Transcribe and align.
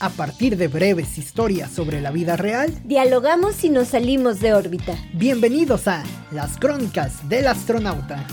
A 0.00 0.10
partir 0.10 0.56
de 0.56 0.66
breves 0.66 1.18
historias 1.18 1.70
sobre 1.70 2.00
la 2.00 2.10
vida 2.10 2.36
real, 2.36 2.76
dialogamos 2.84 3.62
y 3.62 3.70
nos 3.70 3.88
salimos 3.88 4.40
de 4.40 4.52
órbita. 4.52 4.96
Bienvenidos 5.12 5.86
a 5.86 6.02
Las 6.32 6.58
Crónicas 6.58 7.28
del 7.28 7.46
Astronauta. 7.46 8.26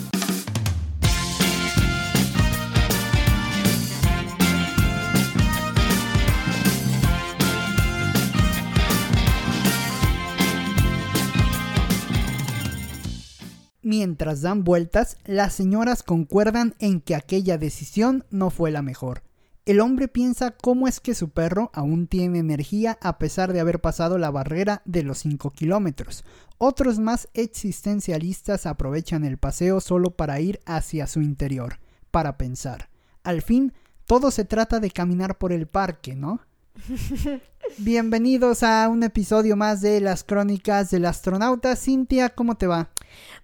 Mientras 13.84 14.42
dan 14.42 14.64
vueltas, 14.64 15.18
las 15.26 15.54
señoras 15.54 16.02
concuerdan 16.02 16.74
en 16.80 17.02
que 17.02 17.14
aquella 17.14 17.60
decisión 17.60 18.26
no 18.32 18.50
fue 18.50 18.72
la 18.72 18.82
mejor. 18.82 19.22
El 19.66 19.80
hombre 19.80 20.08
piensa 20.08 20.52
cómo 20.52 20.88
es 20.88 21.00
que 21.00 21.14
su 21.14 21.30
perro 21.30 21.70
aún 21.74 22.08
tiene 22.08 22.40
energía 22.40 22.98
a 23.00 23.20
pesar 23.20 23.54
de 23.54 23.60
haber 23.60 23.80
pasado 23.80 24.18
la 24.18 24.32
barrera 24.32 24.82
de 24.86 25.04
los 25.04 25.20
5 25.20 25.52
kilómetros. 25.52 26.24
Otros 26.58 26.98
más 26.98 27.30
existencialistas 27.36 28.66
aprovechan 28.66 29.24
el 29.24 29.38
paseo 29.38 29.80
solo 29.80 30.12
para 30.12 30.40
ir 30.40 30.62
hacia 30.66 31.06
su 31.06 31.22
interior, 31.22 31.78
para 32.10 32.38
pensar. 32.38 32.90
Al 33.24 33.44
fin, 33.44 33.74
todo 34.06 34.32
se 34.32 34.46
trata 34.46 34.80
de 34.80 34.90
caminar 34.90 35.38
por 35.38 35.54
el 35.54 35.68
parque, 35.68 36.16
¿no? 36.16 36.42
Bienvenidos 37.78 38.64
a 38.64 38.88
un 38.90 39.04
episodio 39.04 39.56
más 39.56 39.82
de 39.82 40.02
las 40.02 40.24
crónicas 40.24 40.92
del 40.92 41.06
astronauta. 41.06 41.76
Cintia, 41.76 42.30
¿cómo 42.30 42.56
te 42.56 42.68
va? 42.68 42.90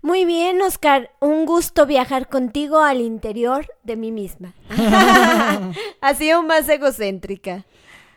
Muy 0.02 0.26
bien, 0.26 0.62
Oscar. 0.62 1.12
Un 1.20 1.46
gusto 1.46 1.86
viajar 1.86 2.30
contigo 2.30 2.80
al 2.80 3.02
interior 3.02 3.68
de 3.84 3.96
mí 3.96 4.12
misma. 4.12 4.54
ha 6.02 6.14
sido 6.16 6.44
más 6.44 6.68
egocéntrica. 6.70 7.66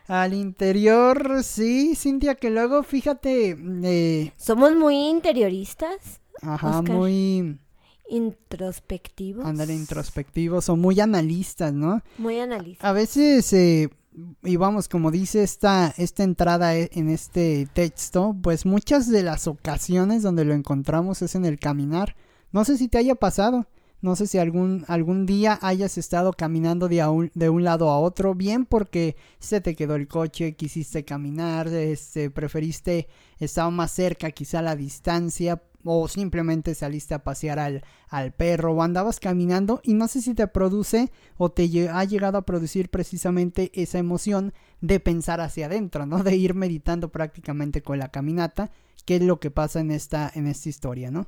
Al 0.08 0.34
interior, 0.34 1.42
sí, 1.44 1.94
Cintia, 1.94 2.34
que 2.34 2.50
luego 2.50 2.82
fíjate. 2.82 3.56
Eh, 3.84 4.32
Somos 4.36 4.74
muy 4.74 5.08
interioristas. 5.08 6.20
Ajá, 6.42 6.82
muy. 6.82 7.58
Introspectivos. 8.08 9.46
Andar 9.46 9.70
introspectivos 9.70 10.68
o 10.68 10.76
muy 10.76 10.98
analistas, 10.98 11.72
¿no? 11.72 12.02
Muy 12.18 12.40
analistas. 12.40 12.84
A 12.84 12.92
veces 12.92 13.52
eh, 13.52 13.88
y 14.42 14.56
vamos, 14.56 14.88
como 14.88 15.10
dice 15.10 15.42
esta, 15.42 15.94
esta 15.96 16.24
entrada 16.24 16.76
e, 16.76 16.90
en 16.94 17.08
este 17.08 17.68
texto, 17.72 18.36
pues 18.42 18.66
muchas 18.66 19.08
de 19.08 19.22
las 19.22 19.46
ocasiones 19.46 20.22
donde 20.22 20.44
lo 20.44 20.54
encontramos 20.54 21.22
es 21.22 21.34
en 21.34 21.44
el 21.44 21.58
caminar. 21.58 22.16
No 22.52 22.64
sé 22.64 22.76
si 22.76 22.88
te 22.88 22.98
haya 22.98 23.14
pasado, 23.14 23.66
no 24.02 24.16
sé 24.16 24.26
si 24.26 24.38
algún, 24.38 24.84
algún 24.88 25.26
día 25.26 25.58
hayas 25.62 25.98
estado 25.98 26.32
caminando 26.32 26.88
de, 26.88 27.06
un, 27.06 27.30
de 27.34 27.50
un 27.50 27.64
lado 27.64 27.90
a 27.90 27.98
otro, 27.98 28.34
bien 28.34 28.64
porque 28.64 29.16
se 29.38 29.60
te 29.60 29.76
quedó 29.76 29.94
el 29.94 30.08
coche, 30.08 30.54
quisiste 30.54 31.04
caminar, 31.04 31.68
este, 31.68 32.30
preferiste 32.30 33.08
estar 33.38 33.70
más 33.70 33.92
cerca, 33.92 34.30
quizá 34.30 34.62
la 34.62 34.74
distancia, 34.74 35.62
o 35.84 36.08
simplemente 36.08 36.74
saliste 36.74 37.14
a 37.14 37.24
pasear 37.24 37.58
al, 37.58 37.84
al 38.08 38.32
perro 38.32 38.72
o 38.72 38.82
andabas 38.82 39.20
caminando 39.20 39.80
y 39.82 39.94
no 39.94 40.08
sé 40.08 40.20
si 40.20 40.34
te 40.34 40.46
produce 40.46 41.10
o 41.36 41.50
te 41.50 41.88
ha 41.88 42.04
llegado 42.04 42.38
a 42.38 42.46
producir 42.46 42.90
precisamente 42.90 43.70
esa 43.74 43.98
emoción 43.98 44.52
de 44.80 45.00
pensar 45.00 45.40
hacia 45.40 45.66
adentro, 45.66 46.06
¿no? 46.06 46.22
De 46.22 46.36
ir 46.36 46.54
meditando 46.54 47.10
prácticamente 47.10 47.82
con 47.82 47.98
la 47.98 48.08
caminata 48.08 48.70
qué 49.10 49.16
es 49.16 49.22
lo 49.22 49.40
que 49.40 49.50
pasa 49.50 49.80
en 49.80 49.90
esta, 49.90 50.30
en 50.36 50.46
esta 50.46 50.68
historia, 50.68 51.10
¿no? 51.10 51.26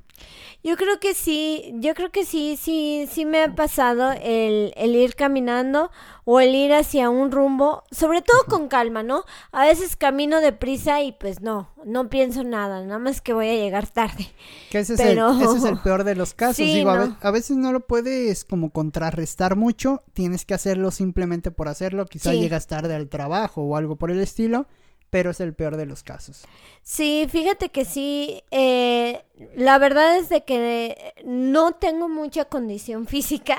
Yo 0.63 0.77
creo 0.77 1.01
que 1.01 1.15
sí, 1.15 1.75
yo 1.81 1.95
creo 1.95 2.13
que 2.13 2.25
sí, 2.25 2.57
sí, 2.57 3.09
sí 3.11 3.25
me 3.25 3.43
ha 3.43 3.57
pasado 3.57 4.13
el, 4.23 4.73
el 4.77 4.95
ir 4.95 5.17
caminando 5.17 5.91
o 6.25 6.39
el 6.39 6.55
ir 6.55 6.73
hacia 6.75 7.11
un 7.11 7.33
rumbo, 7.33 7.83
sobre 7.91 8.23
todo 8.23 8.39
con 8.49 8.69
calma, 8.69 9.03
¿no? 9.03 9.25
A 9.51 9.65
veces 9.65 9.97
camino 9.97 10.41
deprisa 10.41 11.03
y 11.03 11.11
pues 11.11 11.41
no, 11.41 11.71
no 11.85 12.09
pienso 12.09 12.45
nada, 12.45 12.85
nada 12.85 13.01
más 13.01 13.21
que 13.21 13.33
voy 13.33 13.49
a 13.49 13.55
llegar 13.55 13.89
tarde. 13.89 14.29
Que 14.71 14.79
ese, 14.79 14.95
es, 14.95 15.01
el, 15.01 15.19
ese 15.19 15.57
es 15.57 15.65
el 15.65 15.79
peor 15.83 16.05
de 16.05 16.15
los 16.15 16.35
casos, 16.35 16.59
digo, 16.59 16.89
a, 16.89 17.31
veces 17.33 17.57
no 17.57 17.73
lo 17.73 17.81
puedes 17.81 18.45
como 18.45 18.71
contrarrestar 18.71 19.57
mucho, 19.57 20.05
tienes 20.13 20.45
que 20.45 20.55
hacerlo 20.55 20.93
simplemente 20.93 21.51
por 21.51 21.67
hacerlo, 21.67 22.07
quizá 22.07 22.33
llegas 22.33 22.69
tarde 22.69 22.95
al 22.95 23.09
trabajo 23.09 23.63
o 23.63 23.77
algo 23.77 23.97
por 23.97 24.13
el 24.13 24.21
estilo 24.21 24.69
pero 25.13 25.33
es 25.33 25.41
el 25.41 25.53
peor 25.53 25.77
de 25.77 25.85
los 25.85 26.03
casos. 26.03 26.47
Sí, 26.83 27.27
fíjate 27.29 27.69
que 27.69 27.85
sí, 27.85 28.43
eh, 28.51 29.23
la 29.55 29.77
verdad 29.77 30.17
es 30.17 30.31
de 30.31 30.43
que 30.43 31.13
no 31.23 31.73
tengo 31.73 32.09
mucha 32.09 32.47
condición 32.47 33.07
física, 33.07 33.59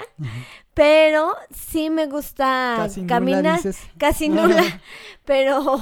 pero 0.74 1.31
sí 1.56 1.92
me 1.92 2.08
gusta 2.08 2.90
caminar, 3.08 3.59
casi 4.00 4.30
nula, 4.30 4.81
pero, 5.25 5.80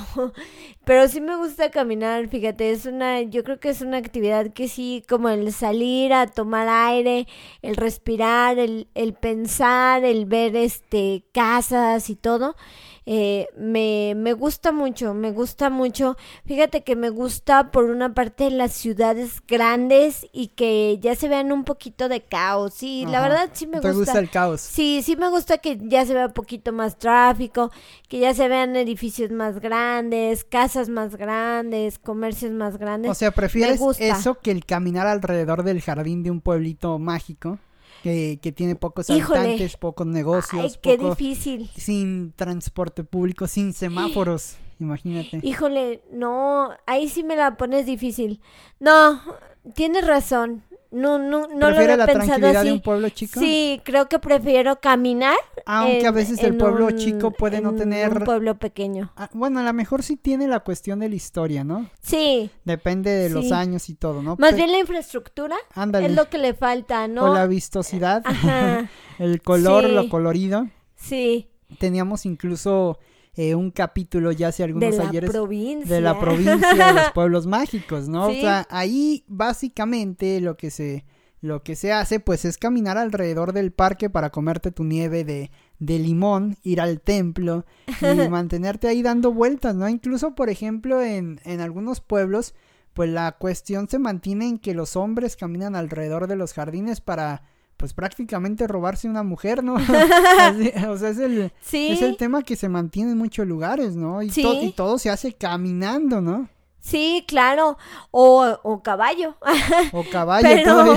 pero 0.84 1.08
sí 1.08 1.22
me 1.22 1.38
gusta 1.38 1.72
caminar, 1.72 2.28
fíjate, 2.28 2.72
es 2.72 2.86
una, 2.86 3.22
yo 3.22 3.46
creo 3.46 3.62
que 3.62 3.70
es 3.70 3.80
una 3.80 3.96
actividad 3.96 4.52
que 4.52 4.68
sí, 4.68 5.06
como 5.08 5.30
el 5.30 5.54
salir 5.54 6.12
a 6.12 6.28
tomar 6.28 6.68
aire, 6.68 7.28
el 7.62 7.78
respirar, 7.78 8.60
el, 8.60 8.90
el 8.94 9.14
pensar, 9.14 10.04
el 10.04 10.26
ver 10.26 10.58
este 10.58 11.24
casas 11.32 12.10
y 12.10 12.18
todo, 12.18 12.58
eh, 13.06 13.48
me, 13.58 14.14
me 14.16 14.34
gusta 14.34 14.72
mucho, 14.72 15.14
me 15.14 15.32
gusta 15.32 15.70
mucho. 15.70 16.18
Fíjate 16.46 16.84
que 16.84 16.96
me 16.96 17.10
gusta 17.10 17.72
por 17.72 17.86
una 17.86 18.14
parte 18.14 18.52
las 18.52 18.74
ciudades 18.74 19.42
grandes 19.48 20.28
y 20.32 20.50
que 20.50 21.00
ya 21.02 21.16
se 21.16 21.28
vean 21.28 21.52
un 21.52 21.64
poquito 21.64 22.10
de 22.10 22.22
caos. 22.22 22.76
Sí, 22.76 23.06
la 23.08 23.22
verdad 23.22 23.50
sí 23.54 23.66
me 23.66 23.78
gusta. 23.78 23.90
¿Te 23.90 23.96
gusta 23.96 24.20
el 24.20 24.30
caos? 24.30 24.62
Sí, 24.62 25.02
sí 25.04 25.16
me 25.16 25.30
gusta 25.30 25.58
que 25.58 25.80
ya 25.82 26.06
se 26.06 26.14
vea 26.14 26.28
un 26.28 26.34
poquito 26.34 26.72
más 26.74 26.98
tráfico, 26.98 27.72
que 28.08 28.20
ya 28.20 28.34
se 28.34 28.48
vean 28.48 28.76
edificios 28.76 29.32
más 29.32 29.60
grandes, 29.60 30.44
casas 30.44 30.90
más 30.90 31.16
grandes, 31.16 31.98
comercios 31.98 32.52
más 32.52 32.78
grandes. 32.78 33.12
O 33.12 33.16
sea, 33.16 33.32
¿prefieres 33.32 33.82
eso 34.00 34.36
que 34.36 34.52
el 34.52 34.66
caminar 34.66 35.08
alrededor 35.08 35.64
del 35.64 35.82
jardín 35.82 36.24
de 36.24 36.30
un 36.30 36.42
pueblito 36.42 37.00
mágico? 37.00 37.58
Que, 38.02 38.54
tiene 38.56 38.76
pocos 38.76 39.10
habitantes, 39.10 39.78
pocos 39.78 40.08
negocios. 40.08 40.64
Ay, 40.64 40.80
qué 40.82 40.98
difícil. 40.98 41.70
Sin 41.76 42.34
transporte 42.34 43.04
público, 43.04 43.48
sin 43.48 43.74
semáforos, 43.74 44.58
imagínate. 44.80 45.40
Híjole, 45.44 46.04
no, 46.12 46.72
ahí 46.86 47.10
sí 47.10 47.24
me 47.24 47.36
la 47.36 47.58
pones 47.58 47.86
difícil. 47.86 48.42
No, 48.80 49.22
tienes 49.76 50.06
razón. 50.06 50.64
No, 50.92 51.18
no, 51.18 51.48
no 51.48 51.72
lo 51.72 51.96
la 51.96 52.06
tranquilidad 52.06 52.64
de 52.66 52.74
un 52.74 52.82
pueblo 52.82 53.08
chico? 53.10 53.40
Sí, 53.40 53.82
creo 53.86 54.10
que 54.10 54.20
prefiero 54.20 54.82
caminar. 54.82 55.38
Aunque 55.66 56.06
a 56.06 56.12
veces 56.12 56.44
el 56.44 56.58
pueblo 56.58 56.92
chico 56.92 57.32
puede 57.32 57.62
no 57.62 57.74
tener. 57.74 58.10
Un 58.18 58.24
pueblo 58.26 58.56
pequeño. 58.56 59.14
Ah, 59.16 59.30
bueno, 59.34 59.62
a 59.62 59.64
lo 59.64 59.72
mejor 59.74 60.04
sí 60.04 60.18
tiene 60.18 60.50
la 60.50 60.60
cuestión 60.60 61.00
de 61.00 61.08
la 61.08 61.16
historia, 61.16 61.64
¿no? 61.64 61.90
Sí. 62.02 62.52
Depende 62.66 63.10
de 63.10 63.30
los 63.30 63.54
años 63.54 63.88
y 63.90 63.96
todo, 63.96 64.22
¿no? 64.22 64.36
Más 64.38 64.54
bien 64.54 64.70
la 64.70 64.80
infraestructura. 64.80 65.56
Ándale. 65.74 66.08
Es 66.08 66.16
lo 66.16 66.30
que 66.30 66.38
le 66.38 66.54
falta, 66.54 67.08
¿no? 67.08 67.32
O 67.32 67.34
la 67.34 67.48
vistosidad. 67.48 68.24
el 69.20 69.42
color, 69.42 69.90
lo 69.90 70.10
colorido. 70.10 70.68
Sí. 70.96 71.48
Teníamos 71.80 72.26
incluso 72.26 73.00
eh, 73.36 73.56
un 73.56 73.72
capítulo 73.72 74.32
ya 74.32 74.50
hace 74.50 74.64
algunos 74.64 74.98
de 74.98 75.04
ayeres 75.04 75.30
la 75.30 75.34
provincia. 75.34 75.96
de 75.96 76.02
la 76.02 76.20
provincia 76.20 76.86
de 76.86 76.94
los 76.94 77.12
pueblos 77.14 77.48
mágicos, 77.48 78.10
¿no? 78.10 78.28
O 78.28 78.34
sea, 78.34 78.68
ahí 78.70 79.24
básicamente 79.28 80.42
lo 80.42 80.58
que 80.58 80.70
se 80.70 81.06
lo 81.40 81.64
que 81.64 81.76
se 81.76 81.92
hace 81.92 82.20
pues 82.20 82.46
es 82.46 82.58
caminar 82.58 83.00
alrededor 83.00 83.52
del 83.52 83.72
parque 83.72 84.12
para 84.12 84.30
comerte 84.30 84.72
tu 84.72 84.84
nieve 84.84 85.24
de, 85.24 85.50
de 85.80 85.98
limón, 85.98 86.58
ir 86.62 86.80
al 86.80 87.02
templo 87.02 87.66
y 87.88 88.30
mantenerte 88.30 88.88
ahí 88.88 89.02
dando 89.02 89.34
vueltas, 89.34 89.76
¿no? 89.76 89.90
Incluso, 89.90 90.36
por 90.36 90.50
ejemplo, 90.50 91.02
en, 91.02 91.40
en 91.44 91.60
algunos 91.60 92.00
pueblos, 92.00 92.54
pues 92.94 93.10
la 93.10 93.32
cuestión 93.32 93.90
se 93.90 93.98
mantiene 93.98 94.48
en 94.48 94.60
que 94.60 94.76
los 94.76 94.96
hombres 94.96 95.36
caminan 95.36 95.76
alrededor 95.76 96.28
de 96.28 96.36
los 96.36 96.54
jardines 96.54 97.02
para 97.02 97.42
pues 97.78 97.94
prácticamente 97.94 98.68
robarse 98.68 99.10
una 99.10 99.24
mujer, 99.24 99.64
¿no? 99.64 99.74
o 100.90 100.98
sea, 100.98 101.10
es 101.10 101.18
el, 101.18 101.52
es 101.72 102.02
el 102.02 102.18
tema 102.18 102.44
que 102.44 102.56
se 102.56 102.70
mantiene 102.70 103.12
en 103.12 103.18
muchos 103.18 103.48
lugares, 103.48 103.96
¿no? 103.96 104.22
Y, 104.22 104.32
y 104.36 104.72
todo 104.74 104.98
se 104.98 105.10
hace 105.10 105.34
caminando, 105.34 106.22
¿no? 106.22 106.48
Sí, 106.82 107.24
claro, 107.28 107.78
o, 108.10 108.60
o 108.64 108.82
caballo. 108.82 109.36
O 109.94 110.04
caballo 110.04 110.48
pero, 110.50 110.96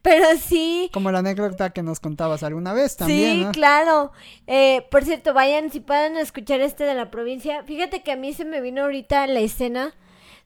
Pero 0.00 0.26
sí. 0.38 0.88
Como 0.94 1.12
la 1.12 1.18
anécdota 1.18 1.70
que 1.70 1.82
nos 1.82 2.00
contabas 2.00 2.42
alguna 2.42 2.72
vez 2.72 2.96
también. 2.96 3.44
Sí, 3.44 3.52
claro. 3.52 4.12
Eh, 4.46 4.86
por 4.90 5.04
cierto, 5.04 5.34
vayan, 5.34 5.70
si 5.70 5.80
pueden 5.80 6.16
escuchar 6.16 6.62
este 6.62 6.84
de 6.84 6.94
la 6.94 7.10
provincia. 7.10 7.62
Fíjate 7.64 8.02
que 8.02 8.12
a 8.12 8.16
mí 8.16 8.32
se 8.32 8.46
me 8.46 8.62
vino 8.62 8.82
ahorita 8.82 9.26
la 9.26 9.40
escena 9.40 9.94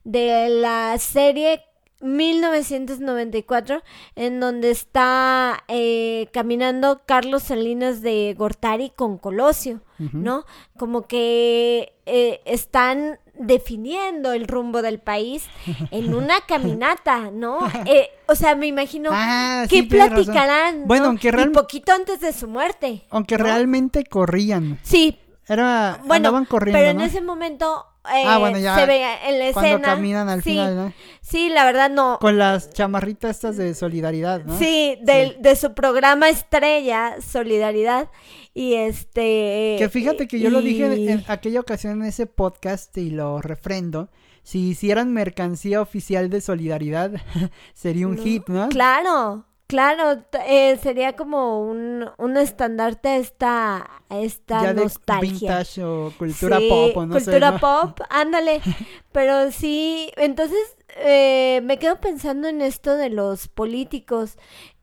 de 0.03 0.49
la 0.49 0.99
serie 0.99 1.62
1994, 2.05 3.83
en 4.15 4.39
donde 4.39 4.71
está 4.71 5.65
eh, 5.69 6.29
caminando 6.33 7.03
Carlos 7.06 7.45
Salinas 7.45 8.03
de 8.03 8.35
Gortari 8.37 8.91
con 8.91 9.17
Colosio, 9.19 9.81
¿no? 10.12 10.45
Como 10.77 11.06
que 11.06 11.95
eh, 12.05 12.41
están 12.45 13.19
definiendo 13.39 14.33
el 14.33 14.47
rumbo 14.47 14.83
del 14.83 14.99
país 14.99 15.49
en 15.91 16.15
una 16.15 16.41
caminata, 16.47 17.31
¿no? 17.33 17.59
Eh, 17.87 18.11
o 18.27 18.35
sea, 18.35 18.55
me 18.55 18.67
imagino 18.67 19.11
ah, 19.12 19.65
que 19.69 19.85
platicarán. 19.85 20.87
Bueno, 20.87 21.07
aunque 21.07 21.31
realmente. 21.31 21.59
poquito 21.59 21.93
antes 21.93 22.21
de 22.21 22.33
su 22.33 22.49
muerte. 22.49 23.05
Aunque 23.11 23.39
realmente 23.39 24.05
corrían. 24.05 24.79
Sí, 24.83 25.19
Era, 25.49 26.00
bueno, 26.00 26.29
andaban 26.29 26.45
corriendo, 26.45 26.79
pero 26.79 26.91
en 26.91 27.00
ese 27.00 27.21
momento 27.21 27.87
eh, 28.12 28.25
ah, 28.27 28.39
bueno, 28.39 28.59
ya 28.59 28.77
se 28.77 28.87
ve 28.87 29.03
en 29.27 29.39
la 29.39 29.47
escena. 29.47 29.69
Cuando 29.69 29.89
caminan 29.89 30.29
al 30.29 30.43
final, 30.43 30.77
¿no? 30.77 30.93
Sí, 31.23 31.49
la 31.49 31.65
verdad 31.65 31.91
no. 31.91 32.19
Con 32.21 32.37
las 32.37 32.71
chamarritas 32.71 33.37
estas 33.37 33.56
de 33.56 33.75
solidaridad, 33.75 34.45
¿no? 34.45 34.59
Sí, 34.59 34.99
de, 35.03 35.37
de 35.39 35.56
su 35.56 35.73
programa 35.73 36.29
estrella, 36.29 37.17
Solidaridad. 37.21 38.11
Y 38.53 38.75
este... 38.75 39.77
Que 39.79 39.89
fíjate 39.91 40.29
que 40.29 40.39
yo 40.39 40.51
lo 40.51 40.61
dije 40.61 40.85
en 40.85 41.25
aquella 41.29 41.61
ocasión 41.61 42.03
en 42.03 42.09
ese 42.09 42.27
podcast 42.27 42.97
y 42.99 43.11
lo 43.11 43.41
refrendo. 43.41 44.11
Si 44.43 44.69
hicieran 44.69 45.12
mercancía 45.12 45.81
oficial 45.81 46.29
de 46.29 46.43
solidaridad, 46.43 47.12
sería 47.75 48.07
un 48.07 48.19
hit, 48.19 48.47
¿no? 48.49 48.69
Claro, 48.69 49.47
Claro, 49.66 50.22
eh, 50.46 50.78
sería 50.82 51.16
como 51.16 51.62
un, 51.62 52.06
un 52.19 52.37
estandarte 52.37 53.16
esta, 53.16 53.90
esta 54.11 54.62
ya 54.62 54.72
nostalgia. 54.75 55.20
De 55.20 55.32
vintage 55.32 55.84
o 55.84 56.12
cultura 56.19 56.58
pop, 56.69 56.96
o 56.96 57.06
no 57.06 57.14
cultura 57.14 57.58
pop, 57.58 58.00
ándale. 58.11 58.61
Pero 59.12 59.50
sí, 59.50 60.12
entonces 60.16 60.76
eh, 60.96 61.61
me 61.64 61.78
quedo 61.78 61.96
pensando 61.96 62.49
en 62.49 62.61
esto 62.61 62.94
de 62.96 63.08
los 63.08 63.49
políticos 63.49 64.37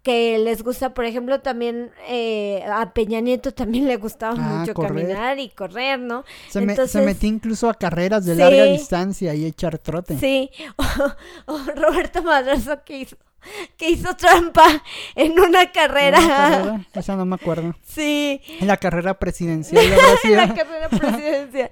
que 0.04 0.40
les 0.40 0.64
gusta, 0.64 0.94
por 0.94 1.06
ejemplo, 1.06 1.42
también 1.42 1.92
eh, 2.08 2.64
a 2.68 2.92
Peña 2.94 3.20
Nieto 3.20 3.54
también 3.54 3.88
le 3.88 3.98
gustaba 3.98 4.34
ah, 4.36 4.60
mucho 4.60 4.74
caminar 4.74 5.38
y 5.38 5.50
correr, 5.50 6.00
¿no? 6.00 6.24
Se, 6.50 6.60
Entonces, 6.60 6.96
me, 6.96 7.08
metió 7.08 7.30
incluso 7.30 7.70
a 7.70 7.76
carreras 7.76 8.26
de 8.26 8.36
larga 8.36 8.64
distancia 8.64 9.36
y 9.36 9.46
echar 9.46 9.78
trote. 9.78 10.18
Sí, 10.18 10.50
o, 11.46 11.58
Roberto 11.76 12.24
Madrazo 12.24 12.84
que 12.84 12.98
hizo 12.98 13.16
que 13.78 13.90
hizo 13.90 14.16
trampa 14.16 14.84
en 15.16 15.40
una 15.40 15.72
carrera. 15.72 16.86
Esa 16.94 17.16
no 17.16 17.26
me 17.26 17.36
acuerdo. 17.36 17.76
Sí. 17.84 18.42
En 18.60 18.68
la 18.68 18.78
carrera 18.78 19.18
presidencial. 19.20 19.84
en 20.24 20.38
la 20.38 20.54
carrera 20.54 20.90
presidencial. 20.90 21.72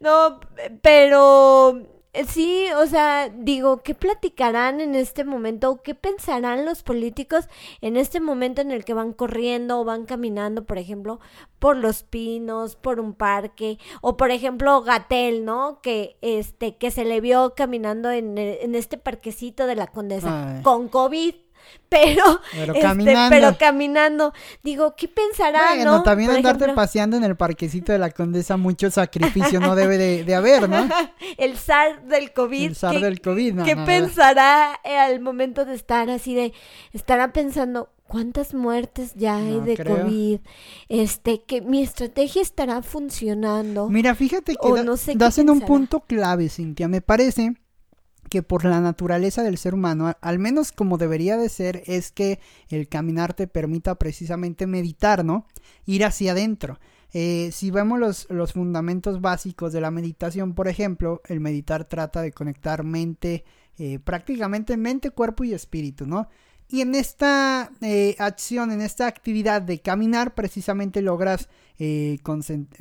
No, 0.00 0.40
pero 0.82 1.95
sí, 2.28 2.66
o 2.76 2.86
sea, 2.86 3.28
digo, 3.28 3.82
¿qué 3.82 3.94
platicarán 3.94 4.80
en 4.80 4.94
este 4.94 5.24
momento 5.24 5.82
qué 5.82 5.94
pensarán 5.94 6.64
los 6.64 6.82
políticos 6.82 7.48
en 7.80 7.96
este 7.96 8.20
momento 8.20 8.60
en 8.60 8.70
el 8.70 8.84
que 8.84 8.94
van 8.94 9.12
corriendo 9.12 9.80
o 9.80 9.84
van 9.84 10.06
caminando, 10.06 10.64
por 10.64 10.78
ejemplo, 10.78 11.20
por 11.58 11.76
los 11.76 12.02
pinos, 12.02 12.76
por 12.76 13.00
un 13.00 13.14
parque, 13.14 13.78
o 14.00 14.16
por 14.16 14.30
ejemplo, 14.30 14.82
Gatel, 14.82 15.44
¿no? 15.44 15.80
Que 15.82 16.16
este 16.20 16.76
que 16.76 16.90
se 16.90 17.04
le 17.04 17.20
vio 17.20 17.54
caminando 17.54 18.10
en, 18.10 18.38
en 18.38 18.74
este 18.74 18.98
parquecito 18.98 19.66
de 19.66 19.76
la 19.76 19.86
Condesa 19.86 20.60
con 20.62 20.88
COVID 20.88 21.45
pero, 21.88 22.40
pero, 22.52 22.72
este, 22.72 22.80
caminando. 22.84 23.30
pero 23.30 23.58
caminando. 23.58 24.32
Digo, 24.62 24.94
¿qué 24.96 25.08
pensará, 25.08 25.74
bueno, 25.74 26.02
también 26.02 26.30
andarte 26.30 26.68
paseando 26.70 27.16
en 27.16 27.24
el 27.24 27.36
parquecito 27.36 27.92
de 27.92 27.98
la 27.98 28.10
Condesa, 28.10 28.56
mucho 28.56 28.90
sacrificio 28.90 29.60
no 29.60 29.74
debe 29.76 29.96
de, 29.98 30.34
haber, 30.34 30.68
¿no? 30.68 30.88
el 31.38 31.56
zar 31.56 32.02
del 32.04 32.32
COVID. 32.32 32.66
El 32.66 32.76
zar 32.76 33.00
del 33.00 33.20
COVID, 33.20 33.54
no, 33.54 33.64
¿Qué 33.64 33.76
pensará 33.76 34.72
al 34.74 35.20
momento 35.20 35.64
de 35.64 35.74
estar 35.74 36.10
así 36.10 36.34
de, 36.34 36.52
estará 36.92 37.32
pensando, 37.32 37.90
¿cuántas 38.06 38.54
muertes 38.54 39.14
ya 39.14 39.36
hay 39.36 39.60
de 39.60 39.76
COVID? 39.76 40.40
Este, 40.88 41.42
que 41.42 41.60
mi 41.60 41.82
estrategia 41.82 42.42
estará 42.42 42.82
funcionando. 42.82 43.88
Mira, 43.88 44.14
fíjate 44.14 44.56
que 44.56 44.82
no 44.82 44.94
das 45.14 45.38
en 45.38 45.50
un 45.50 45.60
punto 45.60 46.00
clave, 46.00 46.48
Cintia, 46.48 46.88
me 46.88 47.00
parece 47.00 47.54
que 48.28 48.42
por 48.42 48.64
la 48.64 48.80
naturaleza 48.80 49.42
del 49.42 49.58
ser 49.58 49.74
humano, 49.74 50.12
al 50.20 50.38
menos 50.38 50.72
como 50.72 50.98
debería 50.98 51.36
de 51.36 51.48
ser, 51.48 51.82
es 51.86 52.10
que 52.10 52.38
el 52.68 52.88
caminar 52.88 53.34
te 53.34 53.46
permita 53.46 53.94
precisamente 53.96 54.66
meditar, 54.66 55.24
¿no? 55.24 55.46
Ir 55.84 56.04
hacia 56.04 56.32
adentro. 56.32 56.78
Eh, 57.12 57.50
si 57.52 57.70
vemos 57.70 57.98
los, 57.98 58.28
los, 58.30 58.52
fundamentos 58.52 59.20
básicos 59.20 59.72
de 59.72 59.80
la 59.80 59.90
meditación, 59.90 60.54
por 60.54 60.68
ejemplo, 60.68 61.22
el 61.26 61.40
meditar 61.40 61.84
trata 61.84 62.20
de 62.20 62.32
conectar 62.32 62.84
mente, 62.84 63.44
eh, 63.78 63.98
prácticamente 64.00 64.76
mente, 64.76 65.10
cuerpo 65.10 65.44
y 65.44 65.54
espíritu, 65.54 66.06
¿no? 66.06 66.28
Y 66.68 66.80
en 66.80 66.96
esta 66.96 67.70
eh, 67.80 68.16
acción, 68.18 68.72
en 68.72 68.80
esta 68.80 69.06
actividad 69.06 69.62
de 69.62 69.80
caminar, 69.80 70.34
precisamente 70.34 71.00
logras 71.00 71.48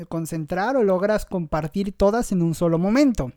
concentrar 0.07 0.77
o 0.77 0.83
logras 0.83 1.25
compartir 1.25 1.91
todas 1.91 2.31
en 2.31 2.41
un 2.41 2.55
solo 2.55 2.79
momento. 2.79 3.33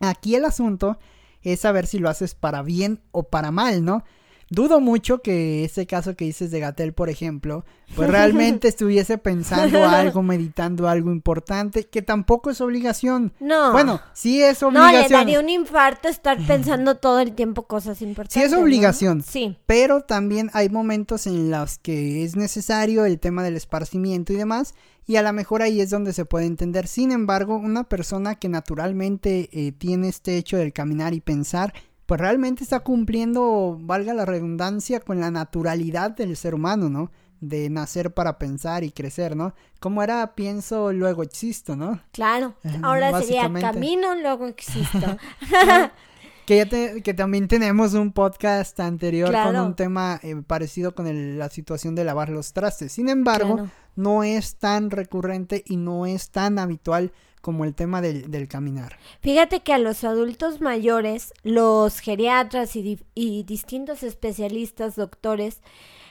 Aquí 0.00 0.34
el 0.34 0.44
asunto 0.44 0.98
es 1.42 1.60
saber 1.60 1.86
si 1.86 1.98
lo 1.98 2.08
haces 2.08 2.34
para 2.34 2.62
bien 2.62 3.00
o 3.10 3.24
para 3.24 3.50
mal, 3.50 3.84
¿no? 3.84 4.04
Dudo 4.52 4.80
mucho 4.80 5.22
que 5.22 5.64
ese 5.64 5.86
caso 5.86 6.14
que 6.14 6.26
dices 6.26 6.50
de 6.50 6.60
Gatel, 6.60 6.92
por 6.92 7.08
ejemplo, 7.08 7.64
pues 7.96 8.10
realmente 8.10 8.68
estuviese 8.68 9.16
pensando 9.16 9.82
algo, 9.88 10.22
meditando 10.22 10.90
algo 10.90 11.10
importante, 11.10 11.84
que 11.84 12.02
tampoco 12.02 12.50
es 12.50 12.60
obligación. 12.60 13.32
No. 13.40 13.72
Bueno, 13.72 14.02
sí 14.12 14.42
es 14.42 14.62
obligación. 14.62 14.94
No, 14.94 15.08
le 15.08 15.08
daría 15.08 15.40
un 15.40 15.48
infarto 15.48 16.06
estar 16.06 16.36
pensando 16.46 16.98
todo 16.98 17.20
el 17.20 17.32
tiempo 17.32 17.62
cosas 17.62 18.02
importantes. 18.02 18.34
Sí 18.34 18.42
es 18.46 18.52
obligación. 18.52 19.22
Sí. 19.22 19.56
Pero 19.64 20.02
también 20.02 20.50
hay 20.52 20.68
momentos 20.68 21.26
en 21.26 21.50
los 21.50 21.78
que 21.78 22.22
es 22.22 22.36
necesario 22.36 23.06
el 23.06 23.20
tema 23.20 23.42
del 23.42 23.56
esparcimiento 23.56 24.34
y 24.34 24.36
demás, 24.36 24.74
y 25.06 25.16
a 25.16 25.22
lo 25.22 25.32
mejor 25.32 25.62
ahí 25.62 25.80
es 25.80 25.88
donde 25.88 26.12
se 26.12 26.26
puede 26.26 26.44
entender. 26.44 26.86
Sin 26.88 27.10
embargo, 27.10 27.56
una 27.56 27.84
persona 27.84 28.34
que 28.34 28.50
naturalmente 28.50 29.48
eh, 29.50 29.72
tiene 29.72 30.08
este 30.08 30.36
hecho 30.36 30.58
del 30.58 30.74
caminar 30.74 31.14
y 31.14 31.20
pensar, 31.20 31.72
pues 32.06 32.20
realmente 32.20 32.64
está 32.64 32.80
cumpliendo, 32.80 33.78
valga 33.80 34.14
la 34.14 34.24
redundancia, 34.24 35.00
con 35.00 35.20
la 35.20 35.30
naturalidad 35.30 36.10
del 36.10 36.36
ser 36.36 36.54
humano, 36.54 36.88
¿no? 36.88 37.10
De 37.40 37.70
nacer 37.70 38.12
para 38.12 38.38
pensar 38.38 38.84
y 38.84 38.92
crecer, 38.92 39.36
¿no? 39.36 39.54
Como 39.80 40.02
era 40.02 40.34
pienso, 40.34 40.92
luego 40.92 41.22
existo, 41.22 41.76
¿no? 41.76 42.00
Claro, 42.12 42.54
ahora 42.82 43.20
sería 43.20 43.52
camino, 43.52 44.14
luego 44.14 44.46
existo. 44.46 45.16
que, 46.46 47.02
que 47.02 47.14
también 47.14 47.48
tenemos 47.48 47.94
un 47.94 48.12
podcast 48.12 48.78
anterior 48.80 49.32
con 49.32 49.56
un 49.56 49.74
tema 49.74 50.20
eh, 50.22 50.36
parecido 50.46 50.94
con 50.94 51.38
la 51.38 51.48
situación 51.48 51.94
de 51.94 52.04
lavar 52.04 52.28
los 52.28 52.52
trastes. 52.52 52.92
Sin 52.92 53.08
embargo, 53.08 53.68
no 53.94 54.24
es 54.24 54.56
tan 54.56 54.90
recurrente 54.90 55.62
y 55.66 55.76
no 55.76 56.06
es 56.06 56.30
tan 56.30 56.58
habitual 56.58 57.12
como 57.42 57.66
el 57.66 57.74
tema 57.74 58.00
del, 58.00 58.48
caminar. 58.48 58.98
Fíjate 59.20 59.60
que 59.60 59.74
a 59.74 59.78
los 59.78 60.04
adultos 60.04 60.62
mayores, 60.62 61.34
los 61.42 61.98
geriatras 61.98 62.74
y, 62.76 62.98
y 63.14 63.42
distintos 63.42 64.02
especialistas, 64.02 64.96
doctores, 64.96 65.60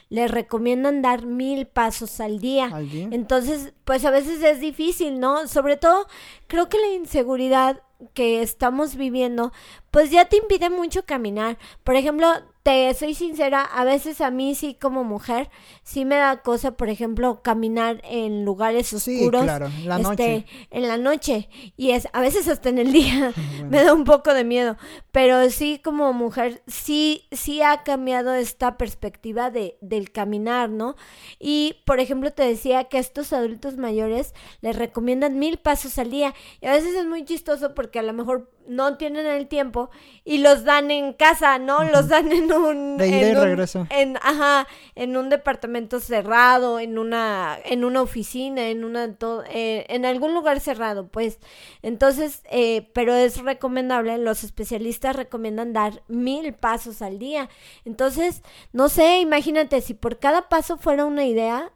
les 0.10 0.30
recomiendan 0.30 1.01
dar 1.01 1.25
mil 1.25 1.66
pasos 1.66 2.19
al 2.19 2.39
día. 2.39 2.66
al 2.66 2.89
día. 2.89 3.07
Entonces, 3.12 3.74
pues 3.86 4.04
a 4.04 4.12
veces 4.12 4.44
es 4.44 4.60
difícil, 4.60 5.22
¿no? 5.22 5.48
Sobre 5.48 5.78
todo, 5.78 6.06
creo 6.48 6.68
que 6.68 6.78
la 6.78 6.94
inseguridad 6.94 7.81
que 8.13 8.42
estamos 8.42 8.95
viviendo, 8.98 9.54
pues 9.90 10.11
ya 10.11 10.26
te 10.26 10.38
impide 10.38 10.69
mucho 10.69 11.06
caminar. 11.06 11.57
Por 11.85 11.95
ejemplo, 11.95 12.28
te 12.63 12.94
soy 12.94 13.15
sincera, 13.15 13.61
a 13.63 13.83
veces 13.83 14.21
a 14.21 14.30
mí 14.30 14.53
sí 14.53 14.77
como 14.80 15.03
mujer, 15.03 15.49
sí 15.83 16.06
me 16.06 16.15
da 16.15 16.41
cosa, 16.44 16.71
por 16.71 16.89
ejemplo, 16.89 17.41
caminar 17.41 18.01
en 18.03 18.45
lugares 18.45 18.94
oscuros. 18.94 19.44
claro, 19.44 19.69
la 19.83 19.95
este, 19.97 20.07
noche. 20.07 20.45
En 20.69 20.87
la 20.87 20.97
noche. 20.97 21.49
Y 21.75 21.91
es, 21.91 22.07
a 22.13 22.21
veces 22.21 22.47
hasta 22.47 22.69
en 22.69 22.77
el 22.77 22.91
día, 22.94 23.33
me 23.68 23.83
da 23.83 23.94
un 23.94 24.03
poco 24.03 24.33
de 24.33 24.44
miedo. 24.44 24.77
Pero 25.11 25.49
sí 25.49 25.81
como 25.83 26.13
mujer, 26.13 26.61
sí, 26.68 27.27
sí 27.31 27.61
ha 27.63 27.83
cambiado 27.83 28.33
esta 28.35 28.77
perspectiva 28.77 29.49
de, 29.49 29.77
del 29.81 30.11
caminar, 30.11 30.69
¿no? 30.69 30.95
Y, 31.39 31.77
por 31.85 31.99
ejemplo, 31.99 32.31
te 32.31 32.44
decía 32.44 32.85
que 32.85 32.97
a 32.97 33.01
estos 33.01 33.33
adultos 33.33 33.77
mayores 33.77 34.35
les 34.61 34.75
recomiendan 34.75 35.39
mil 35.39 35.57
pasos 35.57 35.97
al 35.97 36.11
día. 36.11 36.35
Y 36.61 36.68
a 36.68 36.73
veces 36.73 36.94
es 36.94 37.06
muy 37.06 37.25
chistoso 37.25 37.73
porque 37.73 37.97
a 37.97 38.03
lo 38.03 38.13
mejor 38.13 38.51
no 38.68 38.97
tienen 38.97 39.25
el 39.25 39.47
tiempo 39.47 39.89
y 40.23 40.39
los 40.39 40.63
dan 40.63 40.91
en 40.91 41.13
casa, 41.13 41.59
¿no? 41.59 41.83
Los 41.83 42.07
dan 42.07 42.31
en 42.31 42.51
un 42.51 42.97
de 42.97 43.07
ida 43.07 43.30
y 43.30 43.33
regreso. 43.33 43.87
En, 43.89 44.18
ajá, 44.18 44.68
en 44.95 45.18
un 45.18 45.30
departamento 45.30 45.99
cerrado, 45.99 46.80
en 46.80 46.97
una 46.97 47.57
en 47.65 47.83
una 47.83 48.01
oficina, 48.01 48.68
en 48.69 48.83
una 48.83 49.15
eh, 49.49 49.85
en 49.89 50.06
algún 50.06 50.33
lugar 50.33 50.59
cerrado, 50.59 51.07
pues. 51.07 51.39
Entonces, 51.81 52.44
eh, 52.49 52.89
pero 52.94 53.13
es 53.13 53.37
recomendable, 53.37 54.18
los 54.18 54.44
especialistas 54.44 55.15
recomiendan 55.15 55.73
dar 55.73 56.03
mil 56.07 56.53
pasos 56.53 57.01
al 57.01 57.19
día. 57.19 57.49
Entonces, 57.85 58.41
no 58.73 58.89
sé, 58.89 59.19
imagínate 59.19 59.81
si 59.81 59.94
por 59.94 60.19
cada 60.19 60.49
paso 60.49 60.77
fuera 60.77 61.06
una 61.06 61.25
idea, 61.25 61.71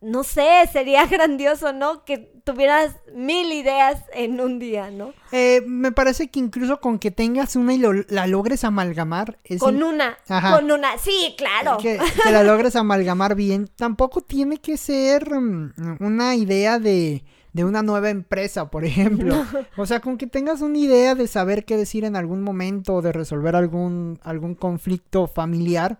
no 0.00 0.24
sé, 0.24 0.68
sería 0.72 1.06
grandioso, 1.10 1.72
¿no? 1.72 2.04
Que 2.04 2.32
tuvieras 2.44 2.96
mil 3.14 3.52
ideas 3.52 4.02
en 4.12 4.40
un 4.40 4.58
día, 4.58 4.90
¿no? 4.90 5.12
Eh, 5.32 5.62
me 5.66 5.92
parece 5.92 6.28
que 6.28 6.38
incluso 6.38 6.80
con 6.80 6.98
que 6.98 7.10
tengas 7.10 7.56
una 7.56 7.74
y 7.74 7.82
la 8.08 8.26
logres 8.26 8.64
amalgamar. 8.64 9.38
con 9.58 9.82
una, 9.82 10.16
con 10.26 10.70
una, 10.70 10.98
sí, 10.98 11.34
claro. 11.36 11.78
Que, 11.82 11.98
la 12.30 12.42
logres 12.42 12.76
amalgamar 12.76 13.34
bien. 13.34 13.68
Tampoco 13.76 14.20
tiene 14.20 14.58
que 14.58 14.76
ser 14.76 15.34
mm, 15.34 15.96
una 16.00 16.34
idea 16.36 16.78
de, 16.78 17.24
de 17.52 17.64
una 17.64 17.82
nueva 17.82 18.10
empresa, 18.10 18.70
por 18.70 18.84
ejemplo. 18.84 19.44
O 19.76 19.86
sea, 19.86 20.00
con 20.00 20.18
que 20.18 20.26
tengas 20.26 20.60
una 20.60 20.78
idea 20.78 21.14
de 21.14 21.26
saber 21.26 21.64
qué 21.64 21.76
decir 21.76 22.04
en 22.04 22.14
algún 22.14 22.42
momento, 22.42 23.02
de 23.02 23.12
resolver 23.12 23.56
algún, 23.56 24.20
algún 24.22 24.54
conflicto 24.54 25.26
familiar. 25.26 25.98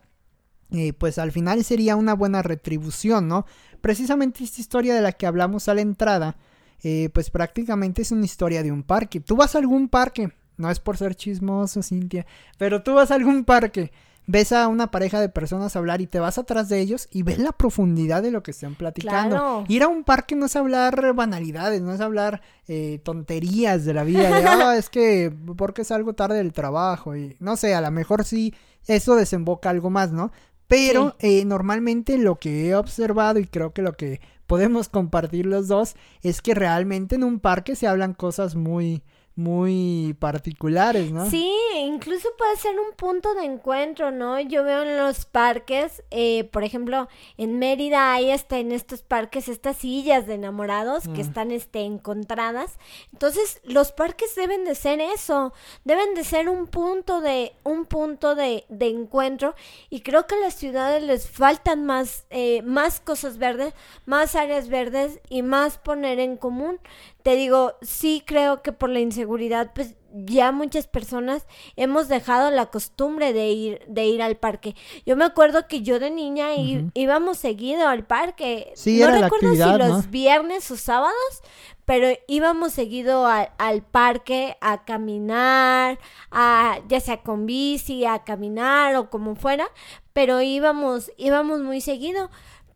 Eh, 0.73 0.93
pues 0.93 1.19
al 1.19 1.31
final 1.31 1.63
sería 1.65 1.97
una 1.97 2.15
buena 2.15 2.43
retribución, 2.43 3.29
¿no? 3.29 3.47
Precisamente 3.81 4.43
esta 4.43 4.61
historia 4.61 4.95
de 4.95 5.01
la 5.01 5.13
que 5.13 5.27
hablamos 5.27 5.69
a 5.69 5.75
la 5.75 5.81
entrada 5.81 6.37
eh, 6.83 7.09
pues 7.15 7.31
prácticamente 7.31 8.03
es 8.03 8.13
una 8.13 8.25
historia 8.25 8.63
de 8.63 8.73
un 8.73 8.83
parque. 8.83 9.21
Tú 9.21 9.37
vas 9.37 9.55
a 9.55 9.59
algún 9.59 9.89
parque, 9.89 10.33
no 10.57 10.71
es 10.71 10.81
por 10.81 10.97
ser 10.97 11.15
chismoso, 11.15 11.83
Cintia, 11.83 12.27
pero 12.59 12.83
tú 12.83 12.95
vas 12.95 13.11
a 13.11 13.15
algún 13.15 13.45
parque 13.45 13.93
ves 14.27 14.53
a 14.53 14.67
una 14.69 14.91
pareja 14.91 15.21
de 15.21 15.29
personas 15.29 15.77
hablar 15.77 16.01
y 16.01 16.07
te 16.07 16.19
vas 16.19 16.39
atrás 16.39 16.69
de 16.69 16.81
ellos 16.81 17.09
y 17.13 17.23
ves 17.23 17.39
la 17.39 17.53
profundidad 17.53 18.23
de 18.23 18.31
lo 18.31 18.43
que 18.43 18.51
están 18.51 18.75
platicando. 18.75 19.65
Ir 19.69 19.83
a 19.83 19.89
un 19.89 20.05
parque 20.05 20.35
no 20.35 20.47
es 20.47 20.57
hablar 20.57 21.15
banalidades, 21.15 21.81
no 21.81 21.93
es 21.93 22.01
hablar 22.01 22.43
eh, 22.67 23.01
tonterías 23.05 23.85
de 23.85 23.95
la 23.95 24.05
vida, 24.05 24.29
de, 24.29 24.47
ah, 24.47 24.77
es 24.77 24.91
que 24.91 25.33
porque 25.57 25.85
salgo 25.85 26.15
tarde 26.15 26.39
del 26.39 26.53
trabajo 26.53 27.17
y 27.17 27.37
no 27.39 27.57
sé, 27.57 27.75
a 27.75 27.81
lo 27.81 27.91
mejor 27.91 28.25
sí 28.25 28.55
eso 28.87 29.17
desemboca 29.17 29.71
algo 29.71 29.91
más, 29.91 30.13
¿no? 30.13 30.33
Pero 30.69 31.15
eh, 31.21 31.45
normalmente 31.45 32.19
lo 32.19 32.37
que 32.37 32.69
he 32.69 32.75
observado 32.75 33.39
y 33.39 33.47
creo 33.47 33.73
que 33.73 33.83
lo 33.83 33.93
que 33.93 34.21
podemos 34.47 34.89
compartir 34.91 35.47
los 35.47 35.69
dos 35.69 35.95
es 36.23 36.43
que 36.43 36.55
realmente 36.55 37.15
en 37.15 37.25
un 37.25 37.41
parque 37.41 37.77
se 37.77 37.87
hablan 37.87 38.15
cosas 38.15 38.55
muy 38.57 39.03
muy 39.37 40.17
particulares, 40.19 41.13
¿no? 41.13 41.29
Sí, 41.29 41.53
incluso 41.77 42.29
puede 42.39 42.57
ser 42.57 42.81
un 42.81 42.97
punto 42.97 43.35
de 43.35 43.45
encuentro, 43.45 44.11
¿no? 44.11 44.41
Yo 44.41 44.65
veo 44.65 44.83
en 44.83 44.97
los 44.97 45.27
parques, 45.27 46.03
eh, 46.11 46.45
por 46.45 46.65
ejemplo, 46.65 47.07
en 47.37 47.59
Mérida 47.59 48.15
hay 48.15 48.31
hasta 48.31 48.59
en 48.59 48.73
estos 48.73 49.03
parques 49.03 49.49
estas 49.49 49.77
sillas 49.77 50.27
de 50.27 50.35
enamorados 50.35 51.05
que 51.05 51.23
mm. 51.23 51.29
están 51.29 51.51
este, 51.51 51.81
encontradas. 51.81 52.79
Entonces, 53.13 53.61
los 53.63 53.93
parques 53.93 54.35
deben 54.35 54.65
de 54.65 54.75
ser 54.75 55.01
eso, 55.01 55.53
deben 55.85 56.15
de 56.15 56.25
ser 56.25 56.49
un 56.49 56.67
punto 56.67 57.21
de, 57.21 57.53
un 57.63 57.85
punto 57.85 58.35
de, 58.35 58.65
de 58.71 58.89
encuentro 58.89 59.55
y 59.91 60.01
creo 60.01 60.27
que 60.27 60.37
a 60.37 60.41
las 60.41 60.55
ciudades 60.55 61.03
les 61.03 61.29
faltan 61.29 61.85
más, 61.85 62.25
eh, 62.31 62.63
más 62.63 63.01
cosas 63.01 63.37
verdes, 63.37 63.75
más 64.07 64.35
áreas 64.35 64.71
verdes 64.71 65.21
y 65.29 65.43
más 65.43 65.77
poner 65.77 66.21
en 66.21 66.39
común 66.39 66.81
te 67.27 67.35
digo, 67.35 67.75
sí 67.83 68.23
creo 68.25 68.63
que 68.63 68.71
por 68.71 68.89
la 68.89 69.01
inseguridad, 69.01 69.73
pues 69.75 69.97
ya 70.13 70.53
muchas 70.53 70.87
personas 70.87 71.45
hemos 71.75 72.07
dejado 72.07 72.53
la 72.53 72.67
costumbre 72.67 73.33
de 73.33 73.49
ir, 73.49 73.83
de 73.89 74.05
ir 74.07 74.23
al 74.23 74.37
parque. 74.37 74.77
Yo 75.05 75.17
me 75.17 75.25
acuerdo 75.25 75.67
que 75.67 75.83
yo 75.83 75.99
de 75.99 76.13
niña 76.13 76.51
íbamos 76.95 77.39
seguido 77.39 77.89
al 77.89 78.07
parque. 78.07 78.71
Sí, 78.77 79.01
no 79.01 79.11
recuerdo 79.11 79.57
si 79.57 79.77
los 79.77 80.09
viernes 80.09 80.71
o 80.71 80.77
sábados, 80.77 81.43
pero 81.85 82.07
íbamos 82.29 82.73
seguido 82.73 83.27
al 83.27 83.83
parque 83.83 84.57
a 84.61 84.85
caminar, 84.85 85.99
a, 86.31 86.79
ya 86.87 87.01
sea 87.01 87.25
con 87.25 87.45
bici, 87.45 88.05
a 88.05 88.23
caminar 88.23 88.95
o 88.95 89.11
como 89.11 89.35
fuera, 89.35 89.67
pero 90.13 90.43
íbamos, 90.43 91.11
íbamos 91.17 91.59
muy 91.59 91.81
seguido 91.81 92.31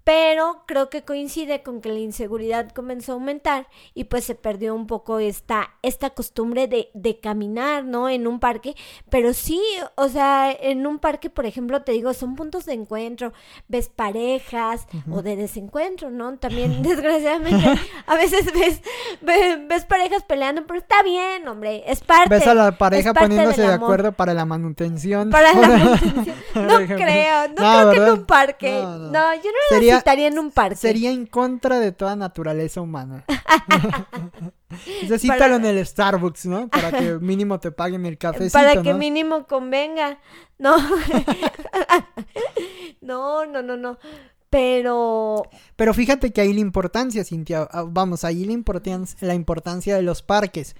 pero 0.05 0.65
creo 0.67 0.91
que 0.91 1.03
coincide 1.03 1.63
con 1.63 1.81
que 1.81 1.91
la 1.91 1.99
inseguridad 1.99 2.71
comenzó 2.71 3.13
a 3.13 3.15
aumentar 3.17 3.69
y 3.95 4.05
pues 4.05 4.25
se 4.25 4.35
perdió 4.35 4.75
un 4.75 4.87
poco 4.87 5.19
esta, 5.19 5.71
esta 5.83 6.11
costumbre 6.11 6.69
de, 6.69 6.91
de, 6.95 7.21
caminar, 7.21 7.85
¿no? 7.85 8.09
En 8.09 8.27
un 8.27 8.41
parque, 8.41 8.75
pero 9.11 9.35
sí, 9.35 9.61
o 9.97 10.09
sea, 10.09 10.51
en 10.53 10.87
un 10.87 10.99
parque, 10.99 11.29
por 11.29 11.45
ejemplo, 11.45 11.83
te 11.83 11.93
digo, 11.93 12.15
son 12.15 12.35
puntos 12.35 12.65
de 12.65 12.73
encuentro, 12.73 13.33
ves 13.69 13.89
parejas 13.89 14.87
o 15.11 15.23
de 15.23 15.37
desencuentro, 15.37 16.11
¿no? 16.11 16.39
También, 16.39 16.83
desgraciadamente, 16.83 17.81
a 18.07 18.17
veces 18.17 18.47
ves, 18.53 18.81
ves, 19.21 19.85
parejas 19.85 20.23
peleando, 20.25 20.67
pero 20.67 20.81
está 20.81 21.03
bien, 21.03 21.47
hombre, 21.47 21.85
es 21.87 22.01
parte. 22.01 22.31
Ves 22.31 22.47
a 22.47 22.55
la 22.55 22.73
pareja 22.73 23.13
poniéndose 23.13 23.63
de 23.63 23.75
acuerdo 23.75 24.13
para 24.13 24.35
la 24.35 24.45
manutención. 24.45 25.31
Para 25.31 25.53
la 25.53 25.69
manutención. 25.79 26.41
No 26.55 26.79
creo, 26.79 27.49
no, 27.49 27.55
creo 27.55 27.91
que 27.91 27.97
en 27.97 28.11
un 28.11 28.27
parque. 28.27 28.83
No, 28.83 29.35
yo 29.35 29.51
no 29.51 29.81
Sería 29.99 30.29
en 30.29 30.39
un 30.39 30.51
parque. 30.51 30.77
Sería 30.77 31.11
en 31.11 31.27
contra 31.27 31.81
de 31.81 31.93
toda 31.93 32.15
naturaleza 32.15 32.81
humana. 32.81 33.25
Necesítalo 35.03 35.57
en 35.57 35.65
el 35.65 35.85
Starbucks, 35.85 36.47
¿no? 36.47 36.69
Para 36.69 36.93
que 36.93 37.19
mínimo 37.19 37.59
te 37.59 37.73
paguen 37.73 38.07
el 38.07 38.19
cafecito, 38.19 38.53
Para 38.53 38.83
que 38.83 38.95
mínimo 38.95 39.47
convenga. 39.47 40.19
No. 40.59 40.77
no, 43.01 43.47
no, 43.47 43.63
no, 43.63 43.77
no. 43.77 43.99
Pero... 44.49 45.43
Pero 45.77 45.95
fíjate 45.95 46.33
que 46.33 46.41
hay 46.41 46.53
la 46.53 46.61
importancia, 46.61 47.25
Cintia. 47.25 47.69
Ah, 47.71 47.85
vamos, 47.87 48.25
ahí 48.25 48.45
la 48.45 48.53
importancia, 48.53 49.17
la 49.21 49.35
importancia 49.35 49.97
de 49.97 50.03
los 50.03 50.23
parques 50.23 50.77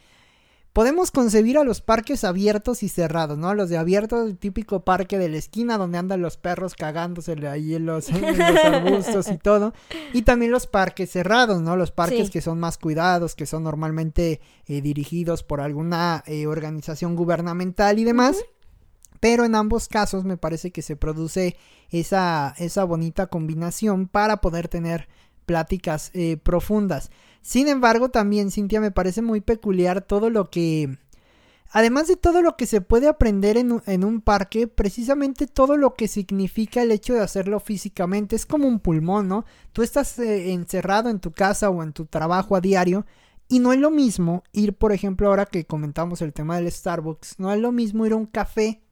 podemos 0.73 1.11
concebir 1.11 1.59
a 1.59 1.65
los 1.65 1.81
parques 1.81 2.23
abiertos 2.25 2.83
y 2.83 2.89
cerrados, 2.89 3.37
¿no? 3.37 3.55
Los 3.55 3.69
de 3.69 3.77
abiertos, 3.77 4.29
el 4.29 4.39
típico 4.39 4.85
parque 4.85 5.19
de 5.19 5.29
la 5.29 5.37
esquina 5.37 5.79
donde 5.79 5.99
andan 5.99 6.23
los 6.23 6.37
perros 6.37 6.75
cagándose 6.75 7.33
ahí 7.49 7.75
en 7.77 7.87
los, 7.87 8.11
arbustos 8.11 9.29
y 9.29 9.39
todo. 9.39 9.73
Y 10.13 10.23
también 10.23 10.53
los 10.53 10.67
parques 10.67 11.11
cerrados, 11.11 11.61
¿no? 11.61 11.77
Los 11.77 11.91
parques 11.91 12.31
que 12.31 12.41
son 12.41 12.61
más 12.61 12.79
cuidados, 12.79 13.35
que 13.35 13.47
son 13.47 13.65
normalmente 13.65 14.41
eh, 14.67 14.81
dirigidos 14.81 15.43
por 15.43 15.61
alguna 15.61 16.23
eh, 16.27 16.47
organización 16.47 17.17
gubernamental 17.17 17.99
y 17.99 18.05
demás. 18.05 18.37
Pero 19.19 19.45
en 19.45 19.55
ambos 19.55 19.89
casos 19.89 20.25
me 20.25 20.39
parece 20.39 20.71
que 20.71 20.81
se 20.81 20.97
produce 20.97 21.57
esa, 21.91 22.55
esa 22.59 22.85
bonita 22.85 23.27
combinación 23.27 24.09
para 24.09 24.41
poder 24.41 24.69
tener 24.69 25.09
pláticas 25.45 26.11
eh, 26.15 26.37
profundas. 26.37 27.11
Sin 27.43 27.69
embargo, 27.69 28.11
también, 28.11 28.51
Cintia, 28.51 28.81
me 28.81 28.91
parece 28.91 29.23
muy 29.23 29.41
peculiar 29.41 30.03
todo 30.03 30.31
lo 30.31 30.51
que... 30.51 30.99
Además 31.73 32.09
de 32.09 32.17
todo 32.17 32.43
lo 32.43 32.57
que 32.57 32.67
se 32.67 32.81
puede 32.81 33.07
aprender 33.07 33.57
en 33.57 34.05
un, 34.05 34.21
parque, 34.21 34.67
precisamente 34.67 35.47
todo 35.47 35.77
lo 35.77 35.95
que 35.95 36.09
significa 36.09 36.83
el 36.83 36.91
hecho 36.91 37.15
de 37.15 37.21
hacerlo 37.21 37.61
físicamente 37.61 38.35
es 38.35 38.45
como 38.45 38.67
un 38.67 38.81
pulmón, 38.81 39.29
¿no? 39.29 39.45
Tú 39.73 39.85
estás 39.85 40.19
eh, 40.19 40.53
encerrado 40.53 41.11
en 41.11 41.21
tu 41.21 41.31
casa 41.31 41.71
o 41.71 41.85
en 41.85 41.93
tu 41.93 42.07
trabajo 42.07 42.57
a 42.57 42.61
diario 42.61 43.07
y 43.47 43.61
no 43.61 43.73
es 43.73 43.79
lo 43.79 43.93
mismo 43.93 44.43
ir, 44.51 44.75
por 44.75 44.93
ejemplo, 44.93 45.29
ahora 45.29 45.47
que 45.47 45.65
comentamos 45.65 46.23
el 46.23 46.33
tema 46.33 46.57
del 46.57 46.73
Starbucks, 46.73 47.39
no 47.39 47.53
es 47.53 47.61
lo 47.61 47.71
mismo 47.71 48.05
ir 48.05 48.15
a 48.15 48.17
un 48.17 48.27
café 48.27 48.83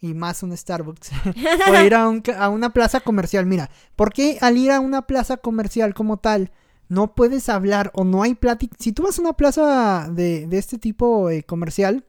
y 0.00 0.12
más 0.12 0.42
un 0.42 0.56
Starbucks 0.56 1.12
o 1.70 1.80
ir 1.82 1.94
a, 1.94 2.04
a 2.38 2.48
una 2.48 2.72
plaza 2.72 2.98
comercial. 2.98 3.46
Mira, 3.46 3.70
¿por 3.94 4.12
qué 4.12 4.38
al 4.40 4.58
ir 4.58 4.72
a 4.72 4.80
una 4.80 5.02
plaza 5.06 5.36
comercial 5.36 5.94
como 5.94 6.16
tal? 6.16 6.50
No 6.88 7.14
puedes 7.14 7.48
hablar 7.48 7.90
o 7.94 8.04
no 8.04 8.22
hay 8.22 8.34
plática. 8.34 8.76
Si 8.78 8.92
tú 8.92 9.02
vas 9.04 9.18
a 9.18 9.22
una 9.22 9.32
plaza 9.34 10.08
de, 10.10 10.46
de 10.46 10.58
este 10.58 10.78
tipo 10.78 11.30
eh, 11.30 11.42
comercial, 11.42 12.04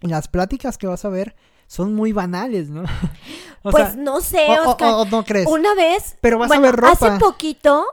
las 0.00 0.28
pláticas 0.28 0.78
que 0.78 0.86
vas 0.86 1.04
a 1.04 1.08
ver 1.08 1.36
son 1.66 1.94
muy 1.94 2.12
banales, 2.12 2.68
¿no? 2.68 2.82
pues 3.62 3.96
no 3.96 4.20
sé, 4.20 4.46
Oscar. 4.66 5.06
no 5.10 5.24
crees. 5.24 5.46
Una 5.46 5.74
vez. 5.74 6.16
Pero 6.20 6.38
vas 6.38 6.50
a 6.50 6.58
ver 6.58 6.74
ropa. 6.74 6.92
Hace 6.92 7.18
poquito 7.18 7.86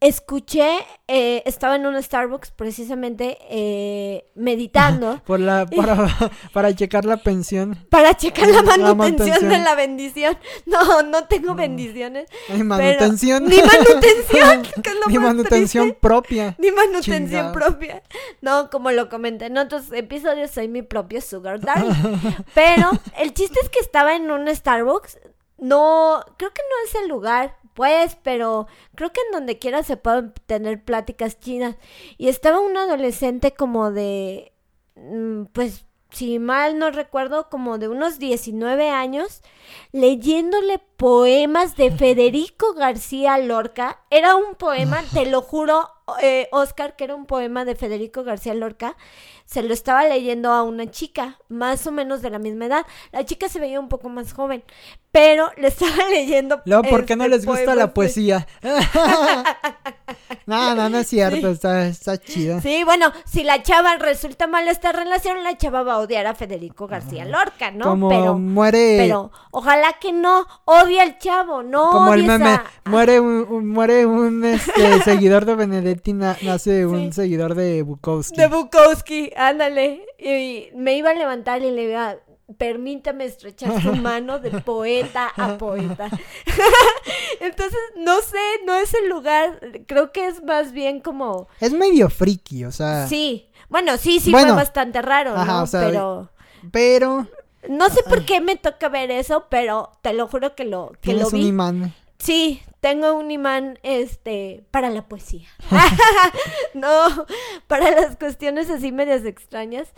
escuché, 0.00 0.78
eh, 1.06 1.42
estaba 1.46 1.76
en 1.76 1.86
un 1.86 2.00
Starbucks 2.02 2.50
precisamente 2.50 3.38
eh, 3.48 4.30
meditando. 4.34 5.22
Por 5.26 5.40
la, 5.40 5.66
para, 5.66 6.08
para, 6.52 6.74
checar 6.74 7.04
la 7.04 7.18
pensión. 7.18 7.76
Para 7.88 8.16
checar 8.16 8.48
la 8.48 8.62
manutención, 8.62 9.48
de 9.48 9.58
la 9.58 9.74
bendición. 9.74 10.36
No, 10.66 11.02
no 11.02 11.26
tengo 11.26 11.54
bendiciones. 11.54 12.28
Ni 12.48 12.62
manutención. 12.64 13.44
ni 13.44 13.56
manutención. 13.56 14.62
ni 15.08 15.18
manutención 15.18 15.96
propia. 16.00 16.54
Ni 16.58 16.70
manutención 16.70 17.52
propia. 17.52 18.02
No, 18.40 18.70
como 18.70 18.90
lo 18.90 19.08
comenté 19.08 19.46
en 19.46 19.58
otros 19.58 19.92
episodios, 19.92 20.50
soy 20.50 20.68
mi 20.68 20.82
propio 20.82 21.20
Sugar 21.20 21.60
Daddy. 21.60 21.90
Pero 22.54 22.90
el 23.18 23.32
chiste 23.34 23.58
es 23.62 23.68
que 23.68 23.80
estaba 23.80 24.14
en 24.16 24.30
un 24.30 24.54
Starbucks. 24.54 25.18
No, 25.60 26.22
creo 26.36 26.52
que 26.52 26.62
no 26.62 26.86
es 26.86 26.94
el 27.02 27.08
lugar 27.08 27.60
pues, 27.74 28.16
pero 28.22 28.66
creo 28.94 29.12
que 29.12 29.20
en 29.26 29.32
donde 29.32 29.58
quiera 29.58 29.82
se 29.82 29.96
pueden 29.96 30.34
tener 30.46 30.84
pláticas 30.84 31.40
chinas. 31.40 31.76
Y 32.18 32.28
estaba 32.28 32.60
un 32.60 32.76
adolescente 32.76 33.52
como 33.52 33.90
de, 33.90 34.52
mm, 34.96 35.44
pues, 35.52 35.86
si 36.10 36.38
mal 36.38 36.78
no 36.78 36.90
recuerdo, 36.90 37.48
como 37.48 37.78
de 37.78 37.88
unos 37.88 38.18
19 38.18 38.90
años, 38.90 39.42
leyéndole 39.92 40.78
poemas 40.96 41.76
de 41.76 41.90
Federico 41.96 42.74
García 42.74 43.38
Lorca. 43.38 43.99
Era 44.12 44.34
un 44.34 44.56
poema, 44.56 45.04
te 45.12 45.24
lo 45.26 45.40
juro, 45.40 45.88
eh, 46.20 46.48
Oscar, 46.50 46.96
que 46.96 47.04
era 47.04 47.14
un 47.14 47.26
poema 47.26 47.64
de 47.64 47.76
Federico 47.76 48.24
García 48.24 48.54
Lorca. 48.54 48.96
Se 49.46 49.62
lo 49.62 49.74
estaba 49.74 50.04
leyendo 50.04 50.50
a 50.52 50.62
una 50.62 50.90
chica, 50.90 51.38
más 51.48 51.86
o 51.86 51.92
menos 51.92 52.22
de 52.22 52.30
la 52.30 52.38
misma 52.38 52.66
edad. 52.66 52.86
La 53.12 53.24
chica 53.24 53.48
se 53.48 53.58
veía 53.58 53.80
un 53.80 53.88
poco 53.88 54.08
más 54.08 54.32
joven, 54.32 54.62
pero 55.12 55.50
le 55.56 55.68
estaba 55.68 56.04
leyendo. 56.10 56.60
No, 56.66 56.82
¿por 56.82 57.04
qué 57.04 57.16
no 57.16 57.26
les 57.26 57.44
gusta 57.44 57.74
la 57.74 57.92
poesía? 57.92 58.46
no, 60.46 60.74
no, 60.74 60.88
no 60.88 60.98
es 60.98 61.06
cierto, 61.08 61.50
está, 61.50 61.86
está 61.86 62.16
chido. 62.18 62.60
Sí, 62.60 62.84
bueno, 62.84 63.12
si 63.24 63.42
la 63.42 63.62
chava 63.62 63.96
resulta 63.96 64.46
mal 64.46 64.68
esta 64.68 64.92
relación, 64.92 65.42
la 65.42 65.58
chava 65.58 65.82
va 65.82 65.94
a 65.94 65.98
odiar 65.98 66.26
a 66.26 66.34
Federico 66.34 66.86
García 66.86 67.24
Lorca, 67.24 67.72
¿no? 67.72 67.86
Como 67.86 68.08
pero, 68.08 68.38
muere. 68.38 68.98
Pero 68.98 69.32
ojalá 69.50 69.94
que 69.94 70.12
no 70.12 70.46
odie 70.64 71.00
al 71.00 71.18
chavo, 71.18 71.64
no. 71.64 71.90
Como 71.90 72.14
el 72.14 72.24
meme, 72.24 72.60
muere 72.84 73.18
un, 73.18 73.68
muere 73.68 73.99
un 74.06 74.44
este, 74.44 75.00
seguidor 75.04 75.44
de 75.44 75.54
Benedetti, 75.54 76.12
nace 76.12 76.86
un 76.86 77.12
seguidor 77.12 77.54
de 77.54 77.82
Bukowski. 77.82 78.36
De 78.36 78.46
Bukowski, 78.46 79.32
ándale. 79.36 80.06
Y 80.18 80.68
me 80.76 80.96
iba 80.96 81.10
a 81.10 81.14
levantar 81.14 81.62
y 81.62 81.70
le 81.70 81.84
iba 81.84 82.16
permítame 82.56 83.24
estrechar 83.24 83.80
su 83.82 83.92
mano 83.96 84.38
de 84.38 84.50
poeta 84.60 85.30
a 85.36 85.58
poeta. 85.58 86.10
Entonces, 87.40 87.78
no 87.96 88.20
sé, 88.20 88.38
no 88.66 88.74
es 88.74 88.92
el 88.94 89.08
lugar, 89.08 89.60
creo 89.86 90.12
que 90.12 90.26
es 90.26 90.42
más 90.42 90.72
bien 90.72 91.00
como... 91.00 91.48
Es 91.60 91.72
medio 91.72 92.10
friki, 92.10 92.64
o 92.64 92.72
sea... 92.72 93.06
Sí, 93.06 93.48
bueno, 93.68 93.96
sí, 93.96 94.20
sí 94.20 94.30
fue 94.30 94.50
bastante 94.50 95.00
raro, 95.02 95.36
¿no? 95.44 95.64
pero... 95.70 96.30
Pero... 96.70 97.26
No 97.68 97.90
sé 97.90 98.02
por 98.08 98.24
qué 98.24 98.40
me 98.40 98.56
toca 98.56 98.88
ver 98.88 99.10
eso, 99.10 99.46
pero 99.50 99.92
te 100.00 100.14
lo 100.14 100.26
juro 100.28 100.54
que 100.54 100.64
lo, 100.64 100.92
que 101.02 101.12
lo 101.12 101.28
vi. 101.28 101.40
un 101.42 101.46
imán. 101.46 101.94
Sí, 102.20 102.62
tengo 102.80 103.14
un 103.14 103.30
imán 103.30 103.78
este 103.82 104.64
para 104.70 104.90
la 104.90 105.08
poesía. 105.08 105.48
no, 106.74 107.26
para 107.66 107.90
las 107.90 108.16
cuestiones 108.16 108.70
así 108.70 108.92
medias 108.92 109.24
extrañas. 109.24 109.88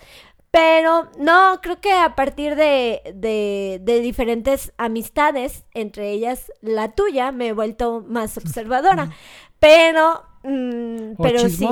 Pero 0.52 1.10
no, 1.18 1.60
creo 1.62 1.80
que 1.80 1.92
a 1.92 2.14
partir 2.14 2.56
de, 2.56 3.00
de, 3.14 3.80
de, 3.80 4.00
diferentes 4.00 4.74
amistades, 4.76 5.64
entre 5.72 6.10
ellas 6.10 6.52
la 6.60 6.92
tuya, 6.92 7.32
me 7.32 7.48
he 7.48 7.52
vuelto 7.54 8.04
más 8.06 8.36
observadora. 8.36 9.10
Pero, 9.58 10.22
mm, 10.42 11.14
pero 11.22 11.48
sí 11.48 11.66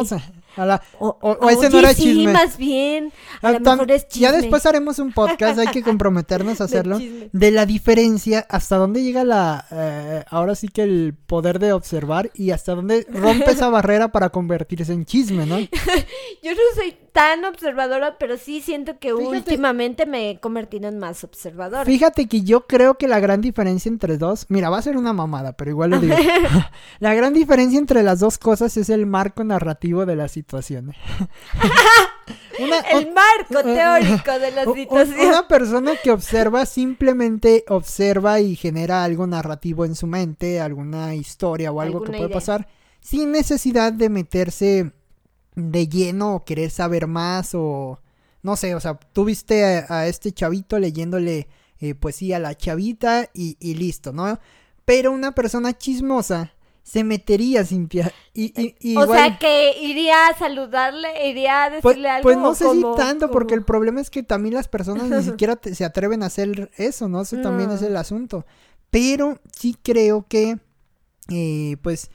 o, 0.99 1.49
ese 1.51 1.71
no 1.71 1.79
era 1.79 1.95
chisme. 1.95 2.33
más 2.33 2.57
bien. 2.57 3.13
A 3.43 3.53
lo 3.53 3.61
mejor 3.61 3.91
es 3.91 4.09
chisme. 4.09 4.23
Ya 4.23 4.33
después 4.33 4.67
haremos 4.67 4.99
un 4.99 5.13
podcast, 5.13 5.59
hay 5.59 5.69
que 5.69 5.83
comprometernos 5.83 6.61
a 6.61 6.65
hacerlo. 6.65 6.99
de, 6.99 7.51
la 7.51 7.67
diferencia, 7.67 8.47
hasta 8.49 8.77
dónde 8.77 9.03
llega 9.03 9.25
la. 9.25 9.67
Eh, 9.71 10.25
ahora 10.29 10.55
sí 10.55 10.69
que 10.69 10.83
el 10.83 11.15
poder 11.27 11.59
de 11.59 11.73
observar 11.73 12.31
y 12.35 12.51
hasta 12.51 12.75
dónde 12.75 13.07
rompe 13.09 13.51
esa 13.51 13.69
barrera 13.69 14.13
para 14.13 14.31
convertirse 14.31 14.93
en 14.93 15.05
chisme, 15.05 15.47
¿no? 15.47 15.59
Yo 16.43 16.53
no 16.53 16.61
soy 16.75 16.97
tan 17.13 17.45
observadora, 17.45 18.19
pero 18.19 18.37
sí 18.37 18.61
siento 18.61 18.99
que 18.99 19.13
últimamente 19.13 20.07
me 20.07 20.31
he 20.31 20.41
convertido 20.41 20.89
en 20.89 20.99
más 20.99 21.25
observadora. 21.25 21.85
Fíjate 21.85 22.29
que 22.29 22.43
yo 22.43 22.67
creo 22.67 22.97
que 22.99 23.09
la 23.09 23.21
gran 23.21 23.41
diferencia 23.41 23.89
entre 23.89 24.17
dos. 24.17 24.47
Mira, 24.49 24.71
va 24.71 24.79
a 24.79 24.83
ser 24.83 24.97
una 24.97 25.13
mamada, 25.13 25.53
pero 25.53 25.71
igual 25.71 25.91
lo 25.91 26.01
digo. 26.01 26.15
la 27.01 27.15
gran 27.15 27.35
diferencia 27.35 27.79
entre 27.79 28.03
las 28.03 28.21
dos 28.21 28.39
cosas 28.39 28.77
es 28.77 28.91
el 28.91 29.07
marco 29.07 29.45
narrativo 29.45 30.07
de 30.07 30.17
la 30.17 30.29
situación. 30.29 30.95
el 32.59 33.13
marco 33.13 33.63
teórico 33.63 34.39
de 34.39 34.51
la 34.53 34.65
situación. 34.65 35.29
Una 35.29 35.49
persona 35.49 35.93
que 36.03 36.13
observa 36.13 36.67
simplemente 36.67 37.65
observa 37.69 38.41
y 38.41 38.57
genera 38.57 39.05
algo 39.05 39.27
narrativo 39.27 39.85
en 39.85 39.95
su 39.95 40.07
mente, 40.07 40.61
alguna 40.61 41.15
historia 41.15 41.73
o 41.73 41.81
algo 41.81 42.03
que 42.03 42.13
puede 42.13 42.29
pasar, 42.29 42.69
sin 43.01 43.33
necesidad 43.33 43.93
de 43.93 44.09
meterse 44.09 44.93
de 45.55 45.89
lleno 45.89 46.37
o 46.37 46.45
querer 46.45 46.71
saber 46.71 47.07
más 47.07 47.55
o 47.55 48.01
no 48.43 48.57
sé, 48.57 48.75
o 48.75 48.81
sea, 48.81 48.95
tú 48.95 49.25
viste 49.25 49.85
a, 49.89 50.07
este 50.07 50.33
chavito 50.33 50.79
leyéndole 50.79 51.49
eh, 51.79 51.95
poesía 51.95 52.37
a 52.37 52.41
la 52.41 52.57
chavita 52.57 53.29
y, 53.35 53.57
y 53.61 53.75
listo, 53.75 54.13
¿no? 54.13 54.39
Pero 54.85 55.13
una 55.13 55.33
persona 55.33 55.77
chismosa 55.77 56.53
se 56.83 57.05
metería 57.05 57.65
sin 57.65 57.89
Y, 58.35 58.75
y, 58.81 58.97
o 58.97 59.07
sea, 59.07 59.39
que 59.39 59.81
iría 59.81 60.29
a 60.29 60.37
saludarle, 60.37 61.29
iría 61.29 61.65
a 61.65 61.71
pues, 61.81 61.95
decirle 61.95 62.09
algo. 62.09 62.23
Pues 62.25 62.37
no 62.39 62.55
sé 62.55 62.69
si 62.73 62.83
tanto, 62.97 63.31
porque 63.31 63.55
el 63.55 63.65
problema 63.65 64.01
es 64.01 64.11
que 64.11 64.23
también 64.23 64.55
las 64.55 64.67
personas 64.67 65.09
ni 65.09 65.23
siquiera 65.31 65.59
se 65.63 65.85
atreven 65.85 66.23
a 66.23 66.27
hacer 66.27 66.71
eso, 66.77 67.09
¿no? 67.09 67.21
Eso 67.21 67.37
también 67.43 67.71
es 67.71 67.83
el 67.83 67.97
asunto. 67.97 68.45
Pero 68.91 69.39
sí 69.53 69.77
creo 69.81 70.27
que, 70.27 70.59
eh, 71.29 71.77
pues, 71.83 72.11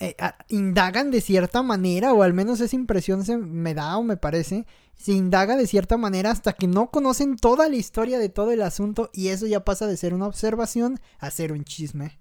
eh, 0.00 0.16
indagan 0.48 1.10
de 1.10 1.20
cierta 1.20 1.62
manera, 1.62 2.14
o 2.14 2.22
al 2.22 2.32
menos 2.32 2.60
esa 2.60 2.74
impresión 2.74 3.22
se 3.22 3.36
me 3.36 3.74
da 3.74 3.98
o 3.98 4.02
me 4.02 4.16
parece, 4.16 4.66
se 4.96 5.12
indaga 5.12 5.56
de 5.56 5.66
cierta 5.66 5.98
manera 5.98 6.30
hasta 6.30 6.54
que 6.54 6.66
no 6.66 6.90
conocen 6.90 7.36
toda 7.36 7.68
la 7.68 7.76
historia 7.76 8.18
de 8.18 8.30
todo 8.30 8.50
el 8.50 8.62
asunto 8.62 9.10
y 9.12 9.28
eso 9.28 9.46
ya 9.46 9.62
pasa 9.62 9.86
de 9.86 9.98
ser 9.98 10.14
una 10.14 10.26
observación 10.26 10.98
a 11.18 11.30
ser 11.30 11.52
un 11.52 11.64
chisme. 11.64 12.18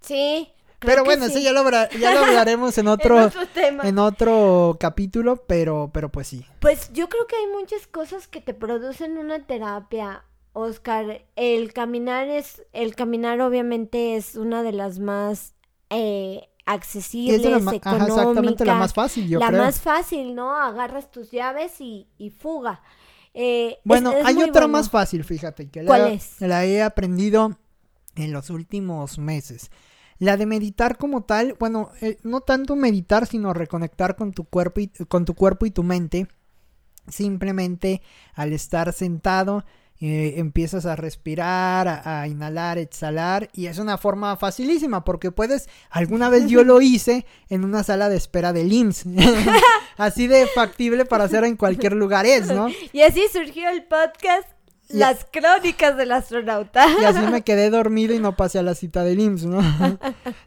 Sí, 0.00 0.52
pero 0.78 1.04
bueno, 1.04 1.24
eso 1.24 1.40
ya 1.40 1.52
lo, 1.52 1.68
ya 1.98 2.14
lo 2.14 2.20
hablaremos 2.20 2.78
en 2.78 2.86
otro, 2.88 3.30
en 3.56 3.98
otro 3.98 4.76
capítulo, 4.78 5.44
pero, 5.48 5.90
pero 5.92 6.12
pues 6.12 6.28
sí. 6.28 6.46
Pues 6.60 6.92
yo 6.92 7.08
creo 7.08 7.26
que 7.26 7.34
hay 7.34 7.46
muchas 7.48 7.88
cosas 7.88 8.28
que 8.28 8.40
te 8.40 8.54
producen 8.54 9.18
una 9.18 9.44
terapia, 9.46 10.24
Oscar. 10.52 11.24
El 11.34 11.72
caminar 11.72 12.28
es, 12.28 12.62
el 12.72 12.94
caminar 12.94 13.40
obviamente 13.40 14.14
es 14.14 14.36
una 14.36 14.62
de 14.62 14.72
las 14.72 15.00
más 15.00 15.54
eh, 15.90 16.48
accesibles, 16.66 17.44
es 17.44 17.64
la 17.64 17.74
exactamente 17.74 18.64
la 18.64 18.74
más 18.74 18.92
fácil, 18.92 19.28
yo 19.28 19.38
la 19.38 19.50
más 19.50 19.80
fácil, 19.80 20.34
¿no? 20.34 20.54
Agarras 20.54 21.10
tus 21.10 21.30
llaves 21.30 21.80
y, 21.80 22.08
y 22.18 22.30
fuga. 22.30 22.82
Eh, 23.38 23.78
bueno, 23.84 24.12
hay 24.24 24.42
otra 24.42 24.66
más 24.66 24.90
fácil, 24.90 25.22
fíjate, 25.22 25.68
que 25.68 25.84
¿Cuál 25.84 26.12
es? 26.12 26.40
la 26.40 26.64
he 26.64 26.82
aprendido 26.82 27.58
en 28.16 28.32
los 28.32 28.50
últimos 28.50 29.18
meses. 29.18 29.70
La 30.18 30.38
de 30.38 30.46
meditar 30.46 30.96
como 30.96 31.24
tal, 31.24 31.54
bueno, 31.58 31.90
eh, 32.00 32.16
no 32.22 32.40
tanto 32.40 32.74
meditar, 32.76 33.26
sino 33.26 33.52
reconectar 33.52 34.16
con 34.16 34.32
tu 34.32 34.44
cuerpo 34.44 34.80
y, 34.80 34.88
con 35.08 35.26
tu 35.26 35.34
cuerpo 35.34 35.66
y 35.66 35.70
tu 35.70 35.82
mente. 35.82 36.26
Simplemente 37.08 38.00
al 38.34 38.54
estar 38.54 38.92
sentado, 38.92 39.64
eh, 39.98 40.34
empiezas 40.36 40.84
a 40.84 40.94
respirar, 40.94 42.02
a, 42.04 42.28
inhalar, 42.28 42.76
exhalar 42.76 43.48
y 43.54 43.66
es 43.66 43.78
una 43.78 43.96
forma 43.96 44.36
facilísima 44.36 45.04
porque 45.04 45.30
puedes, 45.30 45.70
alguna 45.88 46.28
vez 46.28 46.48
yo 46.48 46.64
lo 46.64 46.80
hice 46.82 47.24
en 47.48 47.64
una 47.64 47.82
sala 47.82 48.10
de 48.10 48.16
espera 48.16 48.52
de 48.52 48.64
IMSS, 48.64 49.06
así 49.96 50.26
de 50.26 50.46
factible 50.48 51.06
para 51.06 51.24
hacer 51.24 51.44
en 51.44 51.56
cualquier 51.56 51.94
lugar 51.94 52.26
es, 52.26 52.48
¿no? 52.48 52.68
Y 52.92 53.00
así 53.00 53.22
surgió 53.32 53.70
el 53.70 53.84
podcast 53.84 54.48
las 54.88 55.26
crónicas 55.32 55.96
del 55.96 56.12
astronauta. 56.12 56.86
Y 57.00 57.04
así 57.04 57.20
me 57.30 57.42
quedé 57.42 57.70
dormido 57.70 58.14
y 58.14 58.18
no 58.18 58.36
pasé 58.36 58.58
a 58.58 58.62
la 58.62 58.74
cita 58.74 59.02
del 59.02 59.18
IMSS, 59.18 59.46
¿no? 59.46 59.60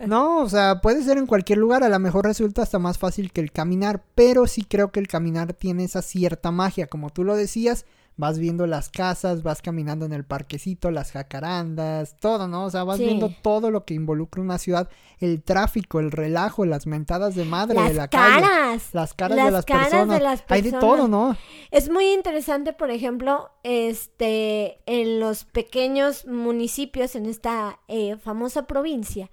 no, 0.06 0.38
o 0.38 0.50
sea, 0.50 0.80
puede 0.80 1.04
ser 1.04 1.18
en 1.18 1.26
cualquier 1.26 1.58
lugar, 1.58 1.84
a 1.84 1.90
lo 1.90 2.00
mejor 2.00 2.26
resulta 2.26 2.62
hasta 2.62 2.80
más 2.80 2.98
fácil 2.98 3.32
que 3.32 3.42
el 3.42 3.52
caminar, 3.52 4.04
pero 4.16 4.48
sí 4.48 4.64
creo 4.64 4.92
que 4.92 5.00
el 5.00 5.08
caminar 5.08 5.54
tiene 5.54 5.84
esa 5.84 6.02
cierta 6.02 6.52
magia, 6.52 6.88
como 6.88 7.10
tú 7.10 7.24
lo 7.24 7.36
decías, 7.36 7.86
vas 8.20 8.38
viendo 8.38 8.68
las 8.68 8.90
casas, 8.90 9.44
vas 9.44 9.62
caminando 9.62 10.06
en 10.06 10.12
el 10.12 10.26
parquecito, 10.26 10.92
las 10.92 11.14
jacarandas, 11.14 12.18
todo, 12.20 12.50
¿no? 12.50 12.66
O 12.66 12.70
sea, 12.70 12.84
vas 12.84 13.00
viendo 13.00 13.34
todo 13.42 13.72
lo 13.72 13.86
que 13.86 13.94
involucra 13.94 14.42
una 14.42 14.58
ciudad, 14.58 14.90
el 15.20 15.42
tráfico, 15.42 16.02
el 16.02 16.12
relajo, 16.12 16.66
las 16.66 16.86
mentadas 16.86 17.34
de 17.36 17.46
madre 17.46 17.82
de 17.82 17.94
la 17.94 18.10
calle, 18.10 18.42
las 18.92 19.14
caras, 19.14 19.38
de, 19.38 19.52
las 19.52 19.64
personas. 19.64 20.44
hay 20.50 20.62
de 20.62 20.74
todo, 20.74 21.08
¿no? 21.08 21.38
Es 21.72 21.90
muy 21.90 22.12
interesante, 22.12 22.74
por 22.74 22.92
ejemplo, 22.92 23.52
este, 23.64 24.80
en 24.86 25.22
los 25.22 25.46
pequeños 25.46 26.26
municipios, 26.26 27.16
en 27.16 27.26
esta 27.26 27.80
eh, 27.88 28.18
famosa 28.18 28.68
provincia, 28.68 29.32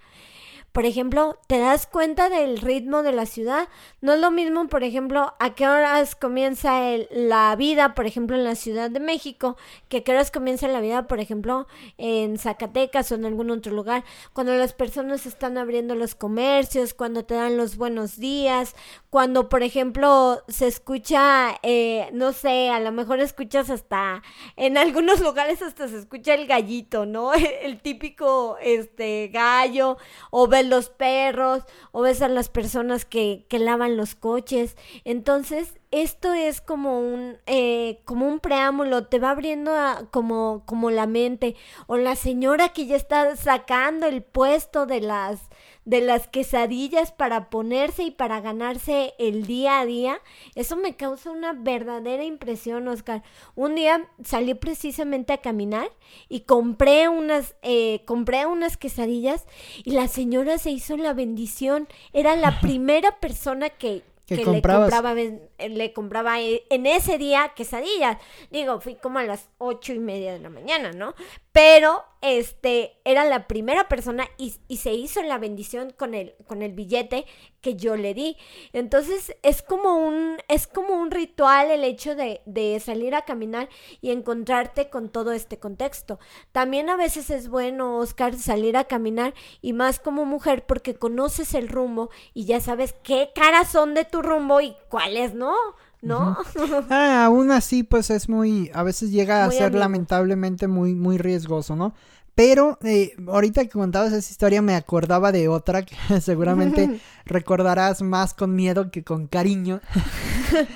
por 0.71 0.85
ejemplo, 0.85 1.39
te 1.47 1.57
das 1.57 1.87
cuenta 1.87 2.29
del 2.29 2.59
ritmo 2.59 3.01
de 3.01 3.11
la 3.11 3.25
ciudad. 3.25 3.67
No 4.01 4.13
es 4.13 4.19
lo 4.19 4.29
mismo, 4.29 4.67
por 4.67 4.83
ejemplo, 4.83 5.33
a 5.39 5.55
qué 5.55 5.67
horas 5.67 6.15
comienza 6.15 6.81
la 7.09 7.55
vida, 7.55 7.95
por 7.95 8.05
ejemplo, 8.05 8.35
en 8.35 8.43
la 8.43 8.53
Ciudad 8.53 8.91
de 8.91 8.99
México, 8.99 9.57
que 9.89 9.97
a 9.97 10.03
qué 10.03 10.11
horas 10.11 10.29
comienza 10.29 10.67
la 10.67 10.79
vida, 10.79 11.07
por 11.07 11.19
ejemplo, 11.19 11.67
en 11.97 12.37
Zacatecas 12.37 13.11
o 13.11 13.15
en 13.15 13.25
algún 13.25 13.49
otro 13.49 13.73
lugar. 13.73 14.03
Cuando 14.33 14.53
las 14.53 14.73
personas 14.73 15.25
están 15.25 15.57
abriendo 15.57 15.95
los 15.95 16.13
comercios, 16.13 16.93
cuando 16.93 17.25
te 17.25 17.33
dan 17.33 17.57
los 17.57 17.77
buenos 17.77 18.17
días, 18.17 18.75
cuando, 19.09 19.49
por 19.49 19.63
ejemplo, 19.63 20.43
se 20.47 20.67
escucha, 20.67 21.57
eh, 21.63 22.09
no 22.13 22.33
sé, 22.33 22.69
a 22.69 22.79
lo 22.79 22.91
mejor 22.91 23.19
escuchas 23.19 23.71
hasta, 23.71 24.21
en 24.55 24.77
algunos 24.77 25.19
lugares 25.21 25.61
hasta 25.63 25.87
se 25.87 25.97
escucha 25.97 26.35
el 26.35 26.45
gallito, 26.45 27.05
¿no? 27.05 27.33
El 27.67 27.81
típico, 27.81 28.57
este, 28.61 29.29
gallo, 29.29 29.97
o 30.29 30.47
los 30.63 30.89
perros, 30.89 31.63
o 31.91 32.01
ves 32.01 32.21
a 32.21 32.27
las 32.27 32.49
personas 32.49 33.05
que, 33.05 33.45
que 33.49 33.59
lavan 33.59 33.97
los 33.97 34.15
coches. 34.15 34.75
Entonces, 35.03 35.73
esto 35.91 36.33
es 36.33 36.59
como 36.59 36.99
un, 36.99 37.37
eh, 37.45 38.01
como 38.03 38.27
un 38.27 38.39
preámbulo, 38.39 39.07
te 39.07 39.19
va 39.19 39.31
abriendo 39.31 39.71
como, 40.11 40.63
como 40.65 40.91
la 40.91 41.07
mente. 41.07 41.55
O 41.87 41.97
la 41.97 42.15
señora 42.15 42.69
que 42.69 42.85
ya 42.85 42.95
está 42.95 43.35
sacando 43.35 44.05
el 44.05 44.21
puesto 44.21 44.85
de 44.85 45.01
las, 45.01 45.39
de 45.87 46.01
las 46.01 46.27
quesadillas 46.27 47.13
para 47.13 47.49
ponerse 47.49 48.03
y 48.03 48.11
para 48.11 48.41
ganarse 48.41 49.13
el 49.19 49.47
día 49.47 49.79
a 49.79 49.85
día. 49.85 50.19
Eso 50.53 50.75
me 50.75 50.97
causa 50.97 51.31
una 51.31 51.53
verdadera 51.53 52.25
impresión, 52.25 52.89
Oscar. 52.89 53.23
Un 53.55 53.75
día 53.75 54.05
salí 54.21 54.53
precisamente 54.53 55.31
a 55.31 55.37
caminar 55.37 55.89
y 56.27 56.41
compré 56.41 57.07
unas, 57.07 57.55
eh, 57.61 58.01
compré 58.03 58.45
unas 58.45 58.75
quesadillas 58.75 59.45
y 59.85 59.91
la 59.91 60.09
señora 60.09 60.57
se 60.57 60.71
hizo 60.71 60.97
la 60.97 61.13
bendición. 61.13 61.87
Era 62.11 62.35
la 62.35 62.59
primera 62.61 63.17
persona 63.21 63.69
que, 63.69 64.03
que, 64.25 64.35
le 64.35 64.43
compraba 64.43 65.13
le 65.13 65.93
compraba 65.93 66.41
e, 66.41 66.65
en 66.69 66.85
ese 66.85 67.17
día 67.17 67.53
quesadillas. 67.55 68.17
Digo, 68.51 68.81
fui 68.81 68.95
como 68.95 69.19
a 69.19 69.23
las 69.23 69.47
ocho 69.57 69.93
y 69.93 69.99
media 69.99 70.33
de 70.33 70.39
la 70.39 70.49
mañana, 70.49 70.91
¿no? 70.91 71.13
Pero 71.53 72.03
este, 72.21 72.97
era 73.05 73.25
la 73.25 73.47
primera 73.47 73.87
persona 73.87 74.27
y, 74.37 74.55
se 74.77 74.93
hizo 74.93 75.21
la 75.23 75.37
bendición 75.37 75.91
con 75.91 76.13
el, 76.13 76.35
con 76.45 76.61
el 76.61 76.73
billete 76.73 77.25
que 77.61 77.75
yo 77.75 77.95
le 77.95 78.13
di. 78.13 78.37
Entonces 78.73 79.35
es 79.43 79.61
como 79.61 79.95
un, 79.97 80.37
es 80.47 80.67
como 80.67 80.95
un 80.95 81.11
ritual 81.11 81.71
el 81.71 81.83
hecho 81.83 82.15
de, 82.15 82.41
de 82.45 82.79
salir 82.79 83.15
a 83.15 83.23
caminar 83.23 83.69
y 84.01 84.11
encontrarte 84.11 84.89
con 84.89 85.09
todo 85.09 85.31
este 85.31 85.57
contexto. 85.59 86.19
También 86.51 86.89
a 86.89 86.97
veces 86.97 87.29
es 87.29 87.49
bueno, 87.49 87.97
Oscar, 87.97 88.35
salir 88.35 88.77
a 88.77 88.85
caminar 88.85 89.33
y 89.61 89.73
más 89.73 89.99
como 89.99 90.25
mujer 90.25 90.65
porque 90.65 90.95
conoces 90.95 91.53
el 91.53 91.67
rumbo 91.67 92.09
y 92.33 92.45
ya 92.45 92.61
sabes 92.61 92.93
qué 93.03 93.31
caras 93.33 93.71
son 93.71 93.93
de 93.93 94.05
tu 94.05 94.21
rumbo 94.21 94.61
y 94.61 94.75
cuáles 94.89 95.33
no. 95.33 95.55
¿No? 96.01 96.37
ah, 96.89 97.25
aún 97.25 97.51
así, 97.51 97.83
pues 97.83 98.09
es 98.09 98.29
muy, 98.29 98.71
a 98.73 98.83
veces 98.83 99.11
llega 99.11 99.45
a 99.45 99.51
ser 99.51 99.73
lamentablemente 99.73 100.67
muy, 100.67 100.95
muy 100.95 101.17
riesgoso, 101.17 101.75
¿no? 101.75 101.93
Pero 102.35 102.77
eh, 102.83 103.15
ahorita 103.27 103.63
que 103.63 103.71
contabas 103.71 104.13
esa 104.13 104.29
historia 104.29 104.61
me 104.61 104.75
acordaba 104.75 105.31
de 105.31 105.47
otra 105.47 105.83
que 105.83 105.95
seguramente 106.21 106.99
recordarás 107.25 108.03
más 108.03 108.35
con 108.35 108.55
miedo 108.55 108.91
que 108.91 109.03
con 109.03 109.25
cariño. 109.25 109.81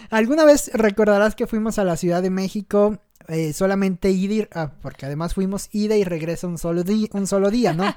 ¿Alguna 0.10 0.44
vez 0.44 0.72
recordarás 0.74 1.36
que 1.36 1.46
fuimos 1.46 1.78
a 1.78 1.84
la 1.84 1.98
Ciudad 1.98 2.24
de 2.24 2.32
México 2.32 2.98
eh, 3.28 3.54
solamente 3.54 4.10
ida 4.10 4.48
ah, 4.56 4.72
porque 4.82 5.06
además 5.06 5.36
fuimos 5.36 5.70
ida 5.72 5.96
y 5.96 6.04
regresa 6.04 6.48
un 6.48 6.58
solo, 6.58 6.84
día, 6.84 7.08
un 7.14 7.28
solo 7.28 7.52
día, 7.52 7.74
¿no? 7.74 7.96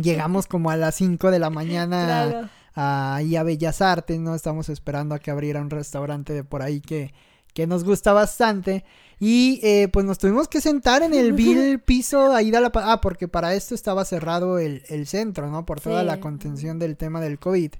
Llegamos 0.00 0.46
como 0.46 0.70
a 0.70 0.76
las 0.76 0.94
5 0.96 1.30
de 1.30 1.38
la 1.38 1.48
mañana 1.48 2.50
ahí 2.80 3.36
a 3.36 3.42
Bellas 3.42 3.82
Artes, 3.82 4.18
¿no? 4.20 4.34
Estamos 4.34 4.68
esperando 4.68 5.14
a 5.14 5.18
que 5.18 5.30
abriera 5.30 5.60
un 5.60 5.70
restaurante 5.70 6.32
de 6.32 6.44
por 6.44 6.62
ahí 6.62 6.80
que, 6.80 7.12
que 7.52 7.66
nos 7.66 7.84
gusta 7.84 8.12
bastante. 8.12 8.84
Y 9.18 9.60
eh, 9.62 9.88
pues 9.88 10.06
nos 10.06 10.18
tuvimos 10.18 10.48
que 10.48 10.60
sentar 10.60 11.02
en 11.02 11.12
el 11.12 11.32
vil 11.34 11.80
piso 11.80 12.32
ahí 12.32 12.50
de 12.50 12.60
la... 12.60 12.70
Ah, 12.74 13.00
porque 13.00 13.28
para 13.28 13.54
esto 13.54 13.74
estaba 13.74 14.04
cerrado 14.04 14.58
el, 14.58 14.82
el 14.88 15.06
centro, 15.06 15.50
¿no? 15.50 15.66
Por 15.66 15.80
toda 15.80 16.02
la 16.02 16.20
contención 16.20 16.78
del 16.78 16.96
tema 16.96 17.20
del 17.20 17.38
COVID. 17.38 17.72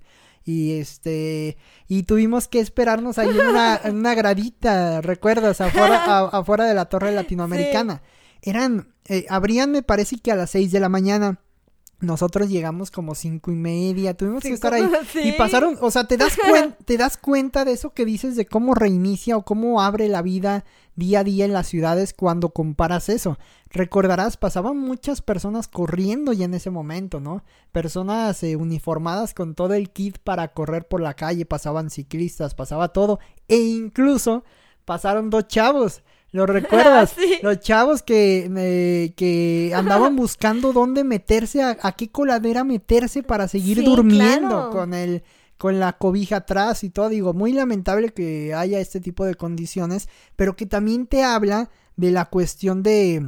Y 0.44 0.78
este, 0.78 1.58
y 1.86 2.04
tuvimos 2.04 2.48
que 2.48 2.60
esperarnos 2.60 3.18
ahí 3.18 3.28
en 3.28 3.46
una, 3.46 3.80
en 3.82 3.96
una 3.96 4.14
gradita, 4.14 5.00
¿recuerdas? 5.00 5.60
Afuera, 5.60 6.28
afuera 6.28 6.64
de 6.64 6.74
la 6.74 6.86
torre 6.86 7.12
latinoamericana. 7.14 8.02
Eran, 8.42 8.94
eh, 9.06 9.26
abrían 9.28 9.70
me 9.70 9.82
parece 9.82 10.16
que 10.18 10.32
a 10.32 10.36
las 10.36 10.50
seis 10.50 10.72
de 10.72 10.80
la 10.80 10.88
mañana. 10.88 11.40
Nosotros 12.00 12.48
llegamos 12.48 12.90
como 12.90 13.14
cinco 13.14 13.52
y 13.52 13.56
media, 13.56 14.14
tuvimos 14.14 14.42
que 14.42 14.52
estar 14.52 14.72
ahí. 14.72 14.88
Y 15.22 15.32
pasaron, 15.32 15.76
o 15.80 15.90
sea, 15.90 16.04
te 16.04 16.16
das, 16.16 16.36
te 16.86 16.96
das 16.96 17.18
cuenta 17.18 17.64
de 17.64 17.72
eso 17.72 17.90
que 17.90 18.06
dices 18.06 18.36
de 18.36 18.46
cómo 18.46 18.74
reinicia 18.74 19.36
o 19.36 19.44
cómo 19.44 19.82
abre 19.82 20.08
la 20.08 20.22
vida 20.22 20.64
día 20.96 21.20
a 21.20 21.24
día 21.24 21.44
en 21.44 21.52
las 21.52 21.66
ciudades 21.66 22.14
cuando 22.14 22.50
comparas 22.50 23.08
eso. 23.08 23.38
Recordarás, 23.70 24.36
pasaban 24.36 24.78
muchas 24.78 25.20
personas 25.20 25.68
corriendo 25.68 26.32
ya 26.32 26.46
en 26.46 26.54
ese 26.54 26.70
momento, 26.70 27.20
¿no? 27.20 27.42
Personas 27.70 28.42
eh, 28.42 28.56
uniformadas 28.56 29.34
con 29.34 29.54
todo 29.54 29.74
el 29.74 29.90
kit 29.90 30.18
para 30.18 30.48
correr 30.48 30.88
por 30.88 31.00
la 31.00 31.14
calle, 31.14 31.44
pasaban 31.44 31.90
ciclistas, 31.90 32.54
pasaba 32.54 32.88
todo. 32.88 33.18
E 33.46 33.58
incluso 33.58 34.44
pasaron 34.84 35.28
dos 35.30 35.48
chavos 35.48 36.02
¿Lo 36.32 36.46
recuerdas? 36.46 37.14
Los 37.42 37.60
chavos 37.60 38.02
que, 38.02 38.50
eh, 38.56 39.12
que 39.16 39.72
andaban 39.74 40.16
buscando 40.16 40.72
dónde 40.72 41.04
meterse, 41.04 41.62
a, 41.62 41.92
qué 41.92 42.10
coladera 42.10 42.64
meterse 42.64 43.22
para 43.22 43.48
seguir 43.48 43.82
durmiendo 43.82 44.70
con 44.70 44.94
el 44.94 45.22
con 45.60 45.78
la 45.78 45.92
cobija 45.92 46.36
atrás 46.36 46.84
y 46.84 46.88
todo. 46.88 47.10
Digo, 47.10 47.34
muy 47.34 47.52
lamentable 47.52 48.14
que 48.14 48.54
haya 48.54 48.80
este 48.80 48.98
tipo 48.98 49.26
de 49.26 49.34
condiciones, 49.34 50.08
pero 50.34 50.56
que 50.56 50.64
también 50.64 51.06
te 51.06 51.22
habla 51.22 51.68
de 51.96 52.10
la 52.12 52.24
cuestión 52.24 52.82
de, 52.82 53.22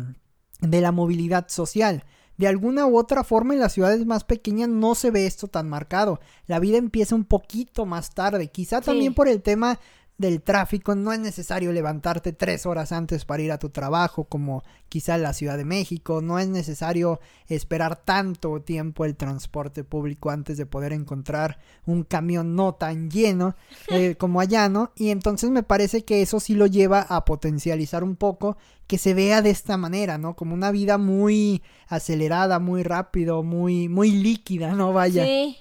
de 0.62 0.80
la 0.80 0.92
movilidad 0.92 1.48
social. 1.48 2.06
De 2.38 2.48
alguna 2.48 2.86
u 2.86 2.96
otra 2.96 3.22
forma 3.22 3.52
en 3.52 3.60
las 3.60 3.74
ciudades 3.74 4.06
más 4.06 4.24
pequeñas 4.24 4.70
no 4.70 4.94
se 4.94 5.10
ve 5.10 5.26
esto 5.26 5.46
tan 5.46 5.68
marcado. 5.68 6.20
La 6.46 6.58
vida 6.58 6.78
empieza 6.78 7.14
un 7.14 7.24
poquito 7.26 7.84
más 7.84 8.14
tarde, 8.14 8.48
quizá 8.48 8.80
también 8.80 9.12
por 9.12 9.28
el 9.28 9.42
tema 9.42 9.78
del 10.18 10.42
tráfico, 10.42 10.94
no 10.94 11.12
es 11.12 11.18
necesario 11.18 11.72
levantarte 11.72 12.32
tres 12.32 12.66
horas 12.66 12.92
antes 12.92 13.24
para 13.24 13.42
ir 13.42 13.50
a 13.50 13.58
tu 13.58 13.70
trabajo, 13.70 14.24
como 14.24 14.62
quizá 14.88 15.16
en 15.16 15.22
la 15.22 15.32
Ciudad 15.32 15.56
de 15.56 15.64
México, 15.64 16.20
no 16.20 16.38
es 16.38 16.48
necesario 16.48 17.20
esperar 17.48 17.96
tanto 17.96 18.60
tiempo 18.60 19.04
el 19.04 19.16
transporte 19.16 19.84
público 19.84 20.30
antes 20.30 20.58
de 20.58 20.66
poder 20.66 20.92
encontrar 20.92 21.58
un 21.86 22.04
camión 22.04 22.54
no 22.54 22.74
tan 22.74 23.10
lleno 23.10 23.56
eh, 23.88 24.14
como 24.16 24.40
allá, 24.40 24.68
¿no? 24.68 24.92
Y 24.94 25.10
entonces 25.10 25.50
me 25.50 25.62
parece 25.62 26.04
que 26.04 26.22
eso 26.22 26.40
sí 26.40 26.54
lo 26.54 26.66
lleva 26.66 27.00
a 27.00 27.24
potencializar 27.24 28.04
un 28.04 28.16
poco 28.16 28.56
que 28.86 28.98
se 28.98 29.14
vea 29.14 29.42
de 29.42 29.50
esta 29.50 29.76
manera, 29.76 30.18
¿no? 30.18 30.36
Como 30.36 30.54
una 30.54 30.70
vida 30.70 30.98
muy 30.98 31.62
acelerada, 31.88 32.58
muy 32.58 32.82
rápido, 32.82 33.42
muy, 33.42 33.88
muy 33.88 34.10
líquida, 34.10 34.72
¿no? 34.74 34.92
Vaya. 34.92 35.24
Sí. 35.24 35.56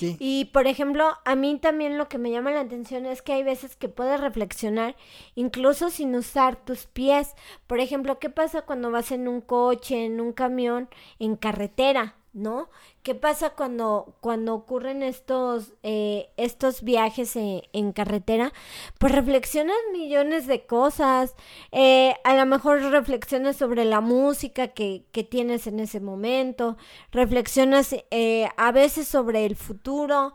Y 0.00 0.46
por 0.46 0.66
ejemplo, 0.66 1.18
a 1.24 1.34
mí 1.34 1.58
también 1.58 1.98
lo 1.98 2.08
que 2.08 2.18
me 2.18 2.30
llama 2.30 2.50
la 2.50 2.60
atención 2.60 3.06
es 3.06 3.22
que 3.22 3.32
hay 3.32 3.42
veces 3.42 3.76
que 3.76 3.88
puedes 3.88 4.20
reflexionar 4.20 4.96
incluso 5.34 5.90
sin 5.90 6.14
usar 6.14 6.56
tus 6.56 6.86
pies. 6.86 7.34
Por 7.66 7.80
ejemplo, 7.80 8.18
¿qué 8.18 8.30
pasa 8.30 8.62
cuando 8.62 8.90
vas 8.90 9.12
en 9.12 9.28
un 9.28 9.40
coche, 9.40 10.04
en 10.04 10.20
un 10.20 10.32
camión, 10.32 10.88
en 11.18 11.36
carretera? 11.36 12.16
¿No? 12.34 12.68
¿Qué 13.02 13.14
pasa 13.14 13.50
cuando, 13.50 14.16
cuando 14.20 14.54
ocurren 14.54 15.02
estos, 15.02 15.72
eh, 15.82 16.28
estos 16.36 16.82
viajes 16.82 17.36
en, 17.36 17.92
carretera? 17.92 18.52
Pues 18.98 19.14
reflexionas 19.14 19.76
millones 19.92 20.46
de 20.46 20.66
cosas, 20.66 21.34
eh, 21.72 22.14
a 22.24 22.34
lo 22.34 22.44
mejor 22.44 22.82
reflexionas 22.82 23.56
sobre 23.56 23.84
la 23.84 24.00
música 24.00 24.68
que, 24.68 25.04
que 25.12 25.22
tienes 25.22 25.66
en 25.66 25.80
ese 25.80 26.00
momento, 26.00 26.76
reflexionas 27.12 27.94
eh, 28.10 28.48
a 28.56 28.72
veces 28.72 29.06
sobre 29.06 29.46
el 29.46 29.54
futuro, 29.56 30.34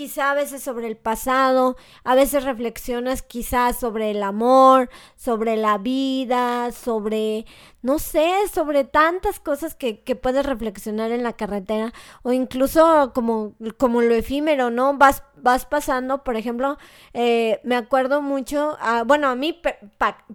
quizá 0.00 0.30
a 0.30 0.34
veces 0.34 0.62
sobre 0.62 0.86
el 0.86 0.96
pasado, 0.96 1.76
a 2.04 2.14
veces 2.14 2.44
reflexionas 2.44 3.20
quizás 3.20 3.78
sobre 3.78 4.10
el 4.12 4.22
amor, 4.22 4.88
sobre 5.14 5.58
la 5.58 5.76
vida, 5.76 6.72
sobre, 6.72 7.44
no 7.82 7.98
sé, 7.98 8.32
sobre 8.50 8.84
tantas 8.84 9.40
cosas 9.40 9.74
que, 9.74 10.00
que 10.02 10.16
puedes 10.16 10.46
reflexionar 10.46 11.10
en 11.10 11.22
la 11.22 11.34
carretera 11.34 11.92
o 12.22 12.32
incluso 12.32 13.12
como, 13.14 13.52
como 13.76 14.00
lo 14.00 14.14
efímero, 14.14 14.70
¿no? 14.70 14.96
Vas, 14.96 15.22
vas 15.36 15.66
pasando, 15.66 16.24
por 16.24 16.36
ejemplo, 16.36 16.78
eh, 17.12 17.60
me 17.62 17.76
acuerdo 17.76 18.22
mucho, 18.22 18.78
bueno, 19.04 19.28
a 19.28 19.34
mí 19.34 19.60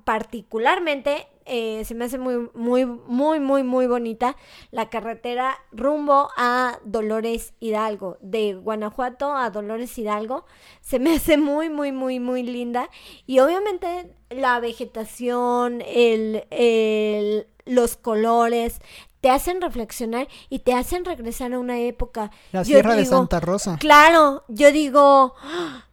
particularmente 0.04 1.28
eh, 1.46 1.84
se 1.86 1.94
me 1.94 2.06
hace 2.06 2.18
muy, 2.18 2.50
muy, 2.54 2.86
muy, 2.86 3.40
muy, 3.40 3.64
muy 3.64 3.88
bonita 3.88 4.36
la 4.72 4.90
carretera 4.90 5.58
rumbo 5.72 6.30
a 6.38 6.80
Dolores 6.84 7.54
Hidalgo, 7.60 8.18
de 8.22 8.56
Guanajuato 8.56 9.36
a 9.36 9.50
Dolores 9.52 9.98
Hidalgo. 9.98 10.46
Se 10.82 11.00
me 11.00 11.14
hace 11.16 11.38
muy, 11.38 11.70
muy, 11.70 11.92
muy, 11.92 12.20
muy 12.20 12.44
linda. 12.44 12.90
Y 13.26 13.40
obviamente 13.40 14.12
la 14.30 14.60
vegetación, 14.60 15.82
el, 15.86 16.46
el, 16.50 17.48
los 17.66 17.96
colores, 17.96 18.82
te 19.22 19.30
hacen 19.30 19.62
reflexionar 19.62 20.28
y 20.50 20.60
te 20.60 20.74
hacen 20.74 21.06
regresar 21.06 21.54
a 21.54 21.60
una 21.60 21.80
época. 21.80 22.32
La 22.52 22.64
Sierra 22.64 22.96
de 22.96 23.06
Santa 23.06 23.40
Rosa. 23.40 23.78
Claro, 23.80 24.44
yo 24.48 24.72
digo, 24.72 25.34
Ah, 25.42 25.86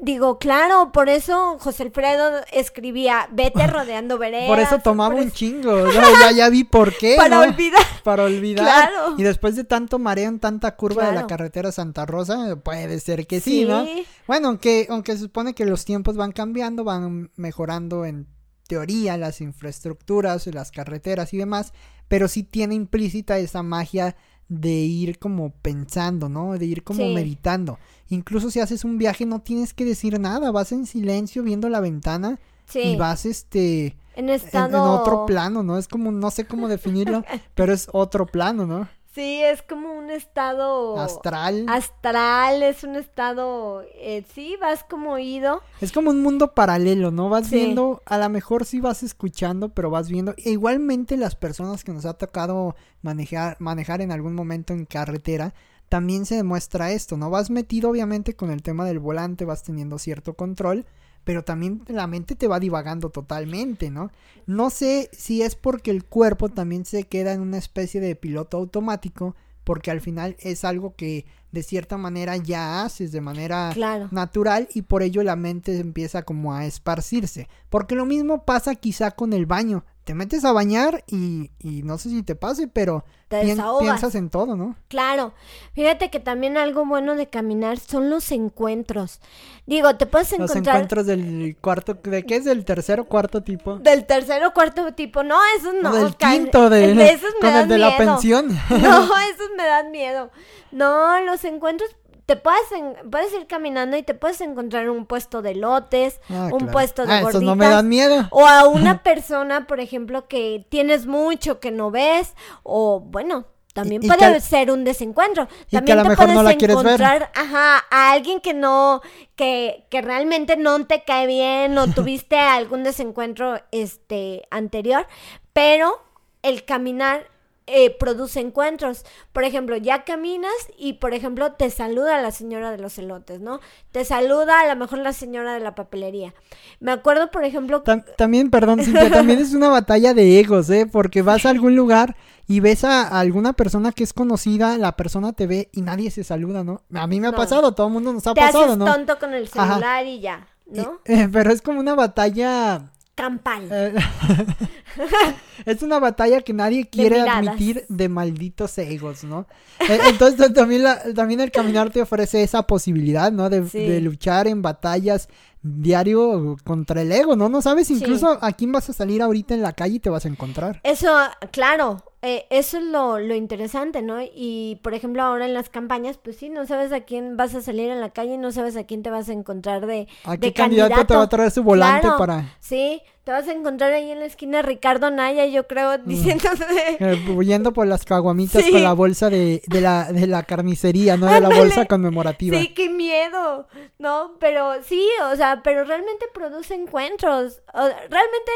digo, 0.00 0.38
claro, 0.38 0.92
por 0.92 1.08
eso 1.08 1.58
José 1.58 1.84
Alfredo 1.84 2.40
escribía, 2.52 3.28
vete 3.32 3.66
rodeando 3.68 4.18
veredas. 4.18 4.48
Por 4.48 4.58
eso 4.58 4.78
tomaba 4.78 5.14
un 5.14 5.30
chingo, 5.30 5.90
ya, 5.92 6.32
ya, 6.32 6.48
vi 6.48 6.64
por 6.64 6.96
qué. 6.96 7.14
Para 7.16 7.40
olvidar. 7.40 7.82
Para 8.04 8.24
olvidar. 8.24 8.90
Y 9.16 9.22
después 9.22 9.56
de 9.56 9.64
tanto 9.64 9.98
mareo 9.98 10.28
en 10.28 10.40
tanta 10.40 10.76
curva 10.76 11.06
de 11.06 11.12
la 11.12 11.26
carretera 11.26 11.72
Santa 11.72 12.06
Rosa, 12.06 12.56
puede 12.56 13.00
ser 13.00 13.26
que 13.26 13.40
sí, 13.40 13.64
¿no? 13.64 13.86
Bueno, 14.26 14.48
aunque, 14.48 14.86
aunque 14.90 15.12
se 15.12 15.20
supone 15.20 15.54
que 15.54 15.64
los 15.64 15.84
tiempos 15.84 16.16
van 16.16 16.32
cambiando, 16.32 16.84
van 16.84 17.30
mejorando 17.36 18.04
en 18.04 18.26
teoría 18.68 19.16
las 19.16 19.40
infraestructuras, 19.40 20.46
las 20.46 20.70
carreteras 20.70 21.34
y 21.34 21.38
demás, 21.38 21.72
pero 22.06 22.28
sí 22.28 22.44
tiene 22.44 22.76
implícita 22.76 23.38
esa 23.38 23.62
magia 23.62 24.16
de 24.50 24.72
ir 24.72 25.18
como 25.18 25.50
pensando, 25.62 26.28
¿no? 26.28 26.58
De 26.58 26.66
ir 26.66 26.82
como 26.82 27.06
meditando. 27.06 27.78
Incluso 28.08 28.50
si 28.50 28.58
haces 28.60 28.84
un 28.84 28.98
viaje 28.98 29.24
no 29.24 29.38
tienes 29.38 29.72
que 29.72 29.84
decir 29.84 30.18
nada, 30.18 30.50
vas 30.50 30.72
en 30.72 30.86
silencio 30.86 31.42
viendo 31.42 31.68
la 31.68 31.80
ventana 31.80 32.38
y 32.74 32.96
vas 32.96 33.24
este 33.24 33.96
en 34.16 34.28
estado 34.28 34.76
en, 34.76 35.00
otro 35.00 35.24
plano, 35.24 35.62
¿no? 35.62 35.78
Es 35.78 35.86
como 35.86 36.10
no 36.10 36.30
sé 36.32 36.46
cómo 36.46 36.68
definirlo, 36.68 37.24
pero 37.54 37.72
es 37.72 37.88
otro 37.92 38.26
plano, 38.26 38.66
¿no? 38.66 38.88
Sí, 39.12 39.42
es 39.42 39.62
como 39.62 39.92
un 39.92 40.08
estado 40.08 40.96
astral. 41.00 41.66
Astral, 41.68 42.62
es 42.62 42.84
un 42.84 42.94
estado, 42.94 43.82
eh, 43.96 44.24
sí, 44.34 44.56
vas 44.60 44.84
como 44.84 45.12
oído. 45.12 45.62
Es 45.80 45.90
como 45.90 46.10
un 46.10 46.22
mundo 46.22 46.54
paralelo, 46.54 47.10
¿no? 47.10 47.28
Vas 47.28 47.50
viendo, 47.50 48.02
a 48.06 48.18
lo 48.18 48.28
mejor 48.28 48.64
sí 48.64 48.80
vas 48.80 49.02
escuchando, 49.02 49.70
pero 49.70 49.90
vas 49.90 50.08
viendo. 50.08 50.34
E 50.36 50.50
igualmente 50.50 51.16
las 51.16 51.34
personas 51.34 51.82
que 51.82 51.92
nos 51.92 52.04
ha 52.06 52.14
tocado 52.14 52.76
manejar, 53.02 53.56
manejar 53.58 54.00
en 54.00 54.12
algún 54.12 54.36
momento 54.36 54.72
en 54.74 54.84
carretera, 54.84 55.54
también 55.88 56.24
se 56.24 56.36
demuestra 56.36 56.92
esto, 56.92 57.16
¿no? 57.16 57.30
Vas 57.30 57.50
metido 57.50 57.90
obviamente 57.90 58.36
con 58.36 58.52
el 58.52 58.62
tema 58.62 58.84
del 58.84 59.00
volante, 59.00 59.44
vas 59.44 59.64
teniendo 59.64 59.98
cierto 59.98 60.34
control, 60.34 60.86
pero 61.24 61.44
también 61.44 61.82
la 61.88 62.06
mente 62.06 62.34
te 62.34 62.48
va 62.48 62.60
divagando 62.60 63.10
totalmente, 63.10 63.90
¿no? 63.90 64.10
No 64.46 64.70
sé 64.70 65.10
si 65.12 65.42
es 65.42 65.54
porque 65.54 65.90
el 65.90 66.04
cuerpo 66.04 66.48
también 66.48 66.84
se 66.84 67.04
queda 67.04 67.32
en 67.32 67.40
una 67.40 67.58
especie 67.58 68.00
de 68.00 68.16
piloto 68.16 68.56
automático, 68.56 69.36
porque 69.64 69.90
al 69.90 70.00
final 70.00 70.36
es 70.40 70.64
algo 70.64 70.96
que 70.96 71.26
de 71.52 71.62
cierta 71.62 71.96
manera 71.96 72.36
ya 72.36 72.82
haces 72.82 73.12
de 73.12 73.20
manera 73.20 73.72
natural 74.10 74.68
y 74.74 74.82
por 74.82 75.02
ello 75.02 75.22
la 75.22 75.36
mente 75.36 75.78
empieza 75.78 76.22
como 76.22 76.54
a 76.54 76.64
esparcirse. 76.64 77.48
Porque 77.68 77.94
lo 77.94 78.06
mismo 78.06 78.44
pasa 78.44 78.74
quizá 78.74 79.12
con 79.12 79.32
el 79.32 79.46
baño 79.46 79.84
te 80.10 80.14
metes 80.16 80.44
a 80.44 80.50
bañar 80.50 81.04
y, 81.06 81.52
y 81.60 81.84
no 81.84 81.96
sé 81.96 82.08
si 82.08 82.24
te 82.24 82.34
pase, 82.34 82.66
pero 82.66 83.04
piensas 83.28 84.16
en 84.16 84.28
todo, 84.28 84.56
¿no? 84.56 84.74
Claro. 84.88 85.34
Fíjate 85.72 86.10
que 86.10 86.18
también 86.18 86.56
algo 86.56 86.84
bueno 86.84 87.14
de 87.14 87.28
caminar 87.28 87.78
son 87.78 88.10
los 88.10 88.32
encuentros. 88.32 89.20
Digo, 89.66 89.94
te 89.94 90.06
puedes 90.06 90.32
encontrar... 90.32 90.56
Los 90.56 90.66
encuentros 90.66 91.06
del 91.06 91.56
cuarto, 91.60 91.94
¿de 91.94 92.24
qué 92.24 92.34
es? 92.34 92.44
¿Del 92.44 92.64
tercero 92.64 93.02
o 93.02 93.04
cuarto 93.04 93.44
tipo? 93.44 93.76
Del 93.76 94.04
tercero 94.04 94.48
o 94.48 94.52
cuarto 94.52 94.92
tipo. 94.94 95.22
No, 95.22 95.38
esos 95.56 95.74
no. 95.80 95.92
del 95.92 96.16
quinto, 96.16 96.68
de, 96.68 96.90
esos 96.90 97.30
me 97.40 97.48
con 97.48 97.56
el 97.56 97.68
de 97.68 97.78
la 97.78 97.96
pensión. 97.96 98.48
No, 98.68 99.04
esos 99.32 99.50
me 99.56 99.64
dan 99.64 99.92
miedo. 99.92 100.32
No, 100.72 101.20
los 101.20 101.44
encuentros 101.44 101.88
te 102.30 102.36
puedes, 102.36 102.62
puedes 103.10 103.34
ir 103.34 103.48
caminando 103.48 103.96
y 103.96 104.04
te 104.04 104.14
puedes 104.14 104.40
encontrar 104.40 104.88
un 104.88 105.04
puesto 105.04 105.42
de 105.42 105.56
lotes, 105.56 106.20
ah, 106.28 106.50
un 106.52 106.68
puesto 106.68 107.04
de 107.04 107.12
ah, 107.12 107.22
gorditas. 107.22 107.42
no 107.42 107.56
me 107.56 107.66
dan 107.66 107.88
miedo. 107.88 108.28
O 108.30 108.46
a 108.46 108.68
una 108.68 109.02
persona, 109.02 109.66
por 109.66 109.80
ejemplo, 109.80 110.28
que 110.28 110.64
tienes 110.68 111.08
mucho 111.08 111.58
que 111.58 111.72
no 111.72 111.90
ves, 111.90 112.34
o 112.62 113.00
bueno, 113.00 113.46
también 113.74 114.00
puede 114.00 114.40
ser 114.40 114.70
un 114.70 114.84
desencuentro. 114.84 115.48
También 115.72 116.04
te 116.04 116.14
puedes 116.14 116.62
encontrar, 116.62 117.32
ajá, 117.34 117.84
a 117.90 118.12
alguien 118.12 118.40
que 118.40 118.54
no, 118.54 119.02
que, 119.34 119.88
que 119.90 120.00
realmente 120.00 120.56
no 120.56 120.86
te 120.86 121.02
cae 121.02 121.26
bien 121.26 121.76
o 121.78 121.88
tuviste 121.92 122.38
algún 122.38 122.84
desencuentro 122.84 123.60
este 123.72 124.46
anterior, 124.52 125.08
pero 125.52 126.00
el 126.42 126.64
caminar 126.64 127.28
eh, 127.70 127.96
produce 127.98 128.40
encuentros. 128.40 129.04
Por 129.32 129.44
ejemplo, 129.44 129.76
ya 129.76 130.04
caminas 130.04 130.52
y, 130.78 130.94
por 130.94 131.14
ejemplo, 131.14 131.52
te 131.52 131.70
saluda 131.70 132.20
la 132.20 132.30
señora 132.30 132.70
de 132.70 132.78
los 132.78 132.98
elotes, 132.98 133.40
¿no? 133.40 133.60
Te 133.92 134.04
saluda 134.04 134.60
a 134.60 134.66
lo 134.66 134.76
mejor 134.76 134.98
la 134.98 135.12
señora 135.12 135.54
de 135.54 135.60
la 135.60 135.74
papelería. 135.74 136.34
Me 136.80 136.92
acuerdo, 136.92 137.30
por 137.30 137.44
ejemplo... 137.44 137.82
también, 138.16 138.50
perdón, 138.50 138.80
Cintia, 138.84 139.10
también 139.12 139.38
es 139.38 139.54
una 139.54 139.68
batalla 139.68 140.14
de 140.14 140.40
egos, 140.40 140.68
¿eh? 140.70 140.88
Porque 140.90 141.22
vas 141.22 141.46
a 141.46 141.50
algún 141.50 141.76
lugar 141.76 142.16
y 142.50 142.58
ves 142.58 142.82
a, 142.82 143.06
alguna 143.20 143.52
persona 143.52 143.92
que 143.92 144.02
es 144.02 144.12
conocida, 144.12 144.76
la 144.76 144.96
persona 144.96 145.32
te 145.32 145.46
ve 145.46 145.68
y 145.72 145.82
nadie 145.82 146.10
se 146.10 146.24
saluda, 146.24 146.64
¿no? 146.64 146.82
A 146.92 147.06
mí 147.06 147.20
me 147.20 147.28
ha 147.28 147.32
pasado, 147.32 147.74
todo 147.74 147.86
el 147.86 147.92
mundo 147.92 148.12
nos 148.12 148.26
ha 148.26 148.34
pasado, 148.34 148.76
¿no? 148.76 148.84
tonto 148.86 149.20
con 149.20 149.32
el 149.34 149.46
celular 149.46 150.04
y 150.04 150.18
ya, 150.18 150.48
¿no? 150.66 151.00
Eh, 151.04 151.28
pero 151.32 151.52
es 151.52 151.62
como 151.62 151.78
una 151.78 151.94
batalla 151.94 152.90
campal. 153.20 153.68
Eh, 153.70 153.94
es 155.66 155.82
una 155.82 155.98
batalla 155.98 156.40
que 156.40 156.52
nadie 156.52 156.88
quiere 156.88 157.20
admitir 157.20 157.84
de 157.88 158.08
malditos 158.08 158.76
egos, 158.78 159.24
¿no? 159.24 159.46
Eh, 159.80 159.98
entonces 160.08 160.52
también, 160.52 160.84
también 161.14 161.40
el 161.40 161.50
caminar 161.50 161.90
te 161.90 162.02
ofrece 162.02 162.42
esa 162.42 162.66
posibilidad, 162.66 163.30
¿no? 163.30 163.50
De, 163.50 164.00
luchar 164.00 164.48
en 164.48 164.62
batallas 164.62 165.28
diario 165.62 166.56
contra 166.64 167.02
el 167.02 167.12
ego, 167.12 167.36
¿no? 167.36 167.48
No 167.48 167.60
sabes 167.60 167.90
incluso 167.90 168.38
a 168.40 168.52
quién 168.52 168.72
vas 168.72 168.88
a 168.88 168.92
salir 168.92 169.20
ahorita 169.20 169.54
en 169.54 169.62
la 169.62 169.72
calle 169.72 169.96
y 169.96 170.00
te 170.00 170.10
vas 170.10 170.24
a 170.24 170.28
encontrar. 170.28 170.80
Eso, 170.82 171.14
claro, 171.50 172.02
eh, 172.22 172.46
eso 172.50 172.76
es 172.76 172.84
lo, 172.84 173.18
lo, 173.18 173.34
interesante, 173.34 174.02
¿no? 174.02 174.18
Y 174.20 174.78
por 174.82 174.92
ejemplo 174.92 175.22
ahora 175.22 175.46
en 175.46 175.54
las 175.54 175.70
campañas, 175.70 176.18
pues 176.22 176.36
sí, 176.36 176.50
no 176.50 176.66
sabes 176.66 176.92
a 176.92 177.00
quién 177.00 177.38
vas 177.38 177.54
a 177.54 177.62
salir 177.62 177.88
en 177.88 177.98
la 177.98 178.10
calle, 178.10 178.36
no 178.36 178.52
sabes 178.52 178.76
a 178.76 178.84
quién 178.84 179.02
te 179.02 179.08
vas 179.08 179.30
a 179.30 179.32
encontrar 179.32 179.86
de, 179.86 180.06
¿A 180.24 180.36
qué 180.36 180.52
candidato, 180.52 181.06
te 181.06 181.16
va 181.16 181.22
a 181.22 181.28
traer 181.30 181.50
su 181.50 181.62
volante 181.62 182.08
para...? 182.18 182.56
Sí, 182.60 183.00
te 183.24 183.32
vas 183.32 183.48
a 183.48 183.52
encontrar 183.52 183.94
ahí 183.94 184.10
en 184.10 184.20
la 184.20 184.26
esquina 184.26 184.60
Ricardo 184.60 185.10
Naya, 185.10 185.46
yo 185.46 185.66
creo, 185.66 185.96
mm. 185.96 186.06
diciéndose... 186.06 186.64
Eh, 187.00 187.18
huyendo 187.34 187.72
por 187.72 187.86
las 187.86 188.04
caguamitas 188.04 188.62
con 188.68 188.82
la 188.82 188.92
bolsa 188.92 189.30
de, 189.30 189.62
de, 189.66 189.80
la, 189.80 190.12
de 190.12 190.26
la 190.26 190.42
carnicería, 190.42 191.16
¿no? 191.16 191.26
De 191.26 191.40
la 191.40 191.48
bolsa 191.48 191.86
conmemorativa. 191.86 192.58
Sí, 192.58 192.74
qué 192.74 192.90
miedo, 192.90 193.66
¿no? 193.98 194.32
Pero 194.38 194.82
sí, 194.82 195.08
o 195.32 195.36
sea, 195.36 195.62
pero 195.62 195.84
realmente 195.84 196.26
produce 196.34 196.74
encuentros. 196.74 197.62
realmente 197.72 198.52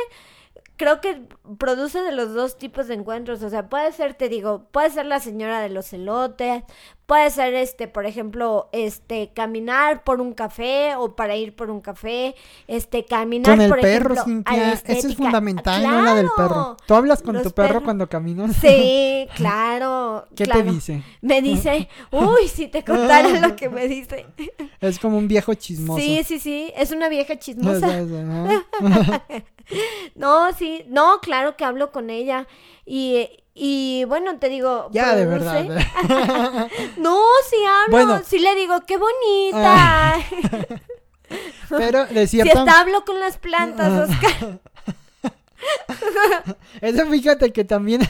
creo 0.77 1.01
que 1.01 1.29
produce 1.59 2.03
de 2.03 2.13
los 2.13 2.35
dos 2.35 2.57
tipos 2.59 2.89
de 2.89 2.95
encuentros. 2.95 3.43
O 3.43 3.51
sea, 3.51 3.69
puede 3.69 3.93
ser, 3.93 4.15
te 4.15 4.29
digo, 4.29 4.69
puede 4.71 4.91
ser 4.91 5.07
la 5.07 5.21
señora 5.21 5.61
de 5.61 5.71
los 5.71 5.93
elotes, 5.93 6.65
puede 7.07 7.31
ser 7.31 7.55
este, 7.55 7.87
por 7.87 8.07
ejemplo, 8.07 8.69
este, 8.73 9.31
caminar 9.35 10.05
por 10.05 10.21
un 10.21 10.33
café 10.33 10.95
o 10.97 11.15
para 11.15 11.37
ir 11.37 11.55
por 11.55 11.71
un 11.71 11.81
café, 11.81 12.35
este, 12.67 13.05
caminar 13.05 13.53
con 13.53 13.61
el 13.61 13.69
por 13.69 13.81
perro, 13.81 14.15
ejemplo, 14.15 14.55
Eso 14.87 15.09
es 15.09 15.17
fundamental, 15.17 15.83
no 15.83 16.03
la 16.03 16.15
del 16.15 16.29
perro. 16.35 16.77
¿Tú 16.87 16.95
hablas 16.95 17.23
con 17.23 17.43
tu 17.43 17.51
perro 17.51 17.83
cuando 17.83 18.09
caminas? 18.09 18.57
Sí, 18.57 19.29
claro. 19.37 20.27
¿Qué 20.35 20.47
te 20.47 20.63
dice? 20.63 21.03
Me 21.21 21.43
dice, 21.43 21.89
uy, 22.11 22.49
si 22.49 22.69
te 22.69 22.85
contara 22.85 23.29
lo 23.41 23.55
que 23.57 23.69
me 23.69 23.87
dice. 23.87 24.27
Es 24.81 24.99
como 24.99 25.17
un 25.17 25.29
viejo 25.29 25.55
chismoso. 25.55 25.99
Sí, 25.99 26.23
sí, 26.25 26.39
sí, 26.39 26.73
es 26.77 26.91
una 26.91 27.09
vieja 27.09 27.39
chismosa. 27.39 28.05
no, 30.15 30.53
sí, 30.53 30.85
no, 30.89 31.21
claro 31.21 31.57
que 31.57 31.65
hablo 31.65 31.91
con 31.91 32.11
ella. 32.11 32.47
Y, 32.85 33.44
y 33.55 34.05
bueno, 34.05 34.37
te 34.39 34.49
digo. 34.49 34.89
Ya, 34.93 35.15
de 35.15 35.27
verdad. 35.27 35.65
no, 36.97 37.21
sí 37.49 37.57
hablo. 37.67 38.23
Sí 38.27 38.41
le 38.41 38.55
digo, 38.57 38.81
qué 38.85 38.97
bonita. 38.99 40.17
Pero 41.69 42.07
de 42.07 42.27
cierta... 42.27 42.53
Si 42.53 42.59
hasta 42.59 42.81
hablo 42.81 43.05
con 43.05 43.21
las 43.21 43.39
plantas, 43.39 44.11
Oscar. 44.11 44.61
Eso 46.81 47.07
fíjate 47.07 47.53
que 47.53 47.65
también. 47.65 48.03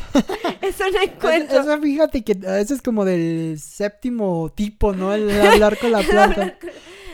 eso 0.61 0.85
no 0.93 1.01
encuentro. 1.01 1.61
Eso 1.61 1.81
fíjate 1.81 2.25
que 2.25 2.33
eso 2.33 2.75
es 2.75 2.83
como 2.83 3.05
del 3.05 3.61
séptimo 3.61 4.51
tipo, 4.55 4.93
¿no? 4.93 5.15
El 5.15 5.31
hablar 5.41 5.79
con 5.79 5.93
la 5.93 6.01
planta. 6.01 6.59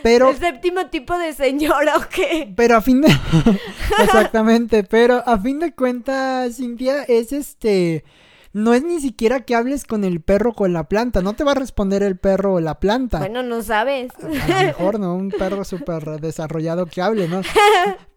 Pero... 0.02 0.30
El 0.30 0.36
séptimo 0.36 0.86
tipo 0.86 1.18
de 1.18 1.32
señora, 1.32 1.96
¿o 1.96 2.08
qué? 2.08 2.52
Pero 2.56 2.76
a 2.76 2.80
fin 2.80 3.00
de... 3.00 3.08
Exactamente, 4.02 4.84
pero 4.84 5.22
a 5.26 5.38
fin 5.38 5.58
de 5.58 5.72
cuentas, 5.72 6.56
Cintia, 6.56 7.02
es 7.04 7.32
este... 7.32 8.04
No 8.52 8.74
es 8.74 8.82
ni 8.82 9.00
siquiera 9.00 9.42
que 9.44 9.54
hables 9.54 9.84
con 9.84 10.02
el 10.02 10.20
perro 10.20 10.50
o 10.50 10.54
con 10.54 10.72
la 10.72 10.88
planta, 10.88 11.22
no 11.22 11.34
te 11.34 11.44
va 11.44 11.52
a 11.52 11.54
responder 11.54 12.02
el 12.02 12.18
perro 12.18 12.54
o 12.54 12.60
la 12.60 12.80
planta. 12.80 13.18
Bueno, 13.18 13.44
no 13.44 13.62
sabes. 13.62 14.10
A 14.20 14.26
lo 14.62 14.66
mejor, 14.66 14.98
¿no? 14.98 15.14
Un 15.14 15.30
perro 15.30 15.64
súper 15.64 16.20
desarrollado 16.20 16.86
que 16.86 17.00
hable, 17.00 17.28
¿no? 17.28 17.42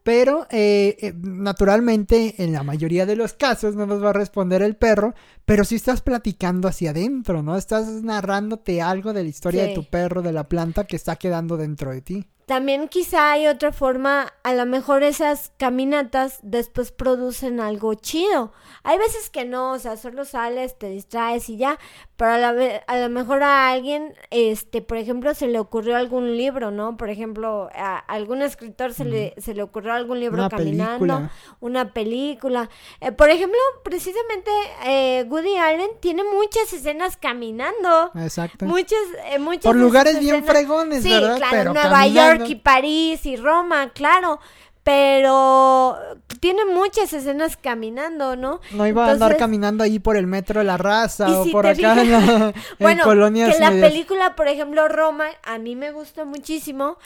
Pero 0.02 0.48
eh, 0.50 0.98
eh, 1.00 1.14
naturalmente 1.16 2.36
en 2.44 2.52
la 2.52 2.64
mayoría 2.64 3.06
de 3.06 3.16
los 3.16 3.34
casos 3.34 3.76
no 3.76 3.86
nos 3.86 4.04
va 4.04 4.10
a 4.10 4.14
responder 4.14 4.62
el 4.62 4.76
perro, 4.76 5.14
pero 5.46 5.66
si 5.66 5.76
estás 5.76 6.02
platicando 6.02 6.68
hacia 6.68 6.92
adentro, 6.92 7.44
¿no? 7.44 7.58
Estás 7.58 7.88
narrándote 8.04 8.82
algo 8.82 9.14
de 9.14 9.24
la 9.24 9.30
historia 9.30 9.64
de 9.64 9.76
tu 9.76 9.84
perro, 9.84 10.22
de 10.22 10.32
la 10.32 10.48
planta 10.48 10.86
que 10.86 10.96
está 10.96 11.16
quedando 11.16 11.58
dentro 11.58 11.92
de 11.92 12.02
ti. 12.02 12.28
También 12.46 12.90
quizá 12.90 13.32
hay 13.32 13.48
otra 13.48 13.72
forma, 13.72 14.34
a 14.44 14.54
lo 14.54 14.66
mejor 14.66 15.02
esas 15.02 15.54
caminatas 15.58 16.40
después 16.44 16.92
producen 16.92 17.62
algo 17.62 17.94
chido. 17.94 18.52
Hay 18.84 18.98
veces 18.98 19.30
que 19.30 19.46
no, 19.46 19.72
o 19.72 19.80
sea, 19.80 19.96
solo 19.96 20.26
sales, 20.26 20.78
te 20.78 20.90
distraes 20.90 21.48
y 21.48 21.56
ya, 21.56 21.80
pero 22.18 22.32
a, 22.32 22.50
a 22.88 22.98
lo 22.98 23.10
mejor 23.10 23.44
a 23.44 23.70
alguien, 23.70 24.14
este, 24.30 24.82
por 24.82 24.98
ejemplo, 24.98 25.34
se 25.34 25.48
le 25.48 25.58
ocurrió 25.58 25.96
algún 25.96 26.36
libro, 26.36 26.70
¿no? 26.70 26.98
Por 26.98 27.10
ejemplo, 27.10 27.70
a 27.74 27.98
algún 27.98 28.42
escritor 28.42 28.94
se, 28.94 29.06
le, 29.06 29.34
se 29.38 29.54
le 29.54 29.64
ocurrió 29.64 29.94
algún 29.94 30.20
libro 30.20 30.50
caminando, 30.50 31.30
una 31.62 31.94
película. 31.94 32.70
Eh, 33.00 33.14
por 33.14 33.30
ejemplo, 33.30 33.60
precisamente 33.86 34.52
eh, 34.86 35.24
Woody 35.34 35.58
Allen 35.58 35.90
tiene 36.00 36.24
muchas 36.24 36.72
escenas 36.74 37.18
caminando. 37.18 38.12
Exacto. 38.16 38.66
Muchas, 38.66 39.00
eh, 39.32 39.40
muchas 39.40 39.64
Por 39.64 39.76
lugares 39.76 40.20
bien 40.20 40.46
fregones, 40.46 41.02
sí, 41.02 41.10
¿verdad? 41.10 41.38
claro, 41.38 41.74
Nueva 41.74 42.06
York 42.06 42.44
y 42.48 42.56
París 42.56 43.26
y 43.26 43.36
Roma, 43.36 43.90
claro 43.94 44.40
pero 44.84 45.98
tiene 46.42 46.66
muchas 46.66 47.14
escenas 47.14 47.56
caminando, 47.56 48.36
¿no? 48.36 48.60
No 48.72 48.86
iba 48.86 49.08
a 49.08 49.12
andar 49.12 49.38
caminando 49.38 49.82
ahí 49.82 49.98
por 49.98 50.18
el 50.18 50.28
metro 50.28 50.60
de 50.60 50.66
la 50.66 50.76
raza 50.76 51.40
o 51.40 51.46
por 51.52 51.66
acá 51.66 51.94
en, 52.02 52.12
la, 52.12 52.54
bueno, 52.80 53.04
que 53.32 53.60
la 53.60 53.72
película, 53.72 54.36
por 54.36 54.50
ejemplo, 54.50 54.90
Roma, 54.90 55.28
a 55.44 55.58
mí 55.58 55.78
me 55.78 55.94
gusta 55.94 56.26
muchísimo 56.26 56.98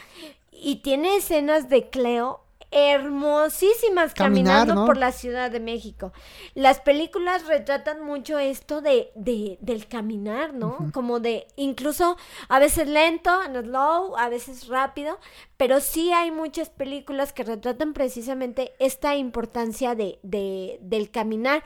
y 0.52 0.78
tiene 0.78 1.18
escenas 1.18 1.70
de 1.70 1.90
Cleo 1.90 2.47
hermosísimas 2.72 4.14
caminando 4.14 4.86
por 4.86 4.98
la 4.98 5.12
Ciudad 5.12 5.50
de 5.50 5.60
México. 5.60 6.12
Las 6.54 6.82
películas 6.82 7.48
retratan 7.48 8.04
mucho 8.04 8.40
esto 8.40 8.82
de, 8.82 9.12
de 9.16 9.58
del 9.62 9.88
caminar, 9.88 10.54
¿no? 10.54 10.92
Como 10.92 11.20
de, 11.20 11.48
incluso 11.56 12.18
a 12.50 12.60
veces 12.60 12.88
lento, 12.88 13.32
en 13.44 13.56
slow, 13.64 14.18
a 14.18 14.28
veces 14.28 14.68
rápido, 14.68 15.18
pero 15.56 15.80
sí 15.80 16.12
hay 16.12 16.30
muchas 16.30 16.70
películas 16.70 17.32
que 17.32 17.44
retratan 17.44 17.94
precisamente 17.94 18.74
esta 18.80 19.16
importancia 19.16 19.96
de, 19.96 20.20
de, 20.24 20.78
del 20.82 21.10
caminar. 21.10 21.64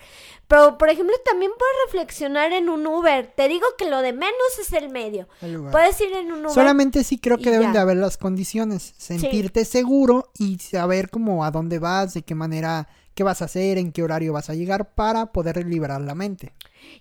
Pero, 0.47 0.77
por 0.77 0.89
ejemplo, 0.89 1.15
también 1.25 1.51
puedes 1.57 1.75
reflexionar 1.85 2.53
en 2.53 2.69
un 2.69 2.85
Uber. 2.85 3.31
Te 3.35 3.47
digo 3.47 3.65
que 3.77 3.89
lo 3.89 4.01
de 4.01 4.13
menos 4.13 4.59
es 4.59 4.71
el 4.73 4.89
medio. 4.89 5.27
puedes 5.71 5.99
ir 5.99 6.13
en 6.13 6.31
un 6.31 6.41
Uber. 6.41 6.53
Solamente 6.53 7.03
sí 7.03 7.17
creo 7.17 7.37
que 7.37 7.49
deben 7.49 7.73
de 7.73 7.79
haber 7.79 7.97
las 7.97 8.17
condiciones. 8.17 8.93
Sentirte 8.97 9.65
seguro 9.65 10.29
y 10.37 10.59
saber 10.59 10.90
cómo 11.09 11.45
a 11.45 11.51
dónde 11.51 11.79
vas, 11.79 12.13
de 12.13 12.23
qué 12.23 12.35
manera, 12.35 12.87
qué 13.15 13.23
vas 13.23 13.41
a 13.41 13.45
hacer, 13.45 13.77
en 13.77 13.91
qué 13.91 14.03
horario 14.03 14.33
vas 14.33 14.49
a 14.49 14.55
llegar 14.55 14.93
para 14.93 15.31
poder 15.31 15.65
liberar 15.65 16.01
la 16.01 16.15
mente. 16.15 16.53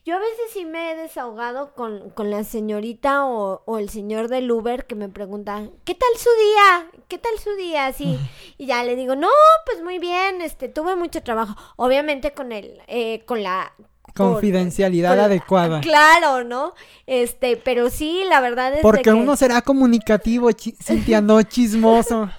Yo 0.05 0.17
a 0.17 0.19
veces 0.19 0.53
sí 0.53 0.65
me 0.65 0.93
he 0.93 0.97
desahogado 0.97 1.75
con, 1.75 2.11
con 2.11 2.31
la 2.31 2.45
señorita 2.45 3.27
o, 3.27 3.63
o, 3.65 3.79
el 3.79 3.89
señor 3.89 4.29
del 4.29 4.51
Uber 4.51 4.87
que 4.87 4.95
me 4.95 5.09
pregunta, 5.09 5.69
¿qué 5.85 5.95
tal 5.95 6.09
su 6.17 6.31
día? 6.31 7.03
¿Qué 7.09 7.19
tal 7.19 7.39
su 7.39 7.55
día? 7.57 7.87
Así. 7.87 8.19
y 8.59 8.67
ya 8.67 8.85
le 8.85 8.97
digo, 8.97 9.17
no, 9.17 9.29
pues 9.67 9.83
muy 9.83 9.99
bien, 9.99 10.43
este, 10.43 10.69
tuve 10.69 10.97
mucho 10.97 11.23
trabajo. 11.23 11.57
Obviamente 11.77 12.33
con 12.33 12.53
el, 12.53 12.81
eh, 12.87 13.25
con 13.25 13.43
la, 13.43 13.73
Confidencialidad 14.15 15.19
adecuada. 15.19 15.81
Claro, 15.81 16.45
¿no? 16.45 16.75
Este, 17.07 17.57
pero 17.57 17.91
sí, 17.91 18.23
la 18.29 18.41
verdad 18.41 18.75
es 18.75 18.83
Porque 18.83 19.13
uno 19.13 19.35
será 19.35 19.63
comunicativo, 19.63 20.49
Cintia, 20.81 21.21
no 21.21 21.43
chismoso. 21.51 22.31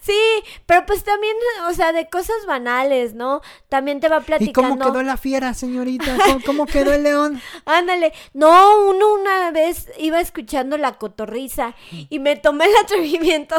sí, 0.00 0.20
pero 0.66 0.84
pues 0.84 1.04
también, 1.04 1.34
o 1.68 1.72
sea, 1.72 1.92
de 1.92 2.06
cosas 2.06 2.36
banales, 2.46 3.14
¿no? 3.14 3.40
También 3.70 4.00
te 4.00 4.08
va 4.08 4.20
platicando. 4.20 4.74
¿Y 4.74 4.78
cómo 4.78 4.92
quedó 4.92 5.02
la 5.02 5.16
fiera, 5.16 5.54
señorita? 5.54 6.16
¿Cómo, 6.44 6.66
quedó 6.66 6.92
el 6.92 7.02
león? 7.02 7.40
Ándale. 7.64 8.12
No, 8.34 8.88
uno 8.88 9.14
una 9.14 9.50
vez 9.52 9.88
iba 9.98 10.20
escuchando 10.20 10.76
la 10.76 10.98
cotorriza 10.98 11.74
y 11.90 12.18
me 12.18 12.36
tomé 12.36 12.66
el 12.66 12.76
atrevimiento 12.84 13.56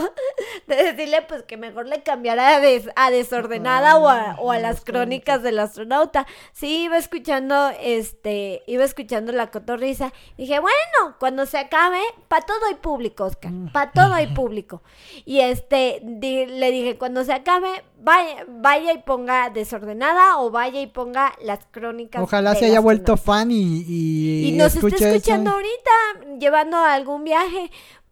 de 0.68 0.76
decirle, 0.76 1.24
pues, 1.24 1.44
que 1.44 1.58
mejor 1.58 1.88
le 1.88 2.04
cambiara 2.04 2.62
a, 2.96 3.10
desordenada 3.12 3.98
o, 3.98 4.08
a, 4.10 4.36
o 4.40 4.52
a 4.52 4.60
las 4.60 4.82
crónicas 4.82 5.42
del 5.42 5.60
astronauta. 5.60 6.28
Sí, 6.54 6.87
iba 6.88 6.98
escuchando, 6.98 7.70
este, 7.82 8.64
iba 8.68 8.84
escuchando 8.84 9.32
la 9.32 9.52
cotorriza. 9.52 10.12
Dije, 10.38 10.60
bueno, 10.60 11.16
cuando 11.20 11.46
se 11.46 11.58
acabe, 11.58 12.02
para 12.28 12.46
todo 12.46 12.66
hay 12.68 12.76
público, 12.76 13.26
Oscar, 13.26 13.52
mm. 13.52 13.72
para 13.72 13.92
todo 13.92 14.14
hay 14.14 14.28
público. 14.34 14.82
Y 15.26 15.40
este, 15.40 16.02
le 16.02 16.72
dije, 16.72 16.98
cuando 16.98 17.24
se 17.24 17.34
acabe, 17.34 17.84
vaya, 18.00 18.46
vaya 18.48 18.94
y 18.94 18.98
ponga 19.00 19.50
desordenada 19.50 20.40
o 20.40 20.50
vaya 20.50 20.82
y 20.82 20.88
ponga 20.88 21.34
las 21.42 21.60
crónicas. 21.72 22.22
Ojalá 22.22 22.56
se 22.56 22.66
haya 22.66 22.80
vuelto 22.80 23.18
fan 23.18 23.52
y, 23.52 23.84
y, 23.88 24.48
y 24.48 24.52
nos 24.54 24.76
esté 24.76 25.16
escuchando 25.16 25.52
ahorita, 25.52 26.38
llevando 26.40 26.78
a 26.78 26.94
algún 26.94 27.24
viaje 27.24 27.70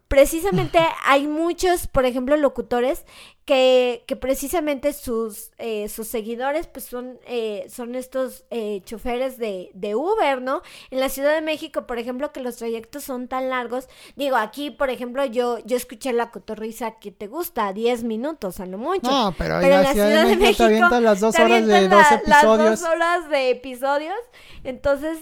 precisamente 0.07 0.79
hay 1.05 1.27
muchos, 1.27 1.87
por 1.87 2.05
ejemplo, 2.05 2.37
locutores 2.37 3.05
que, 3.45 4.03
que 4.07 4.15
precisamente 4.15 4.91
sus, 4.91 5.51
eh, 5.59 5.87
sus 5.87 6.07
seguidores 6.07 6.65
pues 6.65 6.85
son, 6.85 7.19
eh, 7.27 7.67
son 7.69 7.93
estos 7.93 8.43
eh, 8.49 8.81
choferes 8.85 9.37
de, 9.37 9.69
de, 9.75 9.93
Uber, 9.93 10.41
¿no? 10.41 10.63
En 10.89 10.99
la 10.99 11.09
Ciudad 11.09 11.35
de 11.35 11.41
México, 11.41 11.85
por 11.85 11.99
ejemplo, 11.99 12.31
que 12.31 12.39
los 12.39 12.57
trayectos 12.57 13.03
son 13.03 13.27
tan 13.27 13.49
largos. 13.49 13.87
Digo, 14.15 14.35
aquí, 14.35 14.71
por 14.71 14.89
ejemplo, 14.89 15.23
yo, 15.25 15.59
yo 15.59 15.77
escuché 15.77 16.11
la 16.11 16.31
cotorriza 16.31 16.97
que 16.99 17.11
te 17.11 17.27
gusta, 17.27 17.71
10 17.71 18.03
minutos 18.03 18.59
a 18.59 18.65
lo 18.65 18.79
mucho. 18.79 19.11
No, 19.11 19.35
pero, 19.37 19.61
en 19.61 19.69
la 19.69 19.93
Ciudad, 19.93 20.25
de, 20.25 20.35
México, 20.37 20.89
te 20.89 21.01
las 21.01 21.19
dos 21.19 21.37
horas 21.37 21.67
de 21.67 21.87
dos 21.87 22.11
episodios. 22.11 22.57
Las 22.57 22.81
dos 22.81 22.89
horas 22.89 23.29
de 23.29 23.49
episodios. 23.51 24.17
Entonces, 24.63 25.19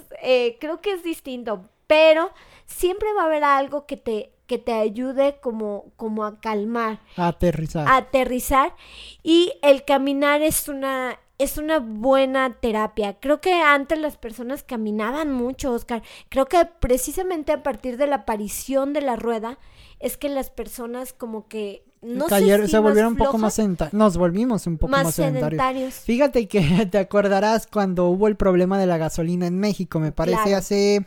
creo 0.60 0.80
que 0.80 0.94
es 0.94 1.04
distinto. 1.04 1.70
Pero 1.88 2.32
siempre 2.66 3.10
va 3.14 3.24
a 3.24 3.26
haber 3.26 3.44
algo 3.44 3.86
que 3.86 3.98
te 3.98 4.33
que 4.48 4.58
te 4.58 4.74
ayude 4.74 5.38
como, 5.42 5.92
como 5.96 6.26
a 6.26 6.40
calmar. 6.40 7.00
A 7.16 7.28
aterrizar. 7.28 7.88
A 7.88 7.98
aterrizar. 7.98 8.76
Y 9.24 9.54
el 9.62 9.86
caminar 9.86 10.42
es 10.42 10.68
una, 10.68 11.20
es 11.38 11.58
una 11.58 11.80
buena 11.80 12.58
terapia. 12.60 13.18
Creo 13.20 13.42
que 13.42 13.54
antes 13.54 14.00
las 14.00 14.18
personas 14.18 14.64
caminaban 14.64 15.32
mucho, 15.32 15.72
Oscar. 15.72 16.04
Creo 16.30 16.48
que 16.48 16.66
precisamente 16.80 17.52
a 17.52 17.64
partir 17.64 17.98
de 17.98 18.08
la 18.08 18.18
aparición 18.18 18.94
de 18.94 19.02
la 19.02 19.16
rueda 19.16 19.58
es 20.00 20.18
que 20.18 20.30
las 20.30 20.50
personas 20.50 21.14
como 21.14 21.48
que 21.48 21.86
no 22.02 22.28
sé 22.28 22.68
se 22.68 22.80
volvieron 22.80 23.14
un 23.14 23.18
poco 23.18 23.38
más 23.38 23.54
sedentarios. 23.54 23.94
Nos 23.94 24.18
volvimos 24.18 24.68
un 24.68 24.78
poco 24.78 24.92
más, 24.92 25.16
sedentarios. 25.16 25.94
Fíjate 25.96 26.48
que 26.48 26.86
te 26.92 26.98
acordarás 26.98 27.66
cuando 27.66 28.10
hubo 28.10 28.28
el 28.28 28.36
problema 28.36 28.78
de 28.78 28.86
la 28.86 28.98
gasolina 28.98 29.48
en 29.48 29.58
México, 29.58 30.00
me 30.00 30.12
parece 30.12 30.54
hace 30.54 31.06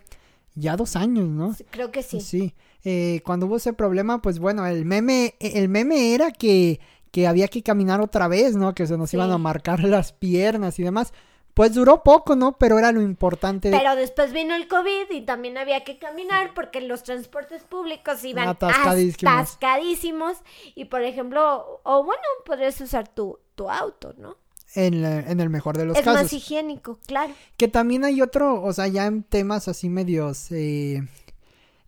ya 0.54 0.76
dos 0.76 0.96
años, 0.96 1.28
¿no? 1.28 1.54
Creo 1.70 1.92
que 1.92 2.02
sí. 2.02 2.20
Sí. 2.20 2.54
Eh, 2.88 3.20
cuando 3.24 3.46
hubo 3.46 3.56
ese 3.56 3.72
problema, 3.72 4.22
pues 4.22 4.38
bueno, 4.38 4.64
el 4.64 4.84
meme, 4.84 5.34
el 5.40 5.68
meme 5.68 6.14
era 6.14 6.30
que, 6.30 6.78
que 7.10 7.26
había 7.26 7.48
que 7.48 7.64
caminar 7.64 8.00
otra 8.00 8.28
vez, 8.28 8.54
¿no? 8.54 8.76
Que 8.76 8.86
se 8.86 8.96
nos 8.96 9.12
iban 9.12 9.32
a 9.32 9.38
marcar 9.38 9.80
las 9.82 10.12
piernas 10.12 10.78
y 10.78 10.84
demás. 10.84 11.12
Pues 11.52 11.74
duró 11.74 12.04
poco, 12.04 12.36
¿no? 12.36 12.58
Pero 12.58 12.78
era 12.78 12.92
lo 12.92 13.02
importante. 13.02 13.72
Pero 13.72 13.96
después 13.96 14.32
vino 14.32 14.54
el 14.54 14.68
COVID 14.68 15.10
y 15.10 15.22
también 15.22 15.58
había 15.58 15.82
que 15.82 15.98
caminar 15.98 16.54
porque 16.54 16.80
los 16.80 17.02
transportes 17.02 17.64
públicos 17.64 18.22
iban 18.22 18.46
atascadísimos. 18.46 20.36
Y 20.76 20.84
por 20.84 21.02
ejemplo, 21.02 21.80
o 21.82 22.04
bueno, 22.04 22.22
podrías 22.44 22.80
usar 22.80 23.08
tu, 23.08 23.40
tu 23.56 23.68
auto, 23.68 24.14
¿no? 24.16 24.36
En, 24.76 25.04
en, 25.04 25.40
el 25.40 25.50
mejor 25.50 25.76
de 25.76 25.86
los 25.86 25.96
casos. 25.96 26.14
Es 26.14 26.22
más 26.22 26.32
higiénico, 26.32 27.00
claro. 27.04 27.34
Que 27.56 27.66
también 27.66 28.04
hay 28.04 28.22
otro, 28.22 28.62
o 28.62 28.72
sea, 28.72 28.86
ya 28.86 29.06
en 29.06 29.24
temas 29.24 29.66
así 29.66 29.88
medios 29.88 30.52
eh, 30.52 31.02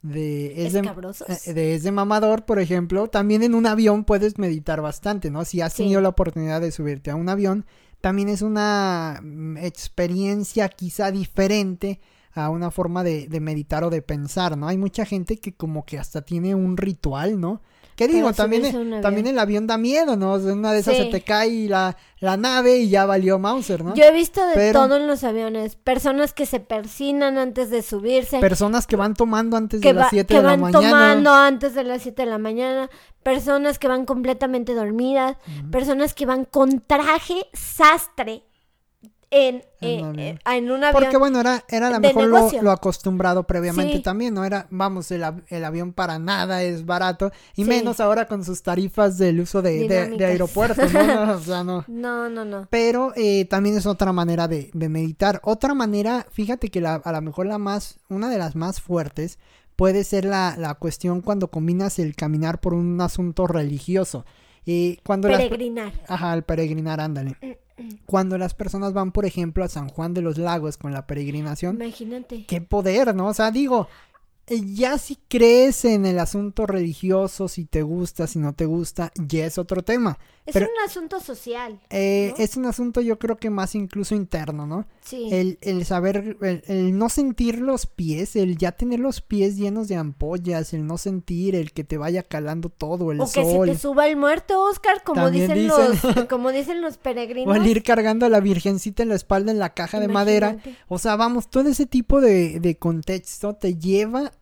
de 0.02 0.66
es 0.66 0.72
de, 0.72 0.80
eh, 0.80 1.54
de, 1.54 1.74
es 1.74 1.82
de 1.82 1.92
mamador, 1.92 2.44
por 2.44 2.61
ejemplo, 2.61 3.08
también 3.08 3.42
en 3.42 3.54
un 3.54 3.66
avión 3.66 4.04
puedes 4.04 4.38
meditar 4.38 4.80
bastante, 4.80 5.30
¿no? 5.30 5.44
Si 5.44 5.61
has 5.61 5.74
tenido 5.74 6.00
la 6.00 6.11
oportunidad 6.11 6.61
de 6.61 6.70
subirte 6.70 7.11
a 7.11 7.16
un 7.16 7.28
avión, 7.28 7.66
también 8.00 8.28
es 8.28 8.42
una 8.42 9.20
mm, 9.22 9.56
experiencia 9.58 10.68
quizá 10.68 11.11
diferente 11.11 12.00
a 12.32 12.50
una 12.50 12.70
forma 12.70 13.02
de, 13.02 13.26
de 13.26 13.40
meditar 13.40 13.82
o 13.82 13.90
de 13.90 14.02
pensar, 14.02 14.56
¿no? 14.56 14.68
Hay 14.68 14.78
mucha 14.78 15.04
gente 15.04 15.38
que 15.38 15.54
como 15.54 15.84
que 15.84 15.98
hasta 15.98 16.22
tiene 16.22 16.54
un 16.54 16.76
ritual, 16.76 17.40
¿no? 17.40 17.62
¿Qué 17.98 18.06
digo? 18.06 18.32
También, 18.32 19.00
también 19.02 19.26
el 19.26 19.40
avión 19.40 19.66
da 19.66 19.76
miedo, 19.76 20.14
¿no? 20.14 20.34
Una 20.34 20.72
de 20.72 20.78
esas 20.78 20.96
se 20.96 21.06
te 21.06 21.20
cae 21.22 21.68
la, 21.68 21.96
la 22.20 22.37
nave 22.37 22.76
y 22.76 22.88
ya 22.88 23.06
valió 23.06 23.40
Mauser, 23.40 23.82
¿no? 23.82 23.96
Yo 23.96 24.04
he 24.04 24.12
visto 24.12 24.40
de 24.46 24.72
todo 24.72 24.98
en 24.98 25.08
los 25.08 25.24
aviones. 25.24 25.74
Personas 25.74 26.32
que 26.32 26.46
se 26.46 26.61
persinan 26.61 27.38
antes 27.38 27.70
de 27.70 27.82
subirse. 27.82 28.38
Personas 28.38 28.87
que 28.87 28.94
van 28.94 29.14
tomando 29.14 29.56
antes 29.56 29.80
de 29.80 29.92
las 29.92 30.11
7 30.11 30.32
de 30.32 30.42
la 30.44 30.56
mañana. 30.56 30.78
Que 30.78 30.84
van 30.87 30.92
tomando 30.92 31.32
antes 31.32 31.74
de 31.74 31.82
las 31.82 32.02
7 32.02 32.22
de 32.22 32.30
la 32.30 32.38
mañana. 32.38 32.88
Personas 33.24 33.80
que 33.80 33.88
van 33.88 34.04
completamente 34.04 34.74
dormidas. 34.74 35.37
Personas 35.72 36.14
que 36.14 36.24
van 36.24 36.44
con 36.44 36.78
traje 36.78 37.48
sastre 37.52 38.44
en, 39.30 39.62
en, 39.80 40.38
en 40.44 40.70
un 40.70 40.84
avión. 40.84 40.92
Porque 40.92 41.16
bueno, 41.16 41.40
era, 41.40 41.64
era 41.68 41.88
a 41.88 41.90
lo 41.90 42.00
mejor 42.00 42.26
lo, 42.62 42.70
acostumbrado 42.70 43.44
previamente 43.44 44.00
también, 44.00 44.34
¿no? 44.34 44.44
Era, 44.44 44.66
vamos, 44.70 45.10
el, 45.10 45.22
el, 45.48 45.64
avión 45.64 45.92
para 45.92 46.18
nada 46.18 46.62
es 46.62 46.86
barato, 46.86 47.30
y 47.54 47.64
menos 47.64 48.00
ahora 48.00 48.26
con 48.26 48.44
sus 48.44 48.62
tarifas 48.62 49.18
del 49.18 49.40
uso 49.40 49.60
de, 49.60 49.86
de, 49.86 50.24
aeropuertos, 50.24 50.92
¿no? 50.92 51.32
o 51.36 51.40
sea, 51.40 51.62
no. 51.62 51.84
No, 51.88 52.28
no, 52.28 52.44
no. 52.44 52.66
Pero 52.70 53.12
eh, 53.16 53.44
también 53.44 53.76
es 53.76 53.86
otra 53.86 54.12
manera 54.12 54.48
de, 54.48 54.70
de 54.72 54.88
meditar. 54.88 55.40
Otra 55.44 55.74
manera, 55.74 56.26
fíjate 56.30 56.70
que 56.70 56.80
la, 56.80 56.94
a 56.94 57.12
lo 57.12 57.20
mejor 57.20 57.46
la 57.46 57.58
más, 57.58 57.98
una 58.08 58.30
de 58.30 58.38
las 58.38 58.56
más 58.56 58.80
fuertes 58.80 59.38
puede 59.76 60.04
ser 60.04 60.24
la, 60.24 60.56
la 60.58 60.74
cuestión 60.74 61.20
cuando 61.20 61.48
combinas 61.48 61.98
el 61.98 62.16
caminar 62.16 62.60
por 62.60 62.74
un 62.74 63.00
asunto 63.00 63.46
religioso. 63.46 64.24
Eh, 64.66 64.98
cuando 65.04 65.28
peregrinar. 65.28 65.92
Ajá, 66.08 66.34
el 66.34 66.42
peregrinar, 66.42 67.00
ándale. 67.00 67.36
Mm. 67.40 67.52
Cuando 68.06 68.38
las 68.38 68.54
personas 68.54 68.92
van, 68.92 69.12
por 69.12 69.24
ejemplo, 69.24 69.64
a 69.64 69.68
San 69.68 69.88
Juan 69.88 70.14
de 70.14 70.22
los 70.22 70.38
Lagos 70.38 70.76
con 70.76 70.92
la 70.92 71.06
peregrinación. 71.06 71.76
Imagínate. 71.76 72.44
Qué 72.46 72.60
poder, 72.60 73.14
¿no? 73.14 73.28
O 73.28 73.34
sea, 73.34 73.50
digo, 73.50 73.88
ya 74.48 74.98
si 74.98 75.16
crees 75.28 75.84
en 75.84 76.06
el 76.06 76.18
asunto 76.18 76.66
religioso, 76.66 77.48
si 77.48 77.64
te 77.64 77.82
gusta, 77.82 78.26
si 78.26 78.38
no 78.38 78.54
te 78.54 78.66
gusta, 78.66 79.12
ya 79.16 79.46
es 79.46 79.58
otro 79.58 79.82
tema. 79.82 80.18
Es 80.48 80.56
un 80.56 80.68
asunto 80.84 81.20
social. 81.20 81.78
Eh, 81.90 82.32
es 82.38 82.56
un 82.56 82.64
asunto 82.64 83.00
yo 83.02 83.18
creo 83.18 83.37
que 83.37 83.50
más 83.50 83.74
incluso 83.74 84.14
interno, 84.14 84.66
¿no? 84.66 84.87
Sí. 85.02 85.28
El, 85.30 85.58
el 85.61 85.84
saber, 85.84 86.38
el, 86.40 86.98
no 86.98 87.08
sentir 87.11 87.61
los 87.61 87.87
pies, 87.87 88.34
el 88.34 88.56
ya 88.56 88.72
tener 88.72 89.00
los 89.00 89.20
pies 89.20 89.56
llenos 89.56 89.88
de 89.88 89.96
ampollas, 89.96 90.72
el 90.72 90.87
no 90.87 90.96
sentir, 90.96 91.54
el 91.54 91.72
que 91.72 91.84
te 91.84 91.98
vaya 91.98 92.22
calando 92.22 92.70
todo, 92.70 93.12
el 93.12 93.20
o 93.20 93.26
sol. 93.26 93.44
O 93.44 93.46
que 93.62 93.66
se 93.68 93.72
te 93.74 93.78
suba 93.78 94.06
el 94.06 94.16
muerto, 94.16 94.64
Oscar, 94.64 95.02
como 95.04 95.30
dicen, 95.30 95.66
los, 95.66 95.98
como 96.28 96.50
dicen 96.50 96.80
los 96.80 96.96
peregrinos. 96.96 97.54
O 97.54 97.61
el 97.61 97.66
ir 97.66 97.82
cargando 97.82 98.24
a 98.24 98.28
la 98.28 98.40
virgencita 98.40 99.02
en 99.02 99.11
la 99.11 99.16
espalda 99.16 99.52
en 99.52 99.58
la 99.58 99.74
caja 99.74 100.00
de 100.00 100.08
madera. 100.08 100.56
O 100.88 100.98
sea, 100.98 101.16
vamos, 101.16 101.50
todo 101.50 101.68
ese 101.68 101.84
tipo 101.84 102.20
de, 102.20 102.61
de 102.61 102.76
contexto 102.76 103.54
te 103.54 103.76
lleva 103.76 104.32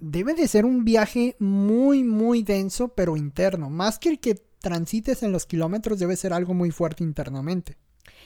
Debe 0.00 0.34
de 0.34 0.48
ser 0.48 0.64
un 0.64 0.84
viaje 0.84 1.36
muy, 1.38 2.04
muy 2.04 2.42
denso, 2.42 2.88
pero 2.88 3.16
interno. 3.16 3.70
Más 3.70 3.98
que 3.98 4.08
el 4.10 4.20
que 4.20 4.34
transites 4.60 5.22
en 5.22 5.32
los 5.32 5.46
kilómetros 5.46 5.98
debe 5.98 6.16
ser 6.16 6.32
algo 6.32 6.54
muy 6.54 6.70
fuerte 6.70 7.04
internamente. 7.04 7.76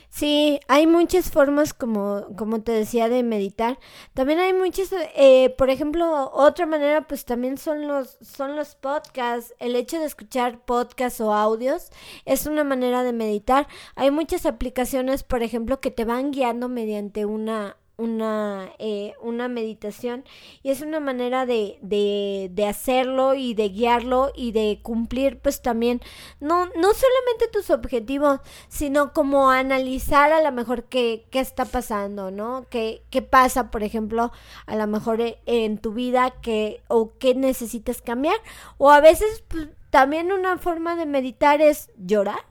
Sí, 0.09 0.59
hay 0.67 0.87
muchas 0.87 1.31
formas, 1.31 1.73
como, 1.73 2.25
como 2.37 2.61
te 2.61 2.73
decía, 2.73 3.07
de 3.07 3.23
meditar. 3.23 3.79
También 4.13 4.39
hay 4.39 4.53
muchas, 4.53 4.89
eh, 5.15 5.55
por 5.57 5.69
ejemplo, 5.69 6.29
otra 6.33 6.65
manera, 6.65 7.07
pues 7.07 7.23
también 7.23 7.57
son 7.57 7.87
los, 7.87 8.17
son 8.21 8.57
los 8.57 8.75
podcasts. 8.75 9.53
El 9.59 9.75
hecho 9.75 9.99
de 9.99 10.05
escuchar 10.05 10.65
podcasts 10.65 11.21
o 11.21 11.33
audios 11.33 11.91
es 12.25 12.45
una 12.45 12.65
manera 12.65 13.03
de 13.03 13.13
meditar. 13.13 13.67
Hay 13.95 14.11
muchas 14.11 14.45
aplicaciones, 14.45 15.23
por 15.23 15.43
ejemplo, 15.43 15.79
que 15.79 15.91
te 15.91 16.03
van 16.03 16.31
guiando 16.31 16.67
mediante 16.67 17.25
una, 17.25 17.77
una, 17.97 18.71
eh, 18.79 19.13
una 19.21 19.47
meditación 19.47 20.23
y 20.63 20.71
es 20.71 20.81
una 20.81 20.99
manera 20.99 21.45
de, 21.45 21.77
de, 21.81 22.49
de, 22.51 22.65
hacerlo 22.65 23.35
y 23.35 23.53
de 23.53 23.69
guiarlo 23.69 24.31
y 24.35 24.51
de 24.51 24.79
cumplir 24.81 25.39
pues 25.39 25.61
también 25.61 26.01
no, 26.39 26.65
no 26.65 26.93
solamente 26.93 27.47
tus 27.51 27.69
objetivos 27.69 28.39
sino 28.69 29.13
como 29.13 29.49
analizar 29.49 30.33
a 30.33 30.41
lo 30.41 30.51
mejor 30.51 30.85
qué, 30.85 31.27
qué 31.31 31.39
está 31.39 31.65
pasando 31.65 32.31
no 32.31 32.65
qué, 32.69 33.03
qué 33.09 33.21
pasa 33.21 33.71
por 33.71 33.83
ejemplo 33.83 34.31
a 34.65 34.75
lo 34.75 34.87
mejor 34.87 35.21
e, 35.21 35.39
en 35.45 35.77
tu 35.77 35.93
vida 35.93 36.31
que, 36.41 36.81
o 36.87 37.17
qué 37.17 37.35
necesitas 37.35 38.01
cambiar 38.01 38.37
o 38.77 38.89
a 38.89 39.01
veces 39.01 39.43
pues, 39.47 39.69
también 39.89 40.31
una 40.31 40.57
forma 40.57 40.95
de 40.95 41.05
meditar 41.05 41.61
es 41.61 41.91
llorar 41.97 42.50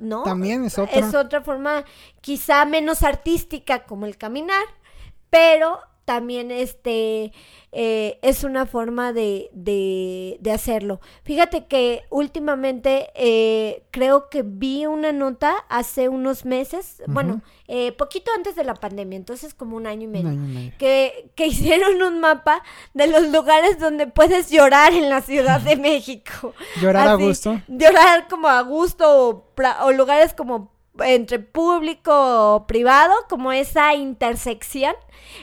¿no? 0.00 0.22
También 0.22 0.64
es 0.64 0.78
otra. 0.78 0.98
Es 0.98 1.14
otra 1.14 1.42
forma 1.42 1.84
quizá 2.20 2.64
menos 2.64 3.02
artística 3.02 3.84
como 3.84 4.06
el 4.06 4.16
caminar, 4.16 4.64
pero 5.30 5.80
también 6.06 6.50
este 6.50 7.32
eh, 7.72 8.18
es 8.22 8.44
una 8.44 8.64
forma 8.64 9.12
de, 9.12 9.50
de, 9.52 10.38
de, 10.40 10.52
hacerlo. 10.52 11.00
Fíjate 11.24 11.66
que 11.66 12.04
últimamente 12.08 13.10
eh, 13.14 13.82
creo 13.90 14.30
que 14.30 14.42
vi 14.42 14.86
una 14.86 15.12
nota 15.12 15.52
hace 15.68 16.08
unos 16.08 16.46
meses, 16.46 17.02
bueno, 17.08 17.42
eh, 17.68 17.92
poquito 17.92 18.30
antes 18.34 18.54
de 18.54 18.64
la 18.64 18.74
pandemia, 18.74 19.16
entonces 19.16 19.52
como 19.52 19.76
un 19.76 19.86
año 19.86 20.04
y 20.04 20.06
medio, 20.06 20.72
Que, 20.78 21.28
que 21.34 21.46
hicieron 21.48 22.00
un 22.00 22.20
mapa 22.20 22.62
de 22.94 23.08
los 23.08 23.28
lugares 23.28 23.78
donde 23.78 24.06
puedes 24.06 24.48
llorar 24.48 24.94
en 24.94 25.10
la 25.10 25.20
Ciudad 25.20 25.60
de 25.60 25.76
México. 25.76 26.54
llorar 26.80 27.08
a 27.08 27.14
gusto. 27.16 27.60
Llorar 27.68 28.28
como 28.28 28.48
a 28.48 28.62
gusto 28.62 29.44
o 29.82 29.92
lugares 29.92 30.32
como 30.32 30.75
entre 31.00 31.38
público 31.38 32.12
o 32.12 32.66
privado, 32.66 33.14
como 33.28 33.52
esa 33.52 33.94
intersección 33.94 34.94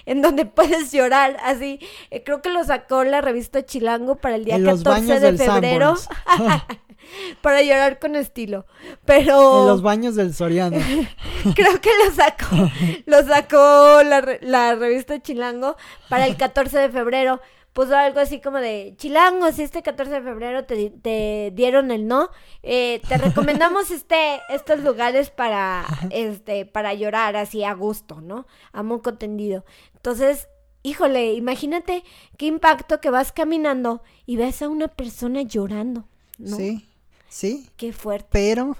en 0.05 0.21
donde 0.21 0.45
puedes 0.45 0.91
llorar, 0.91 1.37
así. 1.43 1.79
Eh, 2.11 2.23
creo 2.23 2.41
que 2.41 2.49
lo 2.49 2.63
sacó 2.63 3.03
la 3.03 3.21
revista 3.21 3.65
Chilango 3.65 4.15
para 4.15 4.35
el 4.35 4.45
día 4.45 4.61
14 4.63 5.19
de 5.19 5.37
febrero. 5.37 5.95
para 7.41 7.61
llorar 7.61 7.99
con 7.99 8.15
estilo. 8.15 8.65
Pero. 9.05 9.61
En 9.61 9.67
los 9.67 9.81
baños 9.81 10.15
del 10.15 10.33
Soriano. 10.33 10.77
creo 11.55 11.81
que 11.81 11.91
lo 12.05 12.11
sacó. 12.13 12.71
lo 13.05 13.23
sacó 13.23 14.03
la, 14.03 14.37
la 14.41 14.75
revista 14.75 15.21
Chilango 15.21 15.75
para 16.09 16.25
el 16.25 16.37
14 16.37 16.77
de 16.79 16.89
febrero 16.89 17.41
puso 17.73 17.95
algo 17.95 18.19
así 18.19 18.39
como 18.39 18.59
de, 18.59 18.93
Chilango, 18.97 19.51
si 19.51 19.63
este 19.63 19.81
14 19.81 20.13
de 20.13 20.21
febrero 20.21 20.63
te, 20.65 21.51
dieron 21.53 21.91
el 21.91 22.07
no, 22.07 22.29
eh, 22.61 23.01
te 23.07 23.17
recomendamos 23.17 23.91
este, 23.91 24.41
estos 24.49 24.79
lugares 24.81 25.31
para, 25.31 25.85
este, 26.11 26.65
para 26.65 26.93
llorar 26.93 27.35
así 27.35 27.63
a 27.63 27.73
gusto, 27.73 28.21
¿no? 28.21 28.45
A 28.71 28.83
moco 28.83 29.15
tendido. 29.15 29.65
Entonces, 29.95 30.47
híjole, 30.83 31.33
imagínate 31.33 32.03
qué 32.37 32.45
impacto 32.45 33.01
que 33.01 33.09
vas 33.09 33.31
caminando 33.31 34.03
y 34.25 34.37
ves 34.37 34.61
a 34.61 34.69
una 34.69 34.87
persona 34.87 35.41
llorando, 35.41 36.07
¿no? 36.37 36.55
Sí, 36.55 36.87
sí. 37.27 37.69
Qué 37.75 37.91
fuerte. 37.91 38.29
Pero 38.31 38.77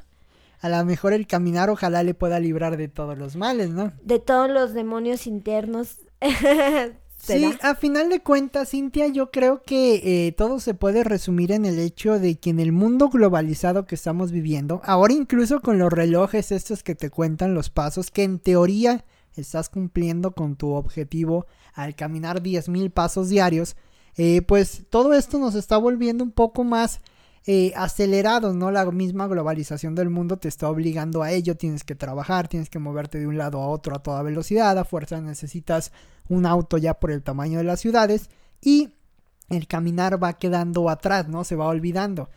a 0.61 0.69
lo 0.69 0.85
mejor 0.85 1.13
el 1.13 1.25
caminar 1.25 1.69
ojalá 1.69 2.03
le 2.03 2.13
pueda 2.13 2.39
librar 2.39 2.77
de 2.77 2.87
todos 2.87 3.17
los 3.17 3.35
males, 3.35 3.71
¿no? 3.71 3.91
De 4.03 4.19
todos 4.19 4.49
los 4.49 4.73
demonios 4.73 5.25
internos. 5.25 5.97
Sí, 7.25 7.57
a 7.61 7.75
final 7.75 8.09
de 8.09 8.19
cuentas, 8.19 8.71
Cintia, 8.71 9.07
yo 9.07 9.31
creo 9.31 9.63
que 9.63 10.27
eh, 10.27 10.33
todo 10.33 10.59
se 10.59 10.73
puede 10.73 11.05
resumir 11.05 11.53
en 11.53 11.63
el 11.63 11.79
hecho 11.79 12.19
de 12.19 12.35
que 12.35 12.49
en 12.49 12.59
el 12.59 12.73
mundo 12.73 13.07
globalizado 13.07 13.85
que 13.85 13.95
estamos 13.95 14.33
viviendo, 14.33 14.81
ahora 14.83 15.13
incluso 15.13 15.61
con 15.61 15.79
los 15.79 15.91
relojes 15.91 16.51
estos 16.51 16.83
que 16.83 16.95
te 16.95 17.09
cuentan 17.09 17.53
los 17.53 17.69
pasos, 17.69 18.11
que 18.11 18.23
en 18.23 18.39
teoría 18.39 19.05
estás 19.37 19.69
cumpliendo 19.69 20.31
con 20.31 20.57
tu 20.57 20.73
objetivo 20.73 21.45
al 21.73 21.95
caminar 21.95 22.43
10.000 22.43 22.91
pasos 22.91 23.29
diarios, 23.29 23.77
eh, 24.17 24.41
pues 24.41 24.83
todo 24.89 25.13
esto 25.13 25.39
nos 25.39 25.55
está 25.55 25.77
volviendo 25.77 26.25
un 26.25 26.31
poco 26.31 26.65
más 26.65 26.99
eh, 27.45 27.73
acelerados, 27.75 28.55
¿no? 28.55 28.71
La 28.71 28.89
misma 28.89 29.27
globalización 29.27 29.95
del 29.95 30.09
mundo 30.09 30.37
te 30.37 30.47
está 30.47 30.69
obligando 30.69 31.23
a 31.23 31.31
ello, 31.31 31.57
tienes 31.57 31.83
que 31.83 31.93
trabajar, 31.93 32.47
tienes 32.47 32.69
que 32.69 32.79
moverte 32.79 33.19
de 33.19 33.27
un 33.27 33.37
lado 33.37 33.61
a 33.61 33.67
otro 33.67 33.95
a 33.95 34.01
toda 34.01 34.23
velocidad, 34.23 34.77
a 34.77 34.85
fuerza 34.85 35.19
necesitas 35.19 35.91
un 36.29 36.45
auto 36.45 36.77
ya 36.77 36.93
por 36.93 37.11
el 37.11 37.21
tamaño 37.21 37.57
de 37.57 37.65
las 37.65 37.81
ciudades 37.81 38.29
y 38.61 38.93
el 39.49 39.67
caminar 39.67 40.23
va 40.23 40.33
quedando 40.33 40.89
atrás, 40.89 41.27
¿no? 41.27 41.43
Se 41.43 41.55
va 41.55 41.67
olvidando. 41.67 42.29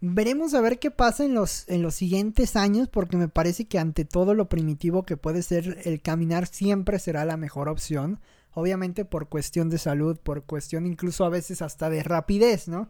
Veremos 0.00 0.54
a 0.54 0.60
ver 0.60 0.78
qué 0.78 0.90
pasa 0.90 1.24
en 1.24 1.34
los, 1.34 1.68
en 1.68 1.82
los 1.82 1.94
siguientes 1.94 2.56
años 2.56 2.88
porque 2.88 3.16
me 3.16 3.28
parece 3.28 3.66
que 3.66 3.78
ante 3.78 4.04
todo 4.04 4.34
lo 4.34 4.48
primitivo 4.48 5.04
que 5.04 5.16
puede 5.16 5.42
ser 5.42 5.80
el 5.84 6.00
caminar 6.02 6.46
siempre 6.46 6.98
será 6.98 7.24
la 7.24 7.36
mejor 7.36 7.68
opción. 7.68 8.20
Obviamente 8.54 9.04
por 9.04 9.28
cuestión 9.28 9.70
de 9.70 9.78
salud, 9.78 10.18
por 10.18 10.44
cuestión 10.44 10.86
incluso 10.86 11.24
a 11.24 11.28
veces 11.28 11.62
hasta 11.62 11.90
de 11.90 12.02
rapidez, 12.02 12.68
¿no? 12.68 12.88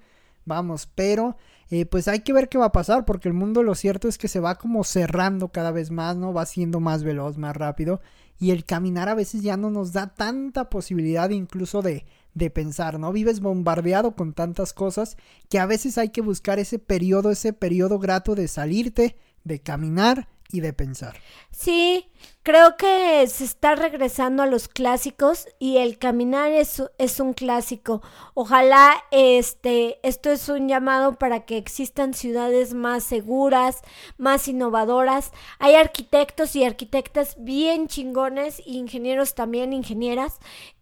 Vamos, 0.49 0.89
pero 0.95 1.37
eh, 1.69 1.85
pues 1.85 2.09
hay 2.09 2.21
que 2.21 2.33
ver 2.33 2.49
qué 2.49 2.57
va 2.57 2.67
a 2.67 2.73
pasar, 2.73 3.05
porque 3.05 3.29
el 3.29 3.35
mundo 3.35 3.63
lo 3.63 3.75
cierto 3.75 4.09
es 4.09 4.17
que 4.17 4.29
se 4.29 4.41
va 4.41 4.55
como 4.57 4.83
cerrando 4.83 5.49
cada 5.49 5.71
vez 5.71 5.91
más, 5.91 6.17
¿no? 6.17 6.33
Va 6.33 6.47
siendo 6.47 6.81
más 6.81 7.05
veloz, 7.05 7.37
más 7.37 7.55
rápido, 7.55 8.01
y 8.41 8.51
el 8.53 8.65
caminar 8.65 9.11
a 9.11 9.15
veces 9.15 9.43
ya 9.43 9.59
no 9.59 9.71
nos 9.71 9.93
da 9.93 10.15
tanta 10.15 10.71
posibilidad 10.71 11.29
incluso 11.29 11.83
de, 11.83 12.07
de 12.33 12.49
pensar, 12.49 12.99
¿no? 12.99 13.13
Vives 13.13 13.41
bombardeado 13.41 14.17
con 14.17 14.33
tantas 14.33 14.73
cosas 14.73 15.19
que 15.51 15.59
a 15.59 15.67
veces 15.67 15.99
hay 15.99 16.09
que 16.09 16.23
buscar 16.23 16.59
ese 16.59 16.79
periodo, 16.79 17.31
ese 17.31 17.53
periodo 17.53 17.99
grato 17.99 18.35
de 18.35 18.49
salirte, 18.49 19.17
de 19.45 19.61
caminar 19.61 20.29
y 20.51 20.61
de 20.61 20.73
pensar. 20.73 21.17
Sí, 21.51 22.11
creo 22.43 22.77
que 22.77 23.27
se 23.27 23.45
está 23.45 23.75
regresando 23.75 24.43
a 24.43 24.47
los 24.47 24.69
clásicos 24.69 25.47
y 25.59 25.77
el 25.77 25.99
caminar 25.99 26.53
es, 26.53 26.83
es 26.97 27.21
un 27.21 27.35
clásico. 27.35 28.01
Ojalá 28.33 28.95
este, 29.11 29.99
esto 30.07 30.31
es 30.31 30.49
un 30.49 30.67
llamado 30.69 31.19
para 31.19 31.45
que 31.45 31.59
existan 31.59 32.15
ciudades 32.15 32.73
más 32.73 33.05
seguras, 33.05 33.83
más 34.17 34.49
innovadoras. 34.49 35.33
Hay 35.59 35.75
arquitectos 35.75 36.57
y 36.57 36.65
arquitectas 36.65 37.37
bien 37.39 37.87
chingones, 37.87 38.63
ingenieros 38.65 39.35
también, 39.35 39.75
ingenieras, 39.75 40.39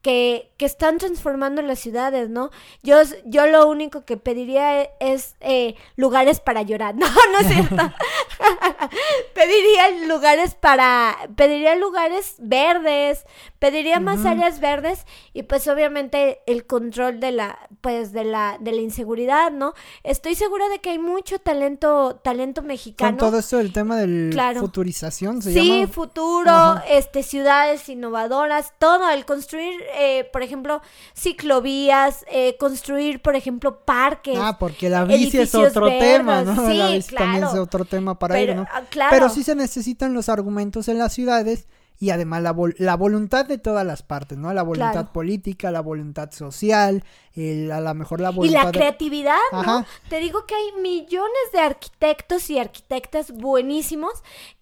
que, 0.06 0.52
que, 0.56 0.66
están 0.66 0.98
transformando 0.98 1.62
las 1.62 1.80
ciudades, 1.80 2.30
¿no? 2.30 2.50
Yo, 2.84 2.98
yo 3.24 3.48
lo 3.48 3.66
único 3.68 4.04
que 4.04 4.16
pediría 4.16 4.84
es 5.00 5.34
eh, 5.40 5.74
lugares 5.96 6.38
para 6.38 6.62
llorar. 6.62 6.94
No, 7.06 7.08
no 7.32 7.38
es 7.40 7.48
cierto. 7.48 7.76
pediría 9.34 10.06
lugares 10.06 10.54
para, 10.54 11.16
pediría 11.34 11.74
lugares 11.74 12.36
verdes, 12.38 13.24
pediría 13.58 13.98
más 14.00 14.24
áreas 14.24 14.60
verdes 14.60 15.06
y 15.32 15.42
pues 15.42 15.66
obviamente 15.68 16.40
el 16.46 16.66
control 16.66 17.20
de 17.20 17.32
la, 17.32 17.58
pues 17.80 18.12
de 18.12 18.24
la, 18.24 18.58
de 18.60 18.72
la 18.72 18.80
inseguridad, 18.80 19.50
¿no? 19.50 19.74
Estoy 20.04 20.36
segura 20.36 20.68
de 20.68 20.78
que 20.78 20.90
hay 20.90 20.98
mucho 20.98 21.38
talento, 21.38 22.20
talento 22.22 22.62
mexicano. 22.62 23.16
Con 23.16 23.30
todo 23.30 23.38
esto 23.38 23.58
del 23.58 23.72
tema 23.72 23.96
de 23.96 24.06
la 24.06 24.54
futurización, 24.54 25.42
¿se 25.42 25.52
sí, 25.52 25.86
futuro, 25.90 26.80
este, 26.88 27.22
ciudades 27.22 27.88
innovadoras, 27.88 28.72
todo, 28.78 29.10
el 29.10 29.24
construir, 29.24 29.80
eh, 29.96 30.28
por 30.32 30.42
ejemplo, 30.42 30.82
ciclovías, 31.14 32.24
eh, 32.30 32.56
construir, 32.58 33.22
por 33.22 33.34
ejemplo, 33.34 33.80
parques. 33.84 34.38
Ah, 34.40 34.58
porque 34.58 34.90
la 34.90 35.04
bici 35.04 35.38
es 35.38 35.54
otro 35.54 35.88
tema, 35.88 36.42
¿no? 36.42 36.68
Sí, 36.68 36.76
la 36.76 36.90
bici 36.90 37.14
también 37.14 37.44
es 37.44 37.54
otro 37.54 37.84
tema 37.84 38.18
para 38.18 38.38
ir, 38.40 38.54
¿no? 38.54 38.66
Ah, 38.70 38.82
Pero 39.10 39.28
sí 39.28 39.42
se 39.42 39.54
necesitan 39.54 40.12
los 40.14 40.28
argumentos 40.28 40.88
en 40.88 40.98
las 40.98 41.12
ciudades 41.12 41.66
y 41.98 42.10
además 42.10 42.42
la, 42.42 42.54
la 42.76 42.94
voluntad 42.94 43.46
de 43.46 43.58
todas 43.58 43.86
las 43.86 44.02
partes, 44.02 44.36
¿no? 44.36 44.52
La 44.52 44.62
voluntad 44.62 45.12
política, 45.12 45.70
la 45.70 45.80
voluntad 45.80 46.30
social, 46.30 47.02
a 47.34 47.80
lo 47.80 47.94
mejor 47.94 48.20
la 48.20 48.30
voluntad... 48.30 48.60
Y 48.60 48.64
la 48.64 48.70
creatividad, 48.72 49.38
¿no? 49.52 49.86
Te 50.10 50.20
digo 50.20 50.44
que 50.46 50.54
hay 50.54 50.82
millones 50.82 51.52
de 51.52 51.60
arquitectos 51.60 52.50
y 52.50 52.58
arquitectas 52.58 53.32
buenísimos 53.32 54.12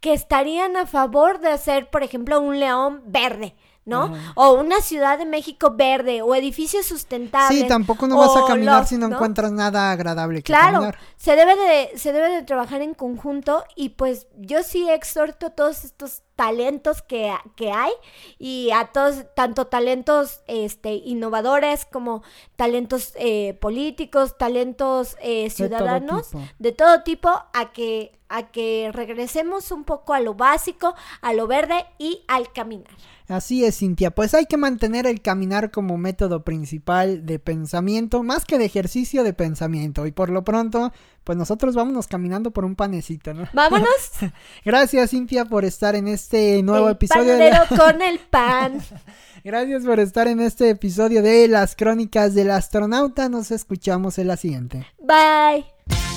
que 0.01 0.13
estarían 0.13 0.77
a 0.77 0.87
favor 0.87 1.41
de 1.41 1.49
hacer, 1.49 1.91
por 1.91 2.05
ejemplo, 2.05 2.41
un 2.41 2.61
león 2.61 3.03
verde. 3.07 3.57
¿No? 3.85 4.13
O 4.35 4.55
una 4.55 4.81
Ciudad 4.81 5.19
de 5.19 5.27
México 5.27 5.75
verde 5.77 6.23
o 6.23 6.35
edificios 6.35 6.87
sustentables. 6.87 7.63
Sí, 7.63 7.69
tampoco 7.69 8.07
no 8.07 8.19
vas 8.19 8.37
a 8.37 8.47
caminar 8.47 8.87
si 8.87 8.97
no, 8.97 9.07
encuentras 9.07 9.53
nada 9.53 9.91
agradable 9.93 10.43
que 10.43 10.53
claro, 10.53 10.93
se 11.17 11.37
debe 11.37 11.57
de 11.57 11.99
se 11.99 12.13
debe 12.13 12.31
de 12.31 12.43
trabajar 12.43 12.83
en 12.83 12.95
conjunto 12.95 13.65
y 13.77 13.91
pues 13.91 14.27
yo 14.37 14.63
sí 14.63 14.89
exhorto 14.89 15.47
a 15.47 15.51
todos 15.51 15.85
estos 15.85 16.23
talentos 16.37 17.03
que, 17.03 17.33
que 17.57 17.71
hay 17.71 17.93
y 18.39 18.71
a 18.73 18.87
todos, 18.87 19.25
tanto 19.35 19.67
talentos 19.67 20.43
este, 20.47 20.95
innovadores 20.95 21.85
como 21.85 22.23
talentos 22.57 23.13
eh, 23.17 23.55
políticos, 23.61 24.37
talentos 24.37 25.17
eh, 25.21 25.51
ciudadanos, 25.51 26.31
de 26.59 26.73
todo, 26.73 27.03
tipo, 27.03 27.29
a 27.29 27.73
que, 27.73 28.19
a 28.35 28.51
que 28.51 28.91
regresemos 28.93 29.71
un 29.71 29.85
poco 29.85 30.13
a 30.13 30.21
lo 30.21 30.35
básico, 30.35 30.95
a 31.21 31.33
lo 31.33 31.47
verde 31.47 31.87
y 31.99 32.25
al 32.27 32.53
caminar. 32.53 32.91
Así 33.29 33.65
es, 33.65 33.79
Cintia. 33.79 34.11
Pues 34.11 34.35
hay 34.35 34.47
que 34.47 34.57
mantener 34.57 35.07
el 35.07 35.23
caminar 35.23 35.71
como 35.71 35.97
método 35.97 36.43
principal 36.43 37.25
de 37.25 37.39
pensamiento, 37.39 38.25
más 38.25 38.45
que 38.45 38.59
de 38.59 38.65
ejercicio 38.65 39.23
de 39.23 39.33
pensamiento. 39.33 40.07
Y 40.07 40.13
por 40.13 40.31
lo 40.31 40.43
pronto, 40.45 40.93
pues 41.23 41.39
nosotros 41.39 41.77
vámonos 41.77 42.09
caminando 42.09 42.51
por 42.51 42.65
un 42.65 42.75
panecito, 42.75 43.33
¿no? 43.33 43.49
Vámonos. 43.53 43.89
Gracias, 44.65 45.11
Cintia, 45.11 45.45
por 45.45 45.65
estar 45.65 45.95
en 45.95 46.09
este 46.09 46.61
nuevo 46.63 46.91
episodio. 46.91 47.37
de 47.37 47.53
con 47.77 48.03
el 48.03 48.19
pan. 48.19 48.83
Gracias 49.45 49.85
por 49.85 50.01
estar 50.01 50.27
en 50.27 50.41
este 50.41 50.71
episodio 50.71 51.23
de 51.23 51.47
Las 51.47 51.77
Crónicas 51.77 52.35
del 52.35 52.51
Astronauta. 52.51 53.29
Nos 53.29 53.53
escuchamos 53.53 54.19
en 54.19 54.27
la 54.27 54.37
siguiente. 54.37 54.87
Bye. 54.99 56.14